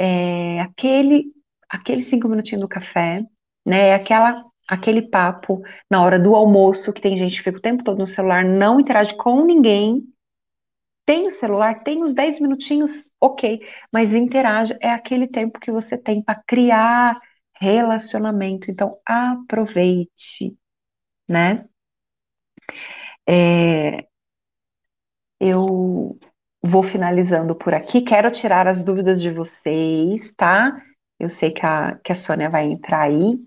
é 0.00 0.60
aquele, 0.62 1.26
aquele 1.68 2.02
cinco 2.02 2.26
minutinhos 2.28 2.62
do 2.62 2.68
café, 2.68 3.22
né, 3.66 3.88
é 3.88 3.94
aquela 3.94 4.44
aquele 4.66 5.02
papo 5.02 5.62
na 5.90 6.02
hora 6.02 6.18
do 6.18 6.34
almoço, 6.34 6.92
que 6.92 7.00
tem 7.02 7.18
gente 7.18 7.36
que 7.38 7.42
fica 7.44 7.58
o 7.58 7.60
tempo 7.60 7.82
todo 7.84 7.98
no 7.98 8.06
celular, 8.06 8.44
não 8.44 8.78
interage 8.80 9.16
com 9.16 9.44
ninguém, 9.44 10.02
tem 11.04 11.26
o 11.26 11.30
celular, 11.30 11.82
tem 11.82 12.04
os 12.04 12.14
10 12.14 12.40
minutinhos, 12.40 12.90
ok, 13.20 13.60
mas 13.92 14.14
interaja, 14.14 14.78
é 14.80 14.90
aquele 14.90 15.26
tempo 15.26 15.58
que 15.58 15.72
você 15.72 15.98
tem 15.98 16.22
para 16.22 16.40
criar 16.46 17.20
relacionamento, 17.60 18.70
então 18.70 18.96
aproveite, 19.04 20.56
né? 21.28 21.66
É, 23.26 24.06
eu 25.40 26.18
vou 26.62 26.82
finalizando 26.82 27.54
por 27.54 27.74
aqui, 27.74 28.02
quero 28.02 28.30
tirar 28.30 28.66
as 28.66 28.82
dúvidas 28.82 29.20
de 29.20 29.30
vocês, 29.30 30.30
tá? 30.36 30.80
Eu 31.18 31.28
sei 31.28 31.50
que 31.50 31.64
a, 31.64 31.98
que 32.04 32.12
a 32.12 32.14
Sônia 32.14 32.50
vai 32.50 32.64
entrar 32.64 33.02
aí, 33.02 33.38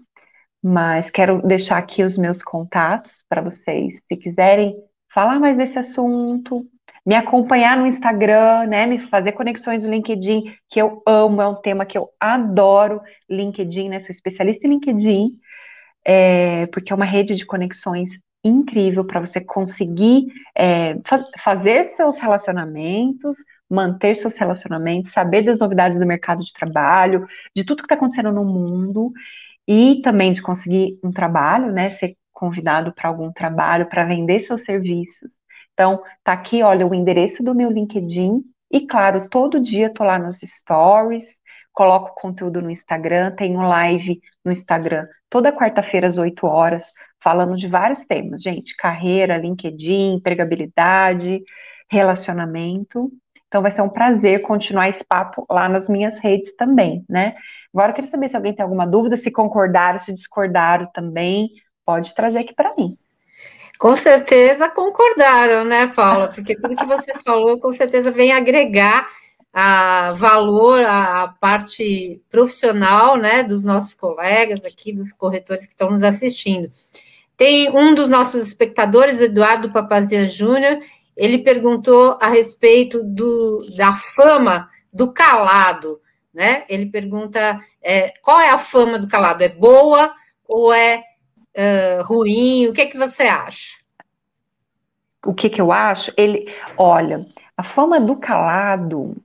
mas 0.62 1.10
quero 1.10 1.42
deixar 1.42 1.78
aqui 1.78 2.04
os 2.04 2.18
meus 2.18 2.42
contatos 2.42 3.24
para 3.30 3.42
vocês, 3.42 4.00
se 4.08 4.18
quiserem 4.18 4.76
falar 5.14 5.40
mais 5.40 5.56
desse 5.56 5.78
assunto, 5.78 6.66
me 7.06 7.16
acompanhar 7.16 7.78
no 7.78 7.86
Instagram, 7.86 8.66
né, 8.68 8.86
me 8.86 9.00
fazer 9.10 9.34
conexões 9.34 9.84
no 9.84 9.92
LinkedIn, 9.92 10.56
que 10.70 10.82
eu 10.82 11.04
amo, 11.06 11.42
é 11.42 11.48
um 11.48 11.62
tema 11.62 11.86
que 11.86 11.98
eu 11.98 12.10
adoro, 12.20 13.02
LinkedIn, 13.30 13.90
né, 13.90 14.00
sou 14.00 14.12
especialista 14.12 14.66
em 14.66 14.72
LinkedIn, 14.72 15.38
é, 16.06 16.66
porque 16.68 16.92
é 16.92 16.96
uma 16.96 17.06
rede 17.06 17.36
de 17.36 17.46
conexões 17.46 18.12
incrível 18.44 19.06
para 19.06 19.20
você 19.20 19.40
conseguir 19.40 20.26
é, 20.56 21.00
faz, 21.06 21.26
fazer 21.40 21.86
seus 21.86 22.20
relacionamentos, 22.20 23.38
manter 23.70 24.16
seus 24.16 24.38
relacionamentos, 24.38 25.12
saber 25.12 25.44
das 25.44 25.58
novidades 25.60 25.98
do 25.98 26.06
mercado 26.06 26.44
de 26.44 26.52
trabalho, 26.52 27.26
de 27.56 27.64
tudo 27.64 27.78
que 27.78 27.86
está 27.86 27.96
acontecendo 27.96 28.32
no 28.32 28.44
mundo, 28.44 29.12
e 29.68 30.02
também 30.02 30.34
de 30.34 30.42
conseguir 30.42 31.00
um 31.04 31.12
trabalho, 31.12 31.72
né, 31.72 31.90
ser 31.90 32.18
convidado 32.34 32.92
para 32.94 33.08
algum 33.08 33.32
trabalho, 33.32 33.88
para 33.88 34.04
vender 34.04 34.42
seus 34.42 34.64
serviços. 34.64 35.34
Então, 35.74 36.04
tá 36.24 36.34
aqui, 36.34 36.62
olha, 36.62 36.86
o 36.86 36.94
endereço 36.94 37.42
do 37.42 37.56
meu 37.56 37.72
LinkedIn. 37.72 38.44
E 38.70 38.86
claro, 38.86 39.30
todo 39.30 39.62
dia 39.62 39.92
tô 39.92 40.04
lá 40.04 40.20
nos 40.20 40.38
stories, 40.44 41.26
coloco 41.72 42.14
conteúdo 42.20 42.62
no 42.62 42.70
Instagram, 42.70 43.32
tenho 43.36 43.62
live 43.62 44.20
no 44.44 44.52
Instagram 44.52 45.08
toda 45.34 45.52
quarta-feira 45.52 46.08
às 46.08 46.20
8 46.20 46.46
horas, 46.46 46.86
falando 47.24 47.56
de 47.56 47.68
vários 47.68 48.06
temas, 48.06 48.42
gente, 48.42 48.76
carreira, 48.76 49.38
LinkedIn, 49.38 50.16
empregabilidade, 50.16 51.42
relacionamento. 51.90 53.12
Então 53.48 53.62
vai 53.62 53.72
ser 53.72 53.82
um 53.82 53.90
prazer 53.90 54.42
continuar 54.42 54.90
esse 54.90 55.06
papo 55.06 55.46
lá 55.50 55.70
nas 55.70 55.88
minhas 55.88 56.18
redes 56.20 56.54
também, 56.56 57.06
né? 57.08 57.34
Agora 57.74 57.92
eu 57.92 57.96
queria 57.96 58.10
saber 58.10 58.30
se 58.30 58.36
alguém 58.36 58.54
tem 58.54 58.64
alguma 58.64 58.86
dúvida, 58.86 59.16
se 59.16 59.32
concordaram, 59.32 59.98
se 59.98 60.14
discordaram 60.14 60.88
também, 60.94 61.50
pode 61.86 62.14
trazer 62.14 62.40
aqui 62.40 62.54
para 62.54 62.76
mim. 62.76 62.98
Com 63.80 63.96
certeza 63.96 64.70
concordaram, 64.70 65.66
né, 65.66 65.88
Paula? 65.88 66.30
Porque 66.30 66.56
tudo 66.56 66.76
que 66.76 66.86
você 66.86 67.14
falou, 67.24 67.60
com 67.60 67.72
certeza, 67.72 68.12
vem 68.12 68.32
agregar 68.32 69.08
a 69.52 70.14
valor 70.14 70.84
à 70.86 71.36
parte 71.40 72.22
profissional, 72.30 73.18
né, 73.18 73.44
dos 73.44 73.64
nossos 73.64 73.94
colegas 73.94 74.66
aqui, 74.66 74.92
dos 74.92 75.12
corretores 75.14 75.66
que 75.66 75.74
estão 75.74 75.92
nos 75.92 76.02
assistindo. 76.02 76.72
Tem 77.36 77.70
um 77.70 77.94
dos 77.94 78.08
nossos 78.08 78.46
espectadores, 78.46 79.20
o 79.20 79.24
Eduardo 79.24 79.72
Papazia 79.72 80.28
Júnior, 80.28 80.80
ele 81.16 81.40
perguntou 81.40 82.18
a 82.22 82.28
respeito 82.28 83.04
do, 83.04 83.66
da 83.76 83.94
fama 83.94 84.70
do 84.92 85.12
calado, 85.14 86.00
né? 86.34 86.66
Ele 86.70 86.86
pergunta 86.86 87.60
é, 87.82 88.14
qual 88.22 88.40
é 88.40 88.50
a 88.50 88.58
fama 88.58 88.98
do 88.98 89.08
calado? 89.08 89.44
É 89.44 89.50
boa 89.50 90.14
ou 90.48 90.74
é 90.74 91.04
uh, 91.58 92.04
ruim? 92.04 92.68
O 92.68 92.74
que 92.74 92.82
é 92.82 92.86
que 92.86 92.98
você 92.98 93.24
acha? 93.24 93.78
O 95.26 95.34
que, 95.34 95.50
que 95.50 95.62
eu 95.62 95.72
acho? 95.72 96.12
Ele, 96.18 96.54
olha, 96.78 97.26
a 97.56 97.64
fama 97.64 98.00
do 98.00 98.16
calado, 98.16 99.16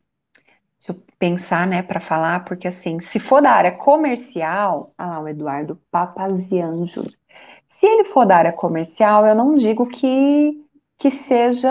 deixa 0.79 0.93
eu 0.93 1.03
pensar, 1.19 1.67
né, 1.67 1.83
para 1.83 2.01
falar, 2.01 2.45
porque 2.45 2.69
assim, 2.69 3.01
se 3.01 3.19
for 3.19 3.43
da 3.43 3.51
área 3.51 3.73
comercial, 3.73 4.93
ah 4.97 5.07
lá, 5.07 5.21
o 5.21 5.29
Eduardo 5.29 5.81
Papazianjo. 5.91 7.05
Se 7.79 7.87
ele 7.87 8.05
for 8.07 8.27
da 8.27 8.37
área 8.37 8.53
comercial, 8.53 9.25
eu 9.25 9.35
não 9.35 9.55
digo 9.55 9.87
que, 9.87 10.51
que 10.99 11.11
seja 11.11 11.71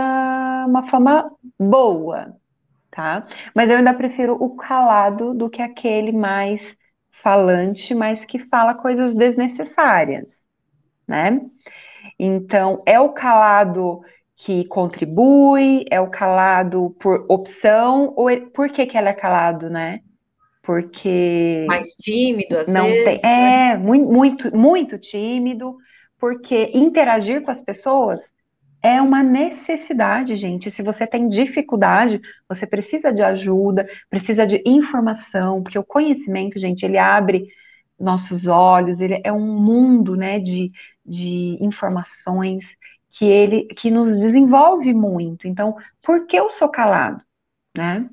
uma 0.66 0.84
fama 0.90 1.30
boa, 1.60 2.34
tá? 2.90 3.28
Mas 3.54 3.70
eu 3.70 3.78
ainda 3.78 3.94
prefiro 3.94 4.42
o 4.42 4.56
calado 4.56 5.34
do 5.34 5.50
que 5.50 5.62
aquele 5.62 6.14
mais 6.14 6.62
falante, 7.22 7.94
mas 7.94 8.24
que 8.24 8.40
fala 8.40 8.74
coisas 8.74 9.14
desnecessárias, 9.14 10.28
né? 11.06 11.42
Então, 12.18 12.82
é 12.86 13.00
o 13.00 13.10
calado 13.10 14.02
que 14.38 14.66
contribui, 14.66 15.84
é 15.92 16.00
o 16.00 16.10
calado 16.10 16.96
por 17.02 17.26
opção, 17.28 18.14
ou 18.16 18.30
é, 18.30 18.40
por 18.40 18.70
que, 18.70 18.86
que 18.86 18.98
ela 18.98 19.10
é 19.10 19.14
calado, 19.14 19.70
né? 19.70 20.00
Porque. 20.64 21.66
Mais 21.68 21.96
tímido, 21.96 22.58
às 22.58 22.72
não 22.72 22.86
vezes. 22.86 23.04
Tem, 23.04 23.22
né? 23.24 23.72
é, 23.72 23.78
muito, 23.78 24.06
muito, 24.06 24.56
muito 24.56 24.98
tímido, 24.98 25.76
porque 26.20 26.72
interagir 26.74 27.44
com 27.44 27.52
as 27.52 27.62
pessoas 27.62 28.22
é 28.82 29.02
uma 29.02 29.24
necessidade, 29.24 30.36
gente. 30.36 30.72
Se 30.72 30.82
você 30.84 31.06
tem 31.08 31.28
dificuldade, 31.28 32.22
você 32.48 32.66
precisa 32.66 33.12
de 33.12 33.22
ajuda, 33.22 33.88
precisa 34.10 34.46
de 34.46 34.62
informação, 34.66 35.64
porque 35.64 35.80
o 35.80 35.84
conhecimento, 35.84 36.60
gente, 36.60 36.84
ele 36.86 36.98
abre 36.98 37.48
nossos 38.00 38.46
olhos, 38.46 39.00
ele 39.02 39.20
é 39.24 39.34
um 39.34 39.62
mundo, 39.62 40.16
né, 40.16 40.40
de, 40.40 40.72
de 41.06 41.58
informações 41.60 42.78
que 43.10 43.26
ele 43.26 43.66
que 43.76 43.90
nos 43.90 44.20
desenvolve 44.20 44.94
muito. 44.94 45.48
Então, 45.48 45.76
por 46.02 46.28
que 46.28 46.38
eu 46.38 46.50
sou 46.50 46.70
calado, 46.70 47.22
né? 47.76 48.08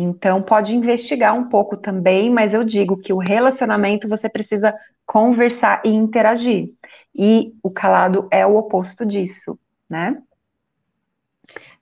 Então, 0.00 0.40
pode 0.40 0.72
investigar 0.72 1.36
um 1.36 1.48
pouco 1.48 1.76
também, 1.76 2.30
mas 2.30 2.54
eu 2.54 2.62
digo 2.62 2.96
que 2.96 3.12
o 3.12 3.18
relacionamento 3.18 4.08
você 4.08 4.28
precisa 4.28 4.72
conversar 5.04 5.82
e 5.84 5.88
interagir. 5.88 6.70
E 7.12 7.52
o 7.64 7.68
calado 7.68 8.28
é 8.30 8.46
o 8.46 8.56
oposto 8.56 9.04
disso, 9.04 9.58
né? 9.90 10.16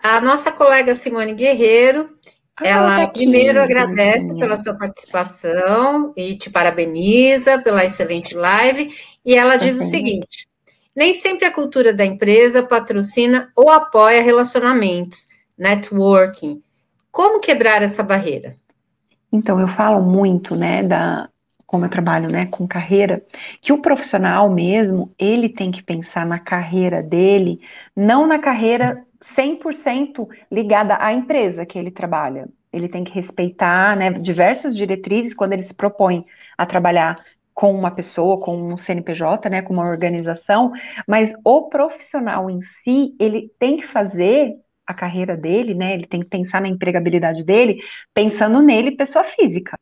A 0.02 0.18
nossa 0.18 0.50
colega 0.50 0.94
Simone 0.94 1.34
Guerreiro, 1.34 2.08
ah, 2.56 2.66
ela 2.66 3.00
tá 3.00 3.08
primeiro 3.08 3.60
agradece 3.60 4.32
pela 4.34 4.56
sua 4.56 4.78
participação 4.78 6.14
e 6.16 6.34
te 6.36 6.48
parabeniza 6.48 7.60
pela 7.60 7.84
excelente 7.84 8.34
live. 8.34 8.88
E 9.26 9.34
ela 9.34 9.56
diz 9.56 9.78
uhum. 9.78 9.84
o 9.84 9.90
seguinte: 9.90 10.48
nem 10.94 11.12
sempre 11.12 11.44
a 11.44 11.52
cultura 11.52 11.92
da 11.92 12.06
empresa 12.06 12.62
patrocina 12.62 13.52
ou 13.54 13.68
apoia 13.68 14.22
relacionamentos, 14.22 15.28
networking. 15.58 16.62
Como 17.16 17.40
quebrar 17.40 17.80
essa 17.80 18.02
barreira? 18.02 18.56
Então, 19.32 19.58
eu 19.58 19.68
falo 19.68 20.02
muito, 20.02 20.54
né, 20.54 20.82
da, 20.82 21.30
como 21.66 21.86
eu 21.86 21.88
trabalho 21.88 22.30
né, 22.30 22.44
com 22.44 22.68
carreira, 22.68 23.24
que 23.62 23.72
o 23.72 23.80
profissional 23.80 24.50
mesmo, 24.50 25.10
ele 25.18 25.48
tem 25.48 25.70
que 25.70 25.82
pensar 25.82 26.26
na 26.26 26.38
carreira 26.38 27.02
dele, 27.02 27.58
não 27.96 28.26
na 28.26 28.38
carreira 28.38 29.02
100% 29.34 30.28
ligada 30.52 30.98
à 31.00 31.10
empresa 31.10 31.64
que 31.64 31.78
ele 31.78 31.90
trabalha. 31.90 32.50
Ele 32.70 32.86
tem 32.86 33.02
que 33.02 33.14
respeitar 33.14 33.96
né, 33.96 34.10
diversas 34.10 34.76
diretrizes 34.76 35.32
quando 35.32 35.54
ele 35.54 35.62
se 35.62 35.72
propõe 35.72 36.22
a 36.58 36.66
trabalhar 36.66 37.16
com 37.54 37.72
uma 37.74 37.90
pessoa, 37.90 38.38
com 38.38 38.74
um 38.74 38.76
CNPJ, 38.76 39.48
né, 39.48 39.62
com 39.62 39.72
uma 39.72 39.88
organização, 39.88 40.70
mas 41.08 41.32
o 41.42 41.70
profissional 41.70 42.50
em 42.50 42.60
si, 42.60 43.16
ele 43.18 43.50
tem 43.58 43.78
que 43.78 43.86
fazer 43.86 44.54
a 44.87 44.95
carreira 44.95 45.37
dele, 45.37 45.74
né, 45.74 45.95
ele 45.95 46.07
tem 46.07 46.20
que 46.20 46.28
pensar 46.28 46.61
na 46.61 46.68
empregabilidade 46.68 47.45
dele, 47.45 47.80
pensando 48.14 48.61
nele, 48.62 48.93
pessoa 48.93 49.24
física 49.24 49.78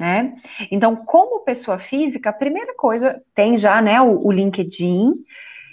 né? 0.00 0.34
Então, 0.70 0.96
como 0.96 1.44
pessoa 1.44 1.78
física, 1.78 2.30
a 2.30 2.32
primeira 2.32 2.74
coisa 2.74 3.20
tem 3.34 3.58
já, 3.58 3.82
né, 3.82 4.00
o, 4.00 4.26
o 4.26 4.32
LinkedIn, 4.32 5.12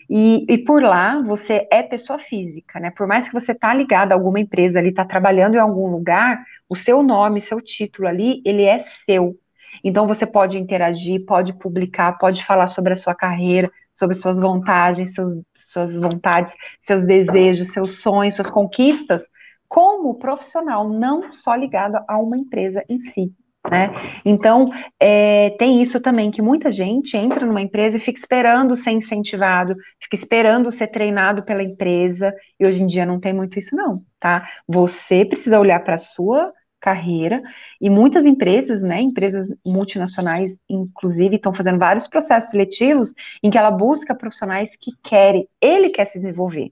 e, 0.09 0.45
e, 0.49 0.57
por 0.59 0.83
lá 0.83 1.21
você 1.21 1.67
é 1.71 1.81
pessoa 1.81 2.19
física, 2.19 2.79
né? 2.79 2.91
Por 2.91 3.07
mais 3.07 3.27
que 3.27 3.33
você 3.33 3.53
tá 3.55 3.73
ligado 3.73 4.11
a 4.11 4.15
alguma 4.15 4.39
empresa 4.39 4.79
ali, 4.79 4.93
tá 4.93 5.05
trabalhando 5.05 5.55
em 5.55 5.59
algum 5.59 5.87
lugar, 5.87 6.43
o 6.69 6.75
seu 6.75 7.01
nome, 7.03 7.41
seu 7.41 7.61
título 7.61 8.07
ali, 8.07 8.41
ele 8.45 8.63
é 8.63 8.79
seu. 8.79 9.35
Então 9.83 10.07
você 10.07 10.25
pode 10.25 10.57
interagir, 10.57 11.25
pode 11.25 11.53
publicar, 11.53 12.17
pode 12.17 12.43
falar 12.45 12.67
sobre 12.67 12.93
a 12.93 12.97
sua 12.97 13.15
carreira, 13.15 13.71
sobre 13.93 14.15
suas 14.15 14.39
vontades, 14.39 15.13
seus, 15.13 15.29
suas 15.77 15.95
vontades, 15.95 16.53
seus 16.81 17.05
desejos, 17.05 17.71
seus 17.71 18.01
sonhos, 18.01 18.35
suas 18.35 18.49
conquistas, 18.49 19.23
como 19.67 20.17
profissional, 20.17 20.89
não 20.89 21.33
só 21.33 21.55
ligado 21.55 21.99
a 22.07 22.17
uma 22.17 22.37
empresa 22.37 22.83
em 22.89 22.97
si. 22.99 23.31
Né? 23.69 23.91
Então, 24.23 24.71
é, 24.97 25.49
tem 25.59 25.81
isso 25.81 25.99
também, 25.99 26.31
que 26.31 26.41
muita 26.41 26.71
gente 26.71 27.17
entra 27.17 27.45
numa 27.45 27.61
empresa 27.61 27.97
e 27.97 27.99
fica 27.99 28.17
esperando 28.17 28.77
ser 28.77 28.91
incentivado, 28.91 29.75
fica 30.01 30.15
esperando 30.15 30.71
ser 30.71 30.87
treinado 30.87 31.43
pela 31.43 31.61
empresa, 31.61 32.33
e 32.57 32.65
hoje 32.65 32.81
em 32.81 32.87
dia 32.87 33.05
não 33.05 33.19
tem 33.19 33.33
muito 33.33 33.59
isso, 33.59 33.75
não, 33.75 34.01
tá? 34.19 34.47
Você 34.67 35.25
precisa 35.25 35.59
olhar 35.59 35.83
para 35.83 35.95
a 35.95 35.99
sua 35.99 36.53
carreira, 36.79 37.41
e 37.81 37.89
muitas 37.89 38.25
empresas, 38.25 38.81
né, 38.81 39.01
empresas 39.01 39.47
multinacionais, 39.65 40.57
inclusive, 40.69 41.35
estão 41.35 41.53
fazendo 41.53 41.79
vários 41.79 42.07
processos 42.07 42.51
seletivos 42.51 43.13
em 43.43 43.49
que 43.49 43.57
ela 43.57 43.71
busca 43.71 44.15
profissionais 44.15 44.75
que 44.75 44.91
querem, 45.03 45.47
ele 45.61 45.89
quer 45.89 46.05
se 46.07 46.19
desenvolver, 46.19 46.71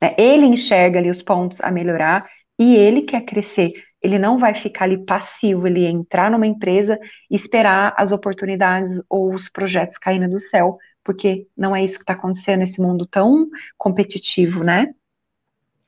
né? 0.00 0.14
ele 0.18 0.46
enxerga 0.46 0.98
ali 0.98 1.10
os 1.10 1.22
pontos 1.22 1.60
a 1.60 1.70
melhorar, 1.70 2.26
e 2.58 2.76
ele 2.76 3.02
quer 3.02 3.22
crescer 3.22 3.72
ele 4.02 4.18
não 4.18 4.38
vai 4.38 4.54
ficar 4.54 4.84
ali 4.84 4.98
passivo, 5.04 5.66
ele 5.66 5.86
entrar 5.86 6.30
numa 6.30 6.46
empresa 6.46 6.98
e 7.30 7.36
esperar 7.36 7.94
as 7.96 8.10
oportunidades 8.10 9.00
ou 9.08 9.32
os 9.32 9.48
projetos 9.48 9.96
caindo 9.96 10.28
do 10.28 10.40
céu, 10.40 10.76
porque 11.04 11.46
não 11.56 11.74
é 11.74 11.84
isso 11.84 11.96
que 11.96 12.02
está 12.02 12.14
acontecendo 12.14 12.60
nesse 12.60 12.80
mundo 12.80 13.06
tão 13.06 13.46
competitivo, 13.78 14.64
né? 14.64 14.92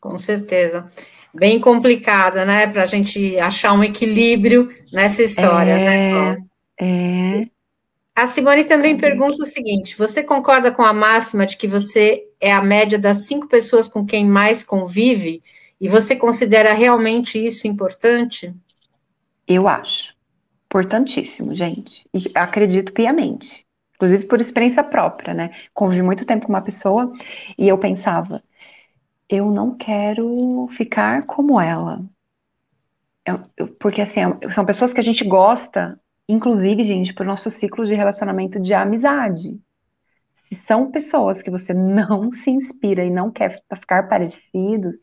Com 0.04 0.18
certeza. 0.18 0.86
Bem 1.32 1.58
complicada, 1.58 2.44
né? 2.44 2.66
Para 2.66 2.82
a 2.82 2.86
gente 2.86 3.38
achar 3.38 3.72
um 3.72 3.82
equilíbrio 3.82 4.70
nessa 4.92 5.22
história, 5.22 5.72
é, 5.72 5.84
né? 5.84 6.44
É. 6.78 7.46
A 8.14 8.26
Simone 8.26 8.64
também 8.64 8.98
pergunta 8.98 9.42
o 9.42 9.46
seguinte: 9.46 9.96
você 9.96 10.22
concorda 10.22 10.70
com 10.70 10.82
a 10.82 10.92
máxima 10.92 11.46
de 11.46 11.56
que 11.56 11.66
você 11.66 12.22
é 12.38 12.52
a 12.52 12.60
média 12.60 12.98
das 12.98 13.26
cinco 13.26 13.48
pessoas 13.48 13.88
com 13.88 14.04
quem 14.04 14.26
mais 14.26 14.62
convive? 14.62 15.42
E 15.80 15.88
você 15.88 16.14
considera 16.14 16.74
realmente 16.74 17.42
isso 17.42 17.66
importante? 17.66 18.54
Eu 19.48 19.66
acho. 19.66 20.12
Importantíssimo, 20.66 21.54
gente. 21.56 22.04
E 22.12 22.30
acredito 22.34 22.92
piamente. 22.92 23.64
Inclusive 23.94 24.24
por 24.24 24.38
experiência 24.38 24.84
própria, 24.84 25.32
né? 25.32 25.50
Convivi 25.72 26.02
muito 26.02 26.26
tempo 26.26 26.44
com 26.44 26.52
uma 26.52 26.60
pessoa 26.60 27.10
e 27.56 27.66
eu 27.66 27.78
pensava, 27.78 28.42
eu 29.28 29.50
não 29.50 29.76
quero 29.76 30.68
ficar 30.76 31.24
como 31.26 31.60
ela. 31.60 32.04
Eu, 33.26 33.40
eu, 33.56 33.68
porque, 33.76 34.02
assim, 34.02 34.20
são 34.50 34.66
pessoas 34.66 34.92
que 34.92 35.00
a 35.00 35.02
gente 35.02 35.24
gosta, 35.24 35.98
inclusive, 36.28 36.82
gente, 36.82 37.14
por 37.14 37.24
nosso 37.24 37.50
ciclo 37.50 37.86
de 37.86 37.94
relacionamento 37.94 38.60
de 38.60 38.74
amizade. 38.74 39.58
Se 40.48 40.56
são 40.56 40.90
pessoas 40.90 41.40
que 41.40 41.50
você 41.50 41.72
não 41.72 42.30
se 42.30 42.50
inspira 42.50 43.04
e 43.04 43.10
não 43.10 43.30
quer 43.30 43.62
ficar 43.74 44.08
parecidos, 44.08 44.96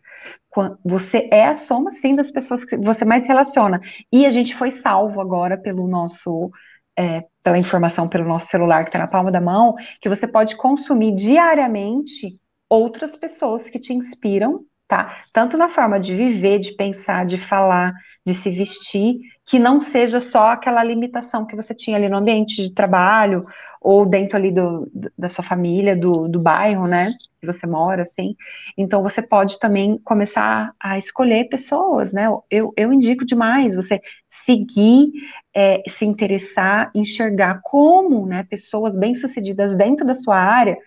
você 0.83 1.27
é 1.31 1.47
a 1.47 1.55
soma, 1.55 1.91
sim, 1.93 2.15
das 2.15 2.29
pessoas 2.29 2.63
que 2.63 2.77
você 2.77 3.03
mais 3.03 3.25
relaciona. 3.25 3.81
E 4.11 4.25
a 4.25 4.31
gente 4.31 4.55
foi 4.55 4.71
salvo 4.71 5.19
agora 5.19 5.57
pelo 5.57 5.87
nosso, 5.87 6.51
é, 6.97 7.25
pela 7.43 7.57
informação 7.57 8.07
pelo 8.07 8.27
nosso 8.27 8.47
celular 8.47 8.83
que 8.83 8.89
está 8.89 8.99
na 8.99 9.07
palma 9.07 9.31
da 9.31 9.41
mão, 9.41 9.75
que 9.99 10.09
você 10.09 10.27
pode 10.27 10.55
consumir 10.57 11.15
diariamente 11.15 12.39
outras 12.71 13.15
pessoas 13.15 13.69
que 13.69 13.79
te 13.79 13.93
inspiram 13.93 14.65
tá? 14.91 15.23
Tanto 15.31 15.57
na 15.57 15.69
forma 15.69 15.97
de 15.97 16.13
viver, 16.13 16.59
de 16.59 16.73
pensar, 16.73 17.25
de 17.25 17.37
falar, 17.37 17.93
de 18.25 18.35
se 18.35 18.51
vestir, 18.51 19.19
que 19.45 19.57
não 19.57 19.79
seja 19.79 20.19
só 20.19 20.49
aquela 20.49 20.83
limitação 20.83 21.45
que 21.45 21.55
você 21.55 21.73
tinha 21.73 21.95
ali 21.95 22.09
no 22.09 22.17
ambiente 22.17 22.61
de 22.61 22.73
trabalho 22.73 23.45
ou 23.81 24.05
dentro 24.05 24.35
ali 24.35 24.51
do, 24.51 24.91
da 25.17 25.29
sua 25.29 25.45
família, 25.45 25.95
do, 25.95 26.27
do 26.27 26.41
bairro, 26.41 26.87
né, 26.87 27.13
que 27.39 27.47
você 27.47 27.65
mora, 27.65 28.01
assim. 28.01 28.35
Então, 28.77 29.01
você 29.01 29.21
pode 29.21 29.57
também 29.59 29.97
começar 30.03 30.73
a 30.77 30.97
escolher 30.97 31.47
pessoas, 31.47 32.11
né, 32.11 32.27
eu, 32.49 32.73
eu 32.75 32.91
indico 32.91 33.25
demais 33.25 33.77
você 33.77 34.01
seguir, 34.27 35.09
é, 35.55 35.81
se 35.87 36.03
interessar, 36.03 36.91
enxergar 36.93 37.61
como, 37.63 38.27
né, 38.27 38.43
pessoas 38.43 38.97
bem-sucedidas 38.97 39.73
dentro 39.77 40.05
da 40.05 40.13
sua 40.13 40.35
área, 40.35 40.77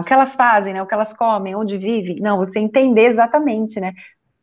o 0.00 0.04
que 0.04 0.12
elas 0.12 0.34
fazem, 0.34 0.74
né, 0.74 0.82
o 0.82 0.86
que 0.86 0.94
elas 0.94 1.12
comem, 1.12 1.54
onde 1.54 1.78
vivem, 1.78 2.20
não, 2.20 2.38
você 2.38 2.58
entender 2.58 3.06
exatamente, 3.06 3.80
né, 3.80 3.92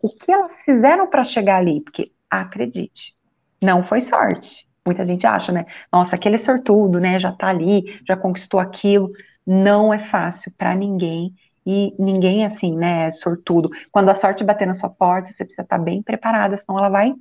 o 0.01 0.09
que 0.09 0.31
elas 0.31 0.61
fizeram 0.63 1.09
para 1.09 1.23
chegar 1.23 1.57
ali, 1.57 1.81
porque 1.81 2.11
acredite, 2.29 3.15
não 3.61 3.83
foi 3.83 4.01
sorte. 4.01 4.67
Muita 4.85 5.05
gente 5.05 5.25
acha, 5.25 5.53
né? 5.53 5.65
Nossa, 5.89 6.15
aquele 6.15 6.35
é 6.35 6.39
sortudo, 6.39 6.99
né? 6.99 7.17
Já 7.17 7.31
tá 7.31 7.47
ali, 7.47 8.01
já 8.05 8.17
conquistou 8.17 8.59
aquilo. 8.59 9.09
Não 9.47 9.93
é 9.93 9.99
fácil 10.09 10.51
para 10.57 10.75
ninguém 10.75 11.33
e 11.65 11.95
ninguém 11.97 12.45
assim, 12.45 12.75
né, 12.75 13.07
é 13.07 13.11
sortudo. 13.11 13.69
Quando 13.91 14.09
a 14.09 14.15
sorte 14.15 14.43
bater 14.43 14.67
na 14.67 14.73
sua 14.73 14.89
porta, 14.89 15.31
você 15.31 15.45
precisa 15.45 15.61
estar 15.61 15.77
tá 15.77 15.83
bem 15.83 16.01
preparada, 16.01 16.57
senão 16.57 16.77
ela 16.77 16.89
vai 16.89 17.13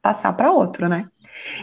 passar 0.00 0.32
para 0.32 0.50
outro, 0.50 0.88
né? 0.88 1.06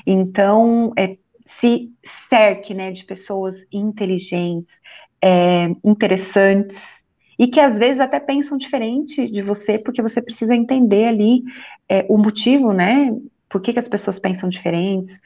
Então, 0.06 0.94
é, 0.98 1.18
se 1.46 1.92
cerque, 2.30 2.74
né, 2.74 2.92
de 2.92 3.04
pessoas 3.04 3.56
inteligentes, 3.72 4.80
é, 5.22 5.70
interessantes 5.84 6.98
e 7.40 7.48
que 7.48 7.60
às 7.60 7.78
vezes 7.78 8.00
até 8.00 8.20
pensam 8.20 8.58
diferente 8.58 9.30
de 9.30 9.42
você, 9.42 9.78
porque 9.78 10.02
você 10.02 10.22
precisa 10.22 10.56
entender 10.56 11.06
ali 11.06 11.44
é, 11.88 12.06
o 12.10 12.18
motivo, 12.18 12.74
né, 12.74 13.16
por 13.50 13.62
que, 13.62 13.74
que 13.74 13.80
as 13.80 13.88
pessoas 13.88 14.20
pensam 14.20 14.50
diferentes, 14.50 15.20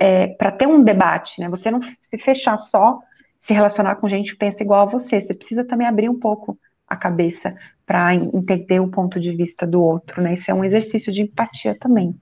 é, 0.00 0.28
para 0.28 0.52
ter 0.52 0.66
um 0.66 0.82
debate, 0.82 1.40
né? 1.40 1.48
Você 1.48 1.70
não 1.70 1.80
se 2.00 2.18
fechar 2.18 2.58
só, 2.58 2.98
se 3.40 3.52
relacionar 3.52 3.96
com 3.96 4.08
gente 4.08 4.32
que 4.32 4.38
pensa 4.38 4.62
igual 4.62 4.82
a 4.82 4.90
você. 4.90 5.20
Você 5.20 5.34
precisa 5.34 5.64
também 5.64 5.86
abrir 5.86 6.08
um 6.08 6.18
pouco 6.18 6.58
a 6.86 6.94
cabeça 6.94 7.54
para 7.86 8.14
entender 8.14 8.80
o 8.80 8.88
ponto 8.88 9.18
de 9.18 9.32
vista 9.32 9.66
do 9.66 9.82
outro, 9.82 10.20
né? 10.20 10.34
Isso 10.34 10.50
é 10.50 10.54
um 10.54 10.64
exercício 10.64 11.12
de 11.12 11.22
empatia 11.22 11.76
também. 11.80 12.14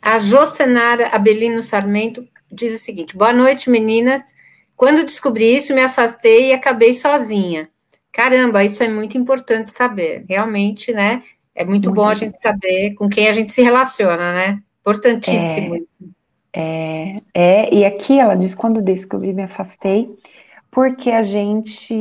A 0.00 0.18
Jocenara 0.20 1.08
Abelino 1.08 1.60
Sarmento 1.60 2.26
diz 2.50 2.72
o 2.72 2.78
seguinte: 2.78 3.16
boa 3.16 3.32
noite, 3.32 3.68
meninas. 3.68 4.35
Quando 4.76 5.04
descobri 5.04 5.56
isso, 5.56 5.74
me 5.74 5.82
afastei 5.82 6.50
e 6.50 6.52
acabei 6.52 6.92
sozinha. 6.92 7.68
Caramba, 8.12 8.62
isso 8.64 8.82
é 8.82 8.88
muito 8.88 9.16
importante 9.16 9.72
saber. 9.72 10.24
Realmente, 10.28 10.92
né? 10.92 11.22
É 11.54 11.64
muito, 11.64 11.88
muito 11.88 11.92
bom 11.92 12.08
a 12.08 12.14
gente 12.14 12.38
saber 12.38 12.94
com 12.94 13.08
quem 13.08 13.28
a 13.28 13.32
gente 13.32 13.50
se 13.50 13.62
relaciona, 13.62 14.32
né? 14.32 14.62
Importantíssimo 14.80 15.74
é, 15.74 15.78
isso. 15.78 16.10
É, 16.52 17.22
é, 17.34 17.74
e 17.74 17.84
aqui 17.84 18.18
ela 18.18 18.34
diz: 18.34 18.54
quando 18.54 18.82
descobri, 18.82 19.32
me 19.32 19.42
afastei, 19.42 20.08
porque 20.70 21.10
a 21.10 21.22
gente 21.22 21.94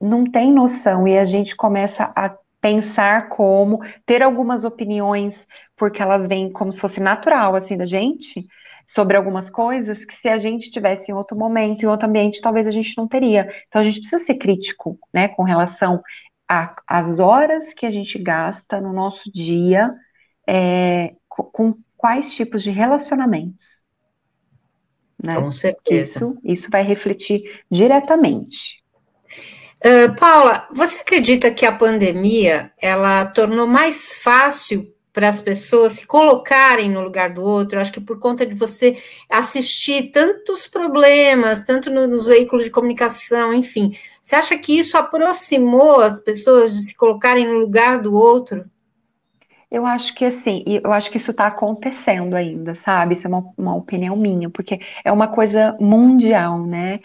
não 0.00 0.24
tem 0.24 0.52
noção 0.52 1.06
e 1.06 1.18
a 1.18 1.24
gente 1.24 1.54
começa 1.54 2.12
a 2.14 2.34
pensar 2.60 3.28
como, 3.28 3.80
ter 4.06 4.22
algumas 4.22 4.62
opiniões, 4.62 5.46
porque 5.76 6.00
elas 6.00 6.28
vêm 6.28 6.50
como 6.50 6.72
se 6.72 6.80
fosse 6.80 7.00
natural, 7.00 7.56
assim, 7.56 7.76
da 7.76 7.84
gente, 7.84 8.46
sobre 8.86 9.16
algumas 9.16 9.48
coisas 9.48 10.04
que 10.04 10.14
se 10.14 10.28
a 10.28 10.38
gente 10.38 10.70
tivesse 10.70 11.10
em 11.10 11.14
outro 11.14 11.36
momento, 11.36 11.82
em 11.82 11.86
outro 11.86 12.08
ambiente, 12.08 12.40
talvez 12.40 12.66
a 12.66 12.70
gente 12.70 12.96
não 12.96 13.08
teria. 13.08 13.48
Então 13.68 13.80
a 13.80 13.84
gente 13.84 14.00
precisa 14.00 14.22
ser 14.22 14.34
crítico, 14.34 14.98
né, 15.12 15.28
com 15.28 15.42
relação 15.42 16.02
a, 16.48 16.74
as 16.86 17.18
horas 17.18 17.72
que 17.72 17.86
a 17.86 17.90
gente 17.90 18.18
gasta 18.18 18.80
no 18.80 18.92
nosso 18.92 19.30
dia 19.32 19.92
é, 20.46 21.14
com, 21.28 21.44
com, 21.44 21.74
quais 21.96 22.34
tipos 22.34 22.62
de 22.62 22.70
relacionamentos. 22.70 23.82
Né? 25.22 25.36
Com 25.36 25.52
certeza. 25.52 26.18
Isso, 26.18 26.38
isso 26.44 26.68
vai 26.70 26.82
refletir 26.82 27.44
diretamente. 27.70 28.82
Uh, 29.84 30.14
Paula, 30.16 30.68
você 30.72 31.00
acredita 31.00 31.50
que 31.50 31.64
a 31.64 31.72
pandemia 31.72 32.72
ela 32.80 33.24
tornou 33.26 33.66
mais 33.66 34.16
fácil 34.16 34.92
para 35.12 35.28
as 35.28 35.40
pessoas 35.40 35.92
se 35.92 36.06
colocarem 36.06 36.90
no 36.90 37.00
lugar 37.02 37.34
do 37.34 37.42
outro. 37.42 37.78
acho 37.78 37.92
que 37.92 38.00
por 38.00 38.18
conta 38.18 38.46
de 38.46 38.54
você 38.54 38.96
assistir 39.30 40.10
tantos 40.10 40.66
problemas, 40.66 41.64
tanto 41.64 41.90
no, 41.90 42.06
nos 42.06 42.26
veículos 42.26 42.64
de 42.64 42.70
comunicação, 42.70 43.52
enfim, 43.52 43.92
você 44.22 44.36
acha 44.36 44.56
que 44.58 44.78
isso 44.78 44.96
aproximou 44.96 46.00
as 46.00 46.20
pessoas 46.20 46.72
de 46.72 46.82
se 46.82 46.96
colocarem 46.96 47.46
no 47.46 47.58
lugar 47.58 48.00
do 48.00 48.14
outro? 48.14 48.64
Eu 49.70 49.86
acho 49.86 50.14
que 50.14 50.24
assim, 50.24 50.62
eu 50.66 50.92
acho 50.92 51.10
que 51.10 51.16
isso 51.16 51.30
está 51.30 51.46
acontecendo 51.46 52.34
ainda, 52.34 52.74
sabe? 52.74 53.14
Isso 53.14 53.26
é 53.26 53.30
uma, 53.30 53.52
uma, 53.56 53.74
opinião 53.74 54.14
minha, 54.16 54.50
porque 54.50 54.80
é 55.02 55.10
uma 55.10 55.28
coisa 55.28 55.76
mundial, 55.80 56.66
né? 56.66 57.00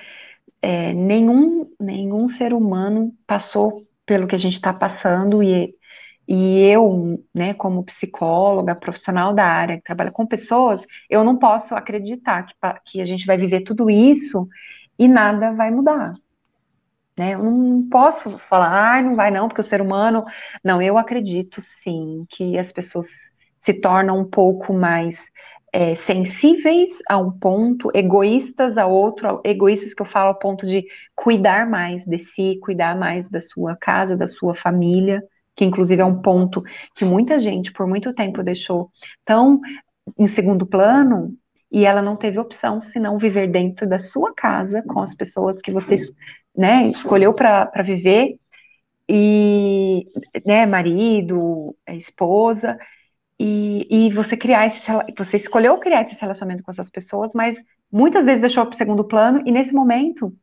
É, 0.62 0.93
nenhum, 0.93 1.70
nenhum 1.80 2.28
ser 2.28 2.53
humano 2.53 3.14
passou 3.26 3.88
pelo 4.05 4.28
que 4.28 4.36
a 4.36 4.39
gente 4.39 4.55
está 4.55 4.74
passando 4.74 5.41
e 5.41 5.76
e 6.28 6.60
eu, 6.60 7.24
né, 7.34 7.54
como 7.54 7.86
psicóloga, 7.86 8.76
profissional 8.76 9.34
da 9.34 9.46
área, 9.46 9.78
que 9.78 9.84
trabalha 9.84 10.12
com 10.12 10.26
pessoas, 10.26 10.86
eu 11.10 11.24
não 11.24 11.38
posso 11.38 11.74
acreditar 11.74 12.44
que, 12.44 12.54
que 12.86 13.02
a 13.02 13.06
gente 13.06 13.26
vai 13.26 13.38
viver 13.38 13.62
tudo 13.62 13.90
isso 13.90 14.48
e 15.00 15.08
nada 15.08 15.54
vai 15.54 15.72
mudar. 15.72 16.14
Né? 17.18 17.34
Eu 17.36 17.44
não 17.44 17.88
posso 17.90 18.38
falar, 18.50 18.98
ah, 18.98 19.02
não 19.02 19.16
vai 19.16 19.32
não, 19.32 19.48
porque 19.48 19.62
o 19.62 19.64
ser 19.64 19.82
humano. 19.82 20.26
Não, 20.64 20.82
eu 20.82 20.98
acredito 20.98 21.62
sim 21.62 22.26
que 22.30 22.58
as 22.58 22.72
pessoas 22.74 23.08
se 23.62 23.74
tornam 23.74 24.20
um 24.20 24.26
pouco 24.30 24.74
mais 24.74 25.32
é, 25.72 25.96
sensíveis 25.96 26.92
a 27.10 27.18
um 27.18 27.32
ponto, 27.32 27.90
egoístas 27.94 28.78
a 28.78 28.86
outro, 28.86 29.42
egoístas 29.46 29.94
que 29.94 30.02
eu 30.02 30.06
falo 30.06 30.30
ao 30.30 30.40
ponto 30.40 30.66
de 30.68 30.86
cuidar 31.16 31.70
mais 31.70 32.06
de 32.06 32.20
si, 32.20 32.60
cuidar 32.62 32.98
mais 32.98 33.30
da 33.30 33.40
sua 33.40 33.78
casa, 33.78 34.16
da 34.16 34.28
sua 34.28 34.56
família 34.56 35.24
que 35.58 35.66
inclusive 35.66 36.01
é 36.01 36.05
um 36.05 36.22
ponto 36.22 36.64
que 36.95 37.03
muita 37.03 37.39
gente 37.39 37.74
por 37.74 37.88
muito 37.88 38.14
tempo 38.14 38.43
deixou 38.43 38.91
tão 39.26 39.60
em 40.18 40.28
segundo 40.28 40.66
plano 40.66 41.36
e 41.72 41.84
ela 41.84 42.01
não 42.01 42.16
teve 42.16 42.39
opção 42.39 42.80
senão 42.80 43.18
viver 43.18 43.49
dentro 43.51 43.89
da 43.89 43.97
sua 43.97 44.34
casa 44.34 44.84
com 44.84 45.01
as 45.01 45.16
pessoas 45.16 45.60
que 45.60 45.72
você 45.72 45.95
né, 46.55 46.88
escolheu 46.89 47.34
para 47.34 47.84
viver. 47.84 48.38
E 49.10 50.05
né, 50.45 50.66
marido, 50.66 51.74
esposa 51.88 52.78
e, 53.39 53.88
e 53.89 54.14
você 54.14 54.36
criar 54.36 54.68
esse 54.68 54.86
você 55.18 55.38
escolheu 55.38 55.78
criar 55.78 56.01
esse 56.01 56.20
relacionamento 56.20 56.62
com 56.62 56.72
essas 56.72 56.89
pessoas, 56.89 57.32
mas 57.34 57.55
muitas 57.89 58.26
vezes 58.26 58.41
deixou 58.41 58.66
para 58.66 58.74
o 58.74 58.78
segundo 58.78 59.05
plano 59.05 59.41
e 59.45 59.51
nesse 59.51 59.74
momento 59.74 60.34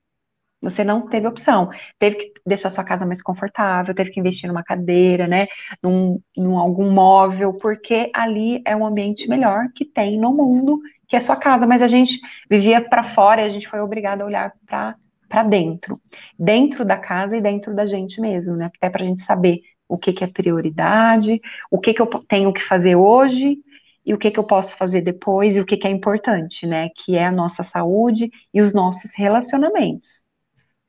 você 0.64 0.82
não 0.82 1.06
teve 1.06 1.26
opção. 1.26 1.70
Teve 1.98 2.16
que 2.16 2.32
deixar 2.44 2.70
sua 2.70 2.82
casa 2.82 3.06
mais 3.06 3.22
confortável, 3.22 3.94
teve 3.94 4.10
que 4.10 4.18
investir 4.18 4.48
numa 4.48 4.64
cadeira, 4.64 5.28
né? 5.28 5.46
Num, 5.82 6.20
num 6.36 6.58
algum 6.58 6.90
móvel, 6.90 7.54
porque 7.54 8.10
ali 8.14 8.62
é 8.64 8.74
um 8.74 8.84
ambiente 8.84 9.28
melhor 9.28 9.68
que 9.74 9.84
tem 9.84 10.18
no 10.18 10.32
mundo, 10.32 10.80
que 11.06 11.16
é 11.16 11.20
sua 11.20 11.36
casa. 11.36 11.66
Mas 11.66 11.82
a 11.82 11.88
gente 11.88 12.18
vivia 12.50 12.80
para 12.80 13.04
fora 13.04 13.42
e 13.42 13.44
a 13.44 13.48
gente 13.48 13.68
foi 13.68 13.80
obrigado 13.80 14.22
a 14.22 14.26
olhar 14.26 14.52
para 14.66 14.96
para 15.26 15.42
dentro, 15.42 16.00
dentro 16.38 16.84
da 16.84 16.96
casa 16.96 17.36
e 17.36 17.40
dentro 17.40 17.74
da 17.74 17.84
gente 17.84 18.20
mesmo, 18.20 18.54
né? 18.54 18.66
Até 18.66 18.88
para 18.88 19.02
a 19.02 19.06
gente 19.06 19.22
saber 19.22 19.62
o 19.88 19.98
que, 19.98 20.12
que 20.12 20.22
é 20.22 20.26
prioridade, 20.28 21.40
o 21.70 21.80
que, 21.80 21.92
que 21.92 22.00
eu 22.00 22.06
tenho 22.06 22.52
que 22.52 22.62
fazer 22.62 22.94
hoje 22.94 23.58
e 24.04 24.14
o 24.14 24.18
que, 24.18 24.30
que 24.30 24.38
eu 24.38 24.44
posso 24.44 24.76
fazer 24.76 25.00
depois 25.00 25.56
e 25.56 25.60
o 25.60 25.66
que, 25.66 25.76
que 25.76 25.88
é 25.88 25.90
importante, 25.90 26.66
né? 26.66 26.88
Que 26.90 27.16
é 27.16 27.26
a 27.26 27.32
nossa 27.32 27.62
saúde 27.62 28.30
e 28.52 28.60
os 28.60 28.72
nossos 28.72 29.12
relacionamentos. 29.16 30.23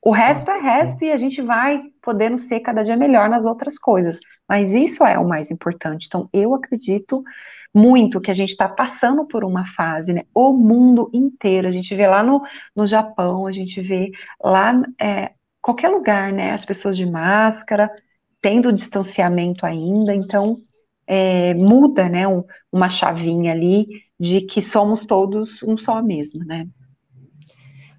O 0.06 0.12
resto 0.12 0.52
é 0.52 0.60
resto 0.60 1.04
e 1.04 1.10
a 1.10 1.16
gente 1.16 1.42
vai 1.42 1.82
podendo 2.00 2.38
ser 2.38 2.60
cada 2.60 2.84
dia 2.84 2.96
melhor 2.96 3.28
nas 3.28 3.44
outras 3.44 3.76
coisas. 3.76 4.20
Mas 4.48 4.72
isso 4.72 5.04
é 5.04 5.18
o 5.18 5.26
mais 5.28 5.50
importante. 5.50 6.06
Então, 6.06 6.30
eu 6.32 6.54
acredito 6.54 7.24
muito 7.74 8.20
que 8.20 8.30
a 8.30 8.34
gente 8.34 8.50
está 8.50 8.68
passando 8.68 9.26
por 9.26 9.44
uma 9.44 9.66
fase, 9.74 10.12
né? 10.12 10.22
O 10.32 10.52
mundo 10.52 11.10
inteiro. 11.12 11.66
A 11.66 11.72
gente 11.72 11.92
vê 11.92 12.06
lá 12.06 12.22
no, 12.22 12.40
no 12.72 12.86
Japão, 12.86 13.48
a 13.48 13.50
gente 13.50 13.80
vê 13.82 14.12
lá 14.40 14.80
é, 15.00 15.32
qualquer 15.60 15.88
lugar, 15.88 16.32
né? 16.32 16.52
As 16.52 16.64
pessoas 16.64 16.96
de 16.96 17.04
máscara, 17.04 17.90
tendo 18.40 18.72
distanciamento 18.72 19.66
ainda. 19.66 20.14
Então, 20.14 20.58
é, 21.04 21.52
muda, 21.54 22.08
né? 22.08 22.28
Um, 22.28 22.44
uma 22.70 22.88
chavinha 22.88 23.50
ali 23.50 23.86
de 24.20 24.42
que 24.42 24.62
somos 24.62 25.04
todos 25.04 25.64
um 25.64 25.76
só 25.76 26.00
mesmo, 26.00 26.44
né? 26.44 26.68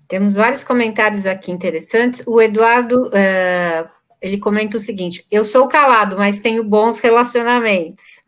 Temos 0.08 0.34
vários 0.34 0.64
comentários 0.64 1.26
aqui 1.26 1.52
interessantes. 1.52 2.24
O 2.26 2.42
Eduardo, 2.42 3.08
uh, 3.08 3.90
ele 4.22 4.38
comenta 4.38 4.78
o 4.78 4.80
seguinte: 4.80 5.26
eu 5.30 5.44
sou 5.44 5.68
calado, 5.68 6.18
mas 6.18 6.40
tenho 6.40 6.64
bons 6.64 7.00
relacionamentos. 7.00 8.24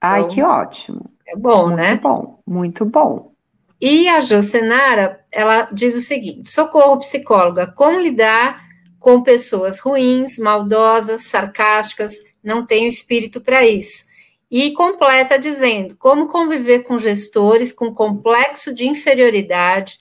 Ai, 0.00 0.22
então, 0.22 0.34
que 0.34 0.42
ótimo. 0.42 1.10
É 1.26 1.36
bom, 1.36 1.68
muito 1.68 1.76
né? 1.76 1.88
Muito 1.90 2.02
bom, 2.02 2.42
muito 2.46 2.84
bom. 2.84 3.32
E 3.80 4.08
a 4.08 4.20
Josenara, 4.20 5.20
ela 5.30 5.68
diz 5.72 5.94
o 5.94 6.00
seguinte: 6.00 6.50
socorro 6.50 6.98
psicóloga, 6.98 7.66
como 7.66 8.00
lidar 8.00 8.62
com 8.98 9.22
pessoas 9.22 9.78
ruins, 9.78 10.38
maldosas, 10.38 11.24
sarcásticas, 11.24 12.14
não 12.42 12.64
tenho 12.64 12.88
espírito 12.88 13.40
para 13.40 13.66
isso. 13.66 14.04
E 14.50 14.72
completa 14.72 15.38
dizendo 15.38 15.96
como 15.96 16.28
conviver 16.28 16.80
com 16.80 16.98
gestores 16.98 17.72
com 17.72 17.94
complexo 17.94 18.72
de 18.72 18.86
inferioridade, 18.86 19.98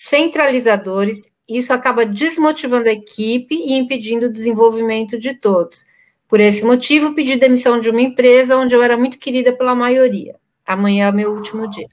centralizadores, 0.00 1.26
isso 1.48 1.72
acaba 1.72 2.06
desmotivando 2.06 2.88
a 2.88 2.92
equipe 2.92 3.52
e 3.52 3.72
impedindo 3.72 4.26
o 4.26 4.32
desenvolvimento 4.32 5.18
de 5.18 5.34
todos. 5.34 5.84
Por 6.28 6.38
esse 6.38 6.64
motivo, 6.64 7.14
pedi 7.14 7.36
demissão 7.36 7.80
de 7.80 7.90
uma 7.90 8.00
empresa 8.00 8.56
onde 8.56 8.76
eu 8.76 8.82
era 8.82 8.96
muito 8.96 9.18
querida 9.18 9.52
pela 9.52 9.74
maioria. 9.74 10.36
Amanhã 10.64 11.08
é 11.08 11.12
meu 11.12 11.32
último 11.32 11.68
dia. 11.68 11.88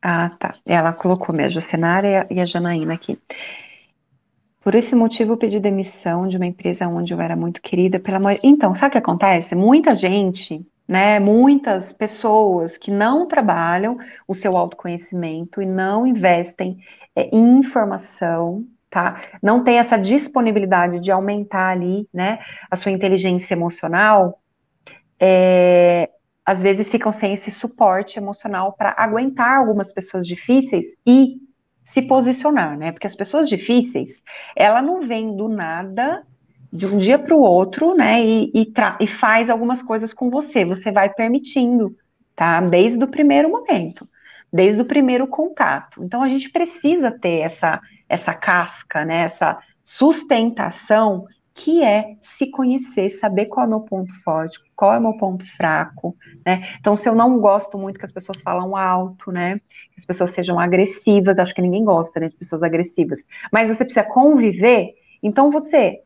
Ah, 0.00 0.30
tá. 0.30 0.54
Ela 0.64 0.94
colocou 0.94 1.34
mesmo 1.34 1.58
a 1.58 1.62
Senara 1.62 2.26
e 2.30 2.40
a 2.40 2.46
Janaína 2.46 2.94
aqui. 2.94 3.18
Por 4.62 4.74
esse 4.74 4.94
motivo, 4.94 5.36
pedi 5.36 5.60
demissão 5.60 6.26
de 6.26 6.38
uma 6.38 6.46
empresa 6.46 6.88
onde 6.88 7.12
eu 7.12 7.20
era 7.20 7.36
muito 7.36 7.60
querida 7.60 8.00
pela 8.00 8.18
maioria. 8.18 8.48
Então, 8.48 8.74
sabe 8.74 8.88
o 8.88 8.92
que 8.92 8.98
acontece? 8.98 9.54
Muita 9.54 9.94
gente, 9.94 10.66
né? 10.88 11.20
Muitas 11.20 11.92
pessoas 11.92 12.78
que 12.78 12.90
não 12.90 13.28
trabalham 13.28 13.98
o 14.26 14.34
seu 14.34 14.56
autoconhecimento 14.56 15.60
e 15.60 15.66
não 15.66 16.06
investem 16.06 16.78
é, 17.16 17.34
informação, 17.34 18.64
tá? 18.90 19.20
Não 19.42 19.64
tem 19.64 19.78
essa 19.78 19.96
disponibilidade 19.96 21.00
de 21.00 21.10
aumentar 21.10 21.70
ali, 21.70 22.08
né? 22.12 22.38
A 22.70 22.76
sua 22.76 22.92
inteligência 22.92 23.54
emocional. 23.54 24.40
É, 25.18 26.10
às 26.44 26.62
vezes 26.62 26.90
ficam 26.90 27.12
sem 27.12 27.32
esse 27.32 27.50
suporte 27.50 28.18
emocional 28.18 28.74
para 28.74 28.94
aguentar 28.98 29.58
algumas 29.58 29.92
pessoas 29.92 30.26
difíceis 30.26 30.86
e 31.06 31.36
se 31.84 32.02
posicionar, 32.02 32.76
né? 32.76 32.92
Porque 32.92 33.06
as 33.06 33.16
pessoas 33.16 33.48
difíceis, 33.48 34.22
ela 34.54 34.82
não 34.82 35.06
vem 35.06 35.36
do 35.36 35.48
nada 35.48 36.22
de 36.72 36.86
um 36.86 36.98
dia 36.98 37.18
para 37.18 37.34
o 37.34 37.40
outro, 37.40 37.94
né? 37.94 38.22
E, 38.24 38.50
e, 38.52 38.72
e, 39.00 39.06
faz 39.06 39.48
algumas 39.48 39.80
coisas 39.80 40.12
com 40.12 40.28
você. 40.28 40.64
Você 40.64 40.90
vai 40.90 41.08
permitindo, 41.08 41.96
tá? 42.34 42.60
Desde 42.60 43.02
o 43.02 43.08
primeiro 43.08 43.48
momento, 43.48 44.08
desde 44.54 44.80
o 44.80 44.84
primeiro 44.84 45.26
contato. 45.26 46.04
Então 46.04 46.22
a 46.22 46.28
gente 46.28 46.48
precisa 46.48 47.10
ter 47.10 47.40
essa 47.40 47.80
essa 48.08 48.32
casca, 48.32 49.04
né? 49.04 49.22
Essa 49.24 49.58
sustentação 49.84 51.26
que 51.52 51.82
é 51.82 52.16
se 52.22 52.50
conhecer, 52.50 53.10
saber 53.10 53.46
qual 53.46 53.64
é 53.64 53.66
o 53.66 53.70
meu 53.70 53.80
ponto 53.80 54.12
forte, 54.22 54.60
qual 54.76 54.94
é 54.94 54.98
o 54.98 55.02
meu 55.02 55.14
ponto 55.14 55.44
fraco, 55.56 56.16
né? 56.44 56.68
Então, 56.78 56.96
se 56.96 57.08
eu 57.08 57.14
não 57.14 57.38
gosto 57.38 57.78
muito 57.78 57.98
que 57.98 58.04
as 58.04 58.12
pessoas 58.12 58.40
falam 58.40 58.76
alto, 58.76 59.32
né? 59.32 59.58
Que 59.58 59.98
as 59.98 60.04
pessoas 60.04 60.30
sejam 60.30 60.58
agressivas, 60.58 61.38
acho 61.38 61.54
que 61.54 61.62
ninguém 61.62 61.84
gosta, 61.84 62.20
né, 62.20 62.28
de 62.28 62.36
pessoas 62.36 62.62
agressivas. 62.62 63.24
Mas 63.52 63.68
você 63.68 63.84
precisa 63.84 64.04
conviver, 64.04 64.94
então 65.22 65.50
você 65.50 66.00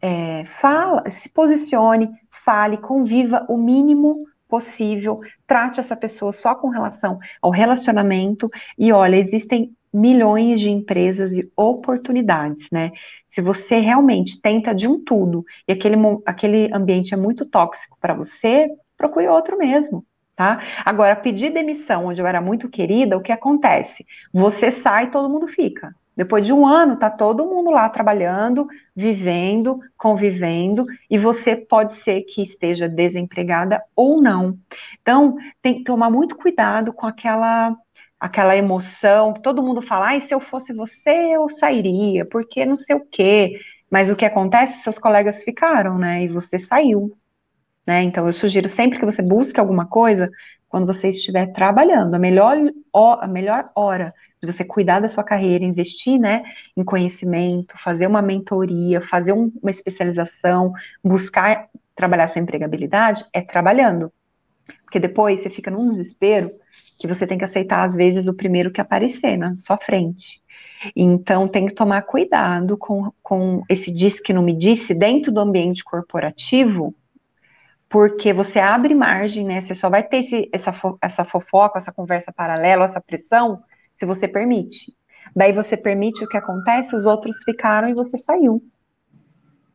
é, 0.00 0.44
fala, 0.46 1.08
se 1.10 1.28
posicione, 1.28 2.10
fale, 2.44 2.76
conviva 2.78 3.46
o 3.48 3.56
mínimo 3.56 4.26
possível, 4.52 5.20
trate 5.46 5.80
essa 5.80 5.96
pessoa 5.96 6.30
só 6.30 6.54
com 6.54 6.68
relação 6.68 7.18
ao 7.40 7.50
relacionamento 7.50 8.50
e 8.78 8.92
olha, 8.92 9.16
existem 9.16 9.74
milhões 9.90 10.60
de 10.60 10.68
empresas 10.68 11.32
e 11.32 11.50
oportunidades, 11.56 12.68
né? 12.70 12.92
Se 13.26 13.40
você 13.40 13.78
realmente 13.78 14.38
tenta 14.42 14.74
de 14.74 14.86
um 14.86 15.02
tudo 15.02 15.42
e 15.66 15.72
aquele, 15.72 15.96
aquele 16.26 16.70
ambiente 16.70 17.14
é 17.14 17.16
muito 17.16 17.46
tóxico 17.46 17.96
para 17.98 18.12
você, 18.12 18.68
procure 18.94 19.26
outro 19.26 19.56
mesmo, 19.56 20.04
tá? 20.36 20.60
Agora, 20.84 21.16
pedir 21.16 21.50
demissão 21.50 22.06
onde 22.06 22.20
eu 22.20 22.26
era 22.26 22.42
muito 22.42 22.68
querida, 22.68 23.16
o 23.16 23.22
que 23.22 23.32
acontece? 23.32 24.04
Você 24.34 24.70
sai 24.70 25.10
todo 25.10 25.30
mundo 25.30 25.48
fica. 25.48 25.94
Depois 26.16 26.44
de 26.44 26.52
um 26.52 26.66
ano, 26.66 26.98
tá 26.98 27.08
todo 27.08 27.46
mundo 27.46 27.70
lá 27.70 27.88
trabalhando, 27.88 28.66
vivendo, 28.94 29.80
convivendo, 29.96 30.84
e 31.08 31.18
você 31.18 31.56
pode 31.56 31.94
ser 31.94 32.22
que 32.22 32.42
esteja 32.42 32.88
desempregada 32.88 33.82
ou 33.96 34.20
não. 34.20 34.58
Então, 35.00 35.36
tem 35.62 35.78
que 35.78 35.84
tomar 35.84 36.10
muito 36.10 36.36
cuidado 36.36 36.92
com 36.92 37.06
aquela 37.06 37.76
aquela 38.20 38.56
emoção, 38.56 39.32
que 39.32 39.42
todo 39.42 39.64
mundo 39.64 39.82
fala, 39.82 40.10
ai, 40.10 40.20
se 40.20 40.32
eu 40.32 40.38
fosse 40.38 40.72
você, 40.72 41.10
eu 41.10 41.50
sairia, 41.50 42.24
porque 42.24 42.64
não 42.64 42.76
sei 42.76 42.94
o 42.94 43.04
quê. 43.04 43.58
Mas 43.90 44.10
o 44.10 44.14
que 44.14 44.24
acontece? 44.24 44.78
Seus 44.78 44.96
colegas 44.96 45.42
ficaram, 45.42 45.98
né? 45.98 46.22
E 46.22 46.28
você 46.28 46.56
saiu. 46.56 47.18
Né? 47.84 48.04
Então, 48.04 48.24
eu 48.26 48.32
sugiro 48.32 48.68
sempre 48.68 48.98
que 49.00 49.04
você 49.04 49.20
busque 49.20 49.58
alguma 49.58 49.86
coisa 49.86 50.30
quando 50.72 50.86
você 50.86 51.10
estiver 51.10 51.52
trabalhando. 51.52 52.14
A 52.14 52.18
melhor, 52.18 52.56
a 52.94 53.28
melhor 53.28 53.70
hora 53.76 54.14
de 54.42 54.50
você 54.50 54.64
cuidar 54.64 55.00
da 55.00 55.08
sua 55.08 55.22
carreira, 55.22 55.62
investir 55.62 56.18
né, 56.18 56.42
em 56.74 56.82
conhecimento, 56.82 57.74
fazer 57.84 58.06
uma 58.06 58.22
mentoria, 58.22 59.02
fazer 59.02 59.34
um, 59.34 59.52
uma 59.62 59.70
especialização, 59.70 60.72
buscar 61.04 61.68
trabalhar 61.94 62.26
sua 62.28 62.40
empregabilidade, 62.40 63.22
é 63.34 63.42
trabalhando. 63.42 64.10
Porque 64.82 64.98
depois 64.98 65.40
você 65.40 65.50
fica 65.50 65.70
num 65.70 65.90
desespero 65.90 66.50
que 66.98 67.06
você 67.06 67.26
tem 67.26 67.36
que 67.36 67.44
aceitar, 67.44 67.84
às 67.84 67.94
vezes, 67.94 68.26
o 68.26 68.32
primeiro 68.32 68.70
que 68.70 68.80
aparecer 68.80 69.36
na 69.36 69.54
sua 69.54 69.76
frente. 69.76 70.40
Então, 70.96 71.46
tem 71.46 71.66
que 71.66 71.74
tomar 71.74 72.00
cuidado 72.00 72.78
com, 72.78 73.12
com 73.22 73.62
esse 73.68 73.92
diz 73.92 74.18
que 74.18 74.32
não 74.32 74.42
me 74.42 74.56
disse 74.56 74.94
dentro 74.94 75.30
do 75.30 75.40
ambiente 75.40 75.84
corporativo, 75.84 76.94
porque 77.92 78.32
você 78.32 78.58
abre 78.58 78.94
margem, 78.94 79.44
né? 79.44 79.60
Você 79.60 79.74
só 79.74 79.90
vai 79.90 80.02
ter 80.02 80.20
esse, 80.20 80.48
essa, 80.50 80.72
essa 81.02 81.24
fofoca, 81.24 81.78
essa 81.78 81.92
conversa 81.92 82.32
paralela, 82.32 82.86
essa 82.86 83.02
pressão, 83.02 83.62
se 83.94 84.06
você 84.06 84.26
permite. 84.26 84.94
Daí 85.36 85.52
você 85.52 85.76
permite 85.76 86.24
o 86.24 86.28
que 86.28 86.38
acontece, 86.38 86.96
os 86.96 87.04
outros 87.04 87.36
ficaram 87.44 87.90
e 87.90 87.94
você 87.94 88.16
saiu, 88.16 88.62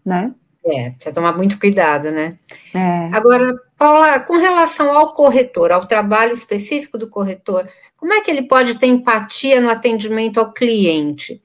né? 0.03 0.33
É, 0.65 0.89
precisa 0.89 1.13
tomar 1.13 1.37
muito 1.37 1.59
cuidado, 1.59 2.09
né? 2.09 2.39
É. 2.73 3.15
Agora, 3.15 3.53
Paula, 3.77 4.19
com 4.19 4.37
relação 4.37 4.97
ao 4.97 5.13
corretor, 5.13 5.71
ao 5.71 5.85
trabalho 5.85 6.33
específico 6.33 6.97
do 6.97 7.07
corretor, 7.07 7.69
como 7.97 8.13
é 8.13 8.21
que 8.21 8.31
ele 8.31 8.47
pode 8.47 8.79
ter 8.79 8.87
empatia 8.87 9.61
no 9.61 9.69
atendimento 9.69 10.39
ao 10.39 10.51
cliente? 10.51 11.41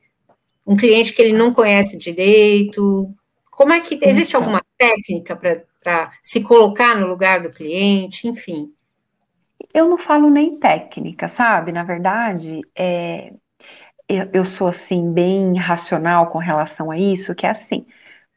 Um 0.66 0.77
cliente 0.77 1.12
que 1.12 1.20
ele 1.20 1.37
não 1.37 1.53
conhece 1.53 1.99
direito, 1.99 3.14
como 3.51 3.75
é 3.75 3.81
que 3.81 3.99
existe 4.03 4.31
então. 4.31 4.41
alguma 4.41 4.62
técnica 4.79 5.37
para 5.37 5.62
se 6.22 6.43
colocar 6.43 6.97
no 6.97 7.07
lugar 7.07 7.43
do 7.43 7.51
cliente, 7.51 8.28
enfim? 8.28 8.72
Eu 9.72 9.89
não 9.89 9.99
falo 9.99 10.30
nem 10.30 10.59
técnica, 10.59 11.28
sabe? 11.28 11.72
Na 11.72 11.83
verdade, 11.83 12.61
é, 12.76 13.33
eu, 14.09 14.28
eu 14.33 14.45
sou 14.45 14.68
assim 14.68 15.12
bem 15.12 15.57
racional 15.57 16.28
com 16.28 16.39
relação 16.39 16.91
a 16.91 16.99
isso, 16.99 17.35
que 17.35 17.47
é 17.47 17.51
assim 17.51 17.87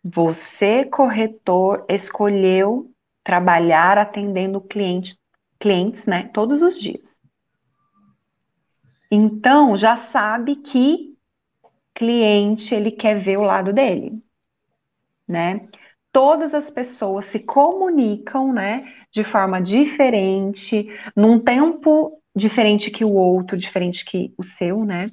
você, 0.08 0.86
corretor, 0.86 1.84
escolheu 1.90 2.92
trabalhar 3.24 3.98
atendendo 3.98 4.62
cliente, 4.62 5.20
clientes, 5.60 6.06
né, 6.06 6.30
todos 6.32 6.62
os 6.62 6.80
dias. 6.80 7.20
Então, 9.10 9.76
já 9.76 9.98
sabe 9.98 10.58
que 10.58 11.18
cliente 11.96 12.76
ele 12.76 12.92
quer 12.92 13.20
ver 13.20 13.38
o 13.38 13.42
lado 13.42 13.74
dele, 13.74 14.22
né? 15.28 15.68
Todas 16.16 16.54
as 16.54 16.70
pessoas 16.70 17.26
se 17.26 17.40
comunicam, 17.40 18.54
né, 18.54 18.90
de 19.12 19.22
forma 19.26 19.62
diferente, 19.62 20.88
num 21.14 21.38
tempo 21.38 22.22
diferente 22.34 22.90
que 22.90 23.04
o 23.04 23.12
outro, 23.12 23.58
diferente 23.58 24.06
que 24.06 24.34
o 24.38 24.44
seu, 24.46 24.86
né? 24.86 25.12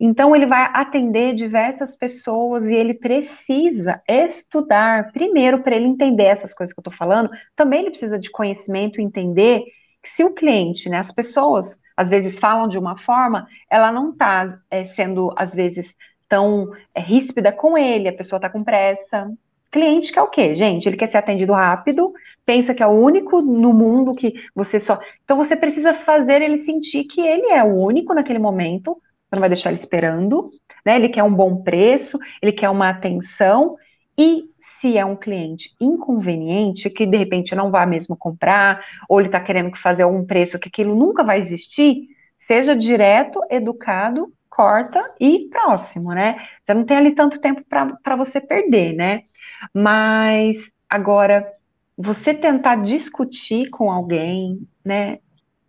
Então, 0.00 0.34
ele 0.34 0.46
vai 0.46 0.70
atender 0.72 1.34
diversas 1.34 1.94
pessoas 1.94 2.64
e 2.64 2.72
ele 2.72 2.94
precisa 2.94 4.00
estudar, 4.08 5.12
primeiro, 5.12 5.62
para 5.62 5.76
ele 5.76 5.84
entender 5.84 6.24
essas 6.24 6.54
coisas 6.54 6.72
que 6.72 6.78
eu 6.78 6.80
estou 6.80 6.94
falando, 6.94 7.28
também 7.54 7.80
ele 7.80 7.90
precisa 7.90 8.18
de 8.18 8.30
conhecimento, 8.30 9.02
entender 9.02 9.64
que 10.02 10.08
se 10.08 10.24
o 10.24 10.32
cliente, 10.32 10.88
né, 10.88 10.96
as 10.96 11.12
pessoas, 11.12 11.78
às 11.94 12.08
vezes 12.08 12.38
falam 12.38 12.66
de 12.66 12.78
uma 12.78 12.96
forma, 12.96 13.46
ela 13.70 13.92
não 13.92 14.12
está 14.12 14.58
é, 14.70 14.82
sendo, 14.84 15.30
às 15.36 15.54
vezes, 15.54 15.94
tão 16.26 16.72
é, 16.94 17.02
ríspida 17.02 17.52
com 17.52 17.76
ele, 17.76 18.08
a 18.08 18.14
pessoa 18.14 18.38
está 18.38 18.48
com 18.48 18.64
pressa. 18.64 19.30
Cliente 19.70 20.12
que 20.12 20.18
é 20.18 20.22
o 20.22 20.28
quê, 20.28 20.54
gente? 20.54 20.88
Ele 20.88 20.96
quer 20.96 21.08
ser 21.08 21.18
atendido 21.18 21.52
rápido, 21.52 22.12
pensa 22.44 22.74
que 22.74 22.82
é 22.82 22.86
o 22.86 22.90
único 22.90 23.42
no 23.42 23.72
mundo 23.72 24.14
que 24.14 24.32
você 24.54 24.80
só. 24.80 24.98
Então 25.24 25.36
você 25.36 25.54
precisa 25.54 25.94
fazer 25.94 26.40
ele 26.40 26.56
sentir 26.56 27.04
que 27.04 27.20
ele 27.20 27.48
é 27.48 27.62
o 27.62 27.76
único 27.76 28.14
naquele 28.14 28.38
momento, 28.38 28.92
você 28.92 29.34
não 29.34 29.40
vai 29.40 29.50
deixar 29.50 29.70
ele 29.70 29.78
esperando, 29.78 30.50
né? 30.84 30.96
Ele 30.96 31.10
quer 31.10 31.22
um 31.22 31.34
bom 31.34 31.62
preço, 31.62 32.18
ele 32.40 32.52
quer 32.52 32.70
uma 32.70 32.88
atenção, 32.88 33.76
e 34.16 34.44
se 34.80 34.96
é 34.96 35.04
um 35.04 35.16
cliente 35.16 35.74
inconveniente, 35.80 36.88
que 36.88 37.04
de 37.04 37.16
repente 37.16 37.54
não 37.54 37.70
vai 37.70 37.84
mesmo 37.84 38.16
comprar, 38.16 38.82
ou 39.08 39.20
ele 39.20 39.28
está 39.28 39.40
querendo 39.40 39.76
fazer 39.76 40.04
algum 40.04 40.24
preço 40.24 40.58
que 40.58 40.68
aquilo 40.68 40.94
nunca 40.94 41.22
vai 41.22 41.40
existir, 41.40 42.08
seja 42.38 42.74
direto, 42.74 43.40
educado, 43.50 44.32
corta 44.48 45.14
e 45.20 45.48
próximo, 45.50 46.12
né? 46.12 46.36
Você 46.64 46.74
não 46.74 46.84
tem 46.84 46.96
ali 46.96 47.14
tanto 47.14 47.40
tempo 47.40 47.62
para 47.68 48.16
você 48.16 48.40
perder, 48.40 48.94
né? 48.94 49.24
Mas 49.72 50.56
agora, 50.88 51.52
você 51.96 52.34
tentar 52.34 52.76
discutir 52.76 53.70
com 53.70 53.90
alguém, 53.90 54.66
né? 54.84 55.18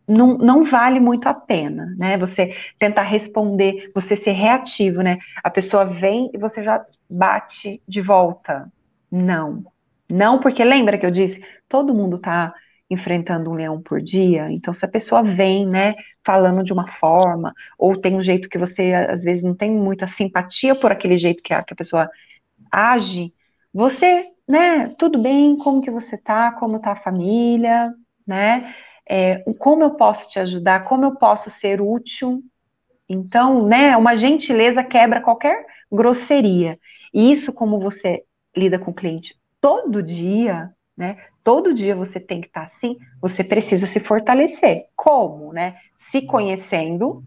não, 0.09 0.37
não 0.39 0.63
vale 0.63 0.99
muito 0.99 1.27
a 1.29 1.33
pena, 1.33 1.93
né? 1.95 2.17
Você 2.17 2.55
tentar 2.79 3.03
responder, 3.03 3.91
você 3.93 4.17
ser 4.17 4.31
reativo, 4.31 5.03
né? 5.03 5.19
A 5.43 5.51
pessoa 5.51 5.85
vem 5.85 6.31
e 6.33 6.37
você 6.37 6.63
já 6.63 6.83
bate 7.07 7.79
de 7.87 8.01
volta. 8.01 8.71
Não. 9.11 9.63
Não, 10.09 10.39
porque 10.39 10.63
lembra 10.63 10.97
que 10.97 11.05
eu 11.05 11.11
disse, 11.11 11.43
todo 11.67 11.93
mundo 11.93 12.17
tá 12.17 12.51
enfrentando 12.89 13.51
um 13.51 13.53
leão 13.53 13.79
por 13.79 14.01
dia, 14.01 14.51
então 14.51 14.73
se 14.73 14.83
a 14.83 14.87
pessoa 14.87 15.21
vem, 15.21 15.63
né, 15.63 15.93
falando 16.25 16.63
de 16.63 16.73
uma 16.73 16.87
forma, 16.87 17.53
ou 17.77 17.95
tem 17.95 18.15
um 18.15 18.21
jeito 18.21 18.49
que 18.49 18.57
você 18.57 18.93
às 18.93 19.23
vezes 19.23 19.43
não 19.43 19.53
tem 19.53 19.69
muita 19.69 20.07
simpatia 20.07 20.73
por 20.73 20.91
aquele 20.91 21.15
jeito 21.15 21.43
que 21.43 21.53
a, 21.53 21.61
que 21.61 21.71
a 21.71 21.75
pessoa 21.75 22.09
age, 22.71 23.31
você, 23.73 24.27
né, 24.47 24.93
tudo 24.97 25.19
bem, 25.19 25.57
como 25.57 25.81
que 25.81 25.91
você 25.91 26.17
tá, 26.17 26.51
como 26.53 26.79
tá 26.79 26.93
a 26.93 27.01
família, 27.01 27.93
né, 28.25 28.73
é, 29.07 29.39
como 29.57 29.83
eu 29.83 29.91
posso 29.91 30.29
te 30.29 30.39
ajudar, 30.39 30.85
como 30.85 31.05
eu 31.05 31.15
posso 31.15 31.49
ser 31.49 31.81
útil. 31.81 32.43
Então, 33.07 33.65
né, 33.65 33.97
uma 33.97 34.15
gentileza 34.15 34.83
quebra 34.83 35.21
qualquer 35.21 35.65
grosseria. 35.91 36.79
E 37.13 37.31
isso, 37.31 37.51
como 37.51 37.79
você 37.79 38.23
lida 38.55 38.77
com 38.77 38.91
o 38.91 38.93
cliente 38.93 39.39
todo 39.61 40.01
dia, 40.01 40.71
né? 40.95 41.17
Todo 41.43 41.73
dia 41.73 41.95
você 41.95 42.19
tem 42.19 42.41
que 42.41 42.47
estar 42.47 42.63
assim, 42.63 42.97
você 43.21 43.43
precisa 43.43 43.87
se 43.87 43.99
fortalecer. 43.99 44.85
Como, 44.95 45.53
né? 45.53 45.77
Se 46.11 46.21
conhecendo, 46.21 47.23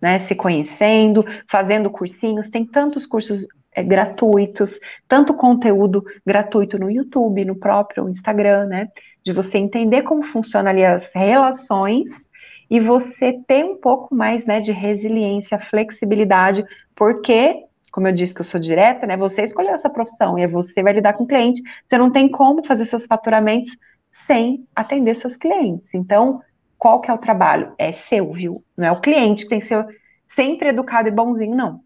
né? 0.00 0.18
Se 0.18 0.34
conhecendo, 0.34 1.24
fazendo 1.48 1.90
cursinhos, 1.90 2.48
tem 2.48 2.64
tantos 2.64 3.06
cursos 3.06 3.46
é, 3.74 3.82
gratuitos, 3.82 4.78
tanto 5.08 5.34
conteúdo 5.34 6.04
gratuito 6.24 6.78
no 6.78 6.90
YouTube, 6.90 7.44
no 7.44 7.56
próprio 7.56 8.08
Instagram, 8.08 8.66
né? 8.66 8.88
De 9.24 9.32
você 9.32 9.58
entender 9.58 10.02
como 10.02 10.24
funcionam 10.24 10.70
ali 10.70 10.84
as 10.84 11.12
relações 11.14 12.10
e 12.68 12.80
você 12.80 13.38
ter 13.46 13.64
um 13.64 13.76
pouco 13.76 14.14
mais, 14.14 14.46
né, 14.46 14.60
de 14.60 14.72
resiliência, 14.72 15.58
flexibilidade, 15.58 16.64
porque, 16.94 17.64
como 17.90 18.08
eu 18.08 18.12
disse 18.12 18.32
que 18.32 18.40
eu 18.40 18.44
sou 18.44 18.60
direta, 18.60 19.06
né? 19.06 19.16
Você 19.16 19.42
escolheu 19.42 19.74
essa 19.74 19.90
profissão 19.90 20.38
e 20.38 20.46
você 20.46 20.82
vai 20.82 20.92
lidar 20.92 21.14
com 21.14 21.26
cliente, 21.26 21.62
você 21.88 21.98
não 21.98 22.10
tem 22.10 22.28
como 22.28 22.64
fazer 22.66 22.84
seus 22.84 23.06
faturamentos 23.06 23.70
sem 24.26 24.66
atender 24.74 25.16
seus 25.16 25.36
clientes. 25.36 25.88
Então, 25.94 26.40
qual 26.78 27.00
que 27.00 27.10
é 27.10 27.14
o 27.14 27.18
trabalho? 27.18 27.72
É 27.78 27.92
seu, 27.92 28.32
viu? 28.32 28.62
Não 28.76 28.86
é 28.86 28.92
o 28.92 29.00
cliente 29.00 29.44
que 29.44 29.50
tem 29.50 29.60
que 29.60 29.66
ser 29.66 29.86
sempre 30.28 30.68
educado 30.68 31.08
e 31.08 31.10
bonzinho, 31.10 31.54
não 31.54 31.80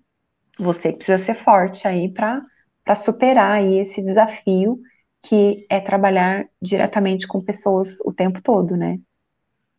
você 0.58 0.92
precisa 0.92 1.18
ser 1.18 1.42
forte 1.44 1.86
aí 1.86 2.08
para 2.08 2.96
superar 2.96 3.58
aí 3.58 3.78
esse 3.80 4.02
desafio 4.02 4.80
que 5.22 5.66
é 5.68 5.80
trabalhar 5.80 6.46
diretamente 6.62 7.26
com 7.26 7.40
pessoas 7.40 7.88
o 8.04 8.12
tempo 8.12 8.40
todo, 8.40 8.76
né? 8.76 8.98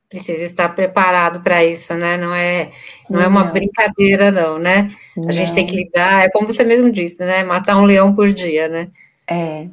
Precisa 0.09 0.43
estar 0.43 0.69
preparado 0.69 1.41
para 1.41 1.63
isso, 1.65 1.93
né? 1.95 2.15
Não 2.15 2.33
é, 2.33 2.71
não, 3.09 3.19
não, 3.19 3.21
é 3.21 3.27
uma 3.27 3.43
brincadeira, 3.43 4.31
não, 4.31 4.57
né? 4.57 4.89
Não. 5.15 5.27
A 5.27 5.31
gente 5.31 5.53
tem 5.53 5.65
que 5.65 5.75
lidar, 5.75 6.23
é 6.23 6.29
como 6.29 6.47
você 6.47 6.63
mesmo 6.63 6.91
disse, 6.91 7.19
né? 7.25 7.43
Matar 7.43 7.77
um 7.77 7.85
leão 7.85 8.15
por 8.15 8.31
dia, 8.31 8.69
né? 8.69 8.89
É. 9.29 9.67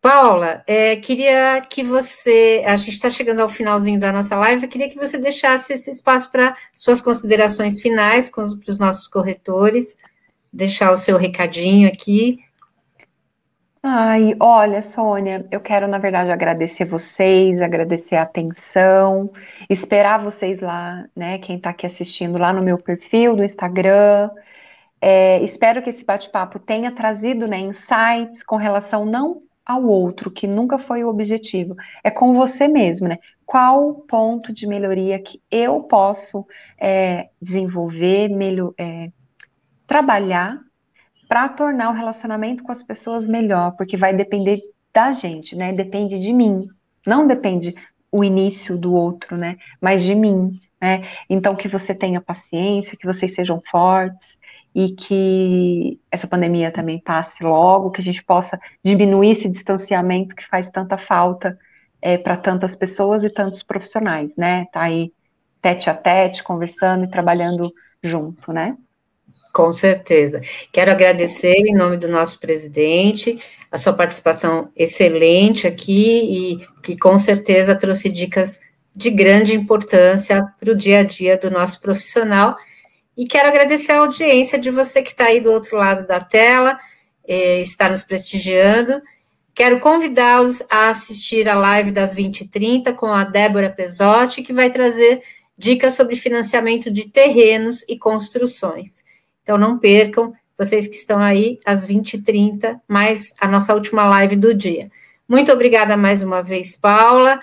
Paula, 0.00 0.62
é, 0.66 0.96
queria 0.96 1.60
que 1.60 1.82
você. 1.84 2.64
A 2.66 2.74
gente 2.76 2.92
está 2.92 3.10
chegando 3.10 3.40
ao 3.40 3.50
finalzinho 3.50 4.00
da 4.00 4.10
nossa 4.10 4.34
live, 4.34 4.66
queria 4.66 4.88
que 4.88 4.96
você 4.96 5.18
deixasse 5.18 5.74
esse 5.74 5.90
espaço 5.90 6.30
para 6.32 6.56
suas 6.72 7.02
considerações 7.02 7.80
finais 7.80 8.30
para 8.30 8.44
os 8.44 8.78
nossos 8.78 9.06
corretores, 9.06 9.98
deixar 10.50 10.90
o 10.90 10.96
seu 10.96 11.18
recadinho 11.18 11.86
aqui. 11.86 12.38
Ai, 13.82 14.34
olha, 14.40 14.82
Sônia, 14.82 15.46
eu 15.50 15.60
quero, 15.60 15.86
na 15.86 15.98
verdade, 15.98 16.30
agradecer 16.30 16.86
vocês, 16.86 17.60
agradecer 17.60 18.16
a 18.16 18.22
atenção, 18.22 19.30
esperar 19.68 20.22
vocês 20.22 20.60
lá, 20.60 21.04
né? 21.14 21.38
Quem 21.38 21.56
está 21.56 21.70
aqui 21.70 21.86
assistindo 21.86 22.38
lá 22.38 22.54
no 22.54 22.62
meu 22.62 22.78
perfil 22.78 23.36
do 23.36 23.44
Instagram. 23.44 24.30
É, 24.98 25.42
espero 25.42 25.82
que 25.82 25.90
esse 25.90 26.04
bate-papo 26.04 26.58
tenha 26.58 26.92
trazido 26.92 27.46
né, 27.46 27.58
insights 27.58 28.42
com 28.42 28.56
relação 28.56 29.04
não 29.04 29.42
ao 29.70 29.84
outro, 29.84 30.30
que 30.30 30.46
nunca 30.46 30.78
foi 30.78 31.04
o 31.04 31.08
objetivo, 31.08 31.74
é 32.02 32.10
com 32.10 32.34
você 32.34 32.66
mesmo, 32.66 33.08
né? 33.08 33.18
Qual 33.46 33.94
ponto 34.08 34.52
de 34.52 34.66
melhoria 34.66 35.18
que 35.20 35.40
eu 35.50 35.82
posso 35.82 36.46
é, 36.80 37.28
desenvolver, 37.40 38.28
melhor, 38.28 38.72
é, 38.78 39.10
trabalhar 39.86 40.58
para 41.28 41.48
tornar 41.48 41.90
o 41.90 41.94
relacionamento 41.94 42.62
com 42.62 42.72
as 42.72 42.82
pessoas 42.82 43.26
melhor, 43.26 43.72
porque 43.76 43.96
vai 43.96 44.14
depender 44.14 44.60
da 44.92 45.12
gente, 45.12 45.54
né? 45.54 45.72
Depende 45.72 46.18
de 46.18 46.32
mim, 46.32 46.66
não 47.06 47.26
depende 47.26 47.74
o 48.12 48.24
início 48.24 48.76
do 48.76 48.92
outro, 48.92 49.36
né? 49.36 49.56
Mas 49.80 50.02
de 50.02 50.14
mim, 50.14 50.58
né? 50.80 51.08
Então 51.28 51.54
que 51.54 51.68
você 51.68 51.94
tenha 51.94 52.20
paciência, 52.20 52.96
que 52.96 53.06
vocês 53.06 53.34
sejam 53.34 53.62
fortes, 53.70 54.36
e 54.74 54.92
que 54.92 56.00
essa 56.10 56.26
pandemia 56.26 56.70
também 56.70 57.00
passe 57.00 57.42
logo, 57.42 57.90
que 57.90 58.00
a 58.00 58.04
gente 58.04 58.22
possa 58.22 58.58
diminuir 58.84 59.32
esse 59.32 59.48
distanciamento 59.48 60.34
que 60.34 60.46
faz 60.46 60.70
tanta 60.70 60.96
falta 60.96 61.58
é, 62.00 62.16
para 62.16 62.36
tantas 62.36 62.76
pessoas 62.76 63.24
e 63.24 63.30
tantos 63.30 63.62
profissionais, 63.62 64.34
né? 64.36 64.66
Tá 64.72 64.82
aí 64.82 65.12
tete 65.60 65.90
a 65.90 65.94
tete, 65.94 66.42
conversando 66.42 67.04
e 67.04 67.10
trabalhando 67.10 67.72
junto, 68.02 68.52
né? 68.52 68.76
Com 69.52 69.72
certeza. 69.72 70.40
Quero 70.72 70.92
agradecer 70.92 71.56
em 71.56 71.74
nome 71.74 71.96
do 71.96 72.08
nosso 72.08 72.38
presidente 72.38 73.38
a 73.70 73.78
sua 73.78 73.92
participação 73.92 74.70
excelente 74.76 75.66
aqui 75.66 76.58
e 76.60 76.66
que 76.82 76.96
com 76.96 77.18
certeza 77.18 77.74
trouxe 77.74 78.08
dicas 78.08 78.60
de 78.94 79.10
grande 79.10 79.54
importância 79.54 80.44
para 80.58 80.72
o 80.72 80.76
dia 80.76 81.00
a 81.00 81.02
dia 81.02 81.36
do 81.36 81.50
nosso 81.50 81.80
profissional 81.80 82.56
e 83.20 83.26
quero 83.26 83.48
agradecer 83.48 83.92
a 83.92 83.98
audiência 83.98 84.58
de 84.58 84.70
você 84.70 85.02
que 85.02 85.10
está 85.10 85.26
aí 85.26 85.40
do 85.40 85.52
outro 85.52 85.76
lado 85.76 86.06
da 86.06 86.20
tela, 86.20 86.80
eh, 87.28 87.60
está 87.60 87.86
nos 87.86 88.02
prestigiando. 88.02 89.02
Quero 89.54 89.78
convidá-los 89.78 90.62
a 90.70 90.88
assistir 90.88 91.46
a 91.46 91.54
live 91.54 91.90
das 91.90 92.16
20h30 92.16 92.94
com 92.94 93.08
a 93.08 93.22
Débora 93.22 93.68
Pesotti, 93.68 94.40
que 94.40 94.54
vai 94.54 94.70
trazer 94.70 95.20
dicas 95.54 95.92
sobre 95.92 96.16
financiamento 96.16 96.90
de 96.90 97.08
terrenos 97.10 97.84
e 97.86 97.98
construções. 97.98 99.02
Então, 99.42 99.58
não 99.58 99.78
percam, 99.78 100.32
vocês 100.56 100.86
que 100.86 100.94
estão 100.94 101.18
aí, 101.18 101.58
às 101.66 101.86
20h30, 101.86 102.80
mais 102.88 103.34
a 103.38 103.46
nossa 103.46 103.74
última 103.74 104.06
live 104.06 104.34
do 104.34 104.54
dia. 104.54 104.88
Muito 105.28 105.52
obrigada 105.52 105.94
mais 105.94 106.22
uma 106.22 106.42
vez, 106.42 106.74
Paula 106.74 107.38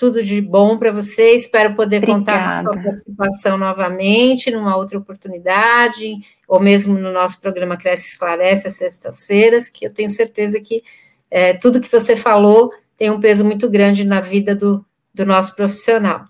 tudo 0.00 0.22
de 0.24 0.40
bom 0.40 0.78
para 0.78 0.90
você. 0.90 1.34
Espero 1.34 1.74
poder 1.74 1.98
Obrigada. 1.98 2.18
contar 2.18 2.64
com 2.64 2.70
a 2.70 2.72
sua 2.72 2.82
participação 2.82 3.58
novamente, 3.58 4.50
numa 4.50 4.74
outra 4.74 4.96
oportunidade, 4.96 6.16
ou 6.48 6.58
mesmo 6.58 6.98
no 6.98 7.12
nosso 7.12 7.38
programa 7.38 7.76
Cresce 7.76 8.08
Esclarece, 8.08 8.66
às 8.66 8.76
sextas-feiras, 8.76 9.68
que 9.68 9.84
eu 9.84 9.92
tenho 9.92 10.08
certeza 10.08 10.58
que 10.58 10.82
é, 11.30 11.52
tudo 11.52 11.82
que 11.82 11.92
você 11.92 12.16
falou 12.16 12.72
tem 12.96 13.10
um 13.10 13.20
peso 13.20 13.44
muito 13.44 13.68
grande 13.68 14.02
na 14.02 14.22
vida 14.22 14.56
do, 14.56 14.82
do 15.12 15.26
nosso 15.26 15.54
profissional. 15.54 16.24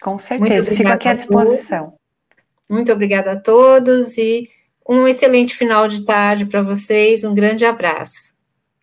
Com 0.00 0.16
certeza, 0.20 0.64
fico 0.64 0.88
aqui 0.88 1.08
à 1.08 1.14
disposição. 1.14 1.84
Muito 2.68 2.92
obrigada 2.92 3.32
a 3.32 3.40
todos 3.40 4.16
e 4.16 4.48
um 4.88 5.08
excelente 5.08 5.56
final 5.56 5.88
de 5.88 6.04
tarde 6.04 6.46
para 6.46 6.62
vocês. 6.62 7.24
Um 7.24 7.34
grande 7.34 7.64
abraço. 7.64 8.36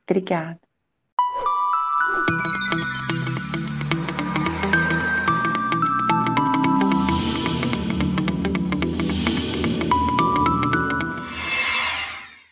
Obrigada. 0.06 0.67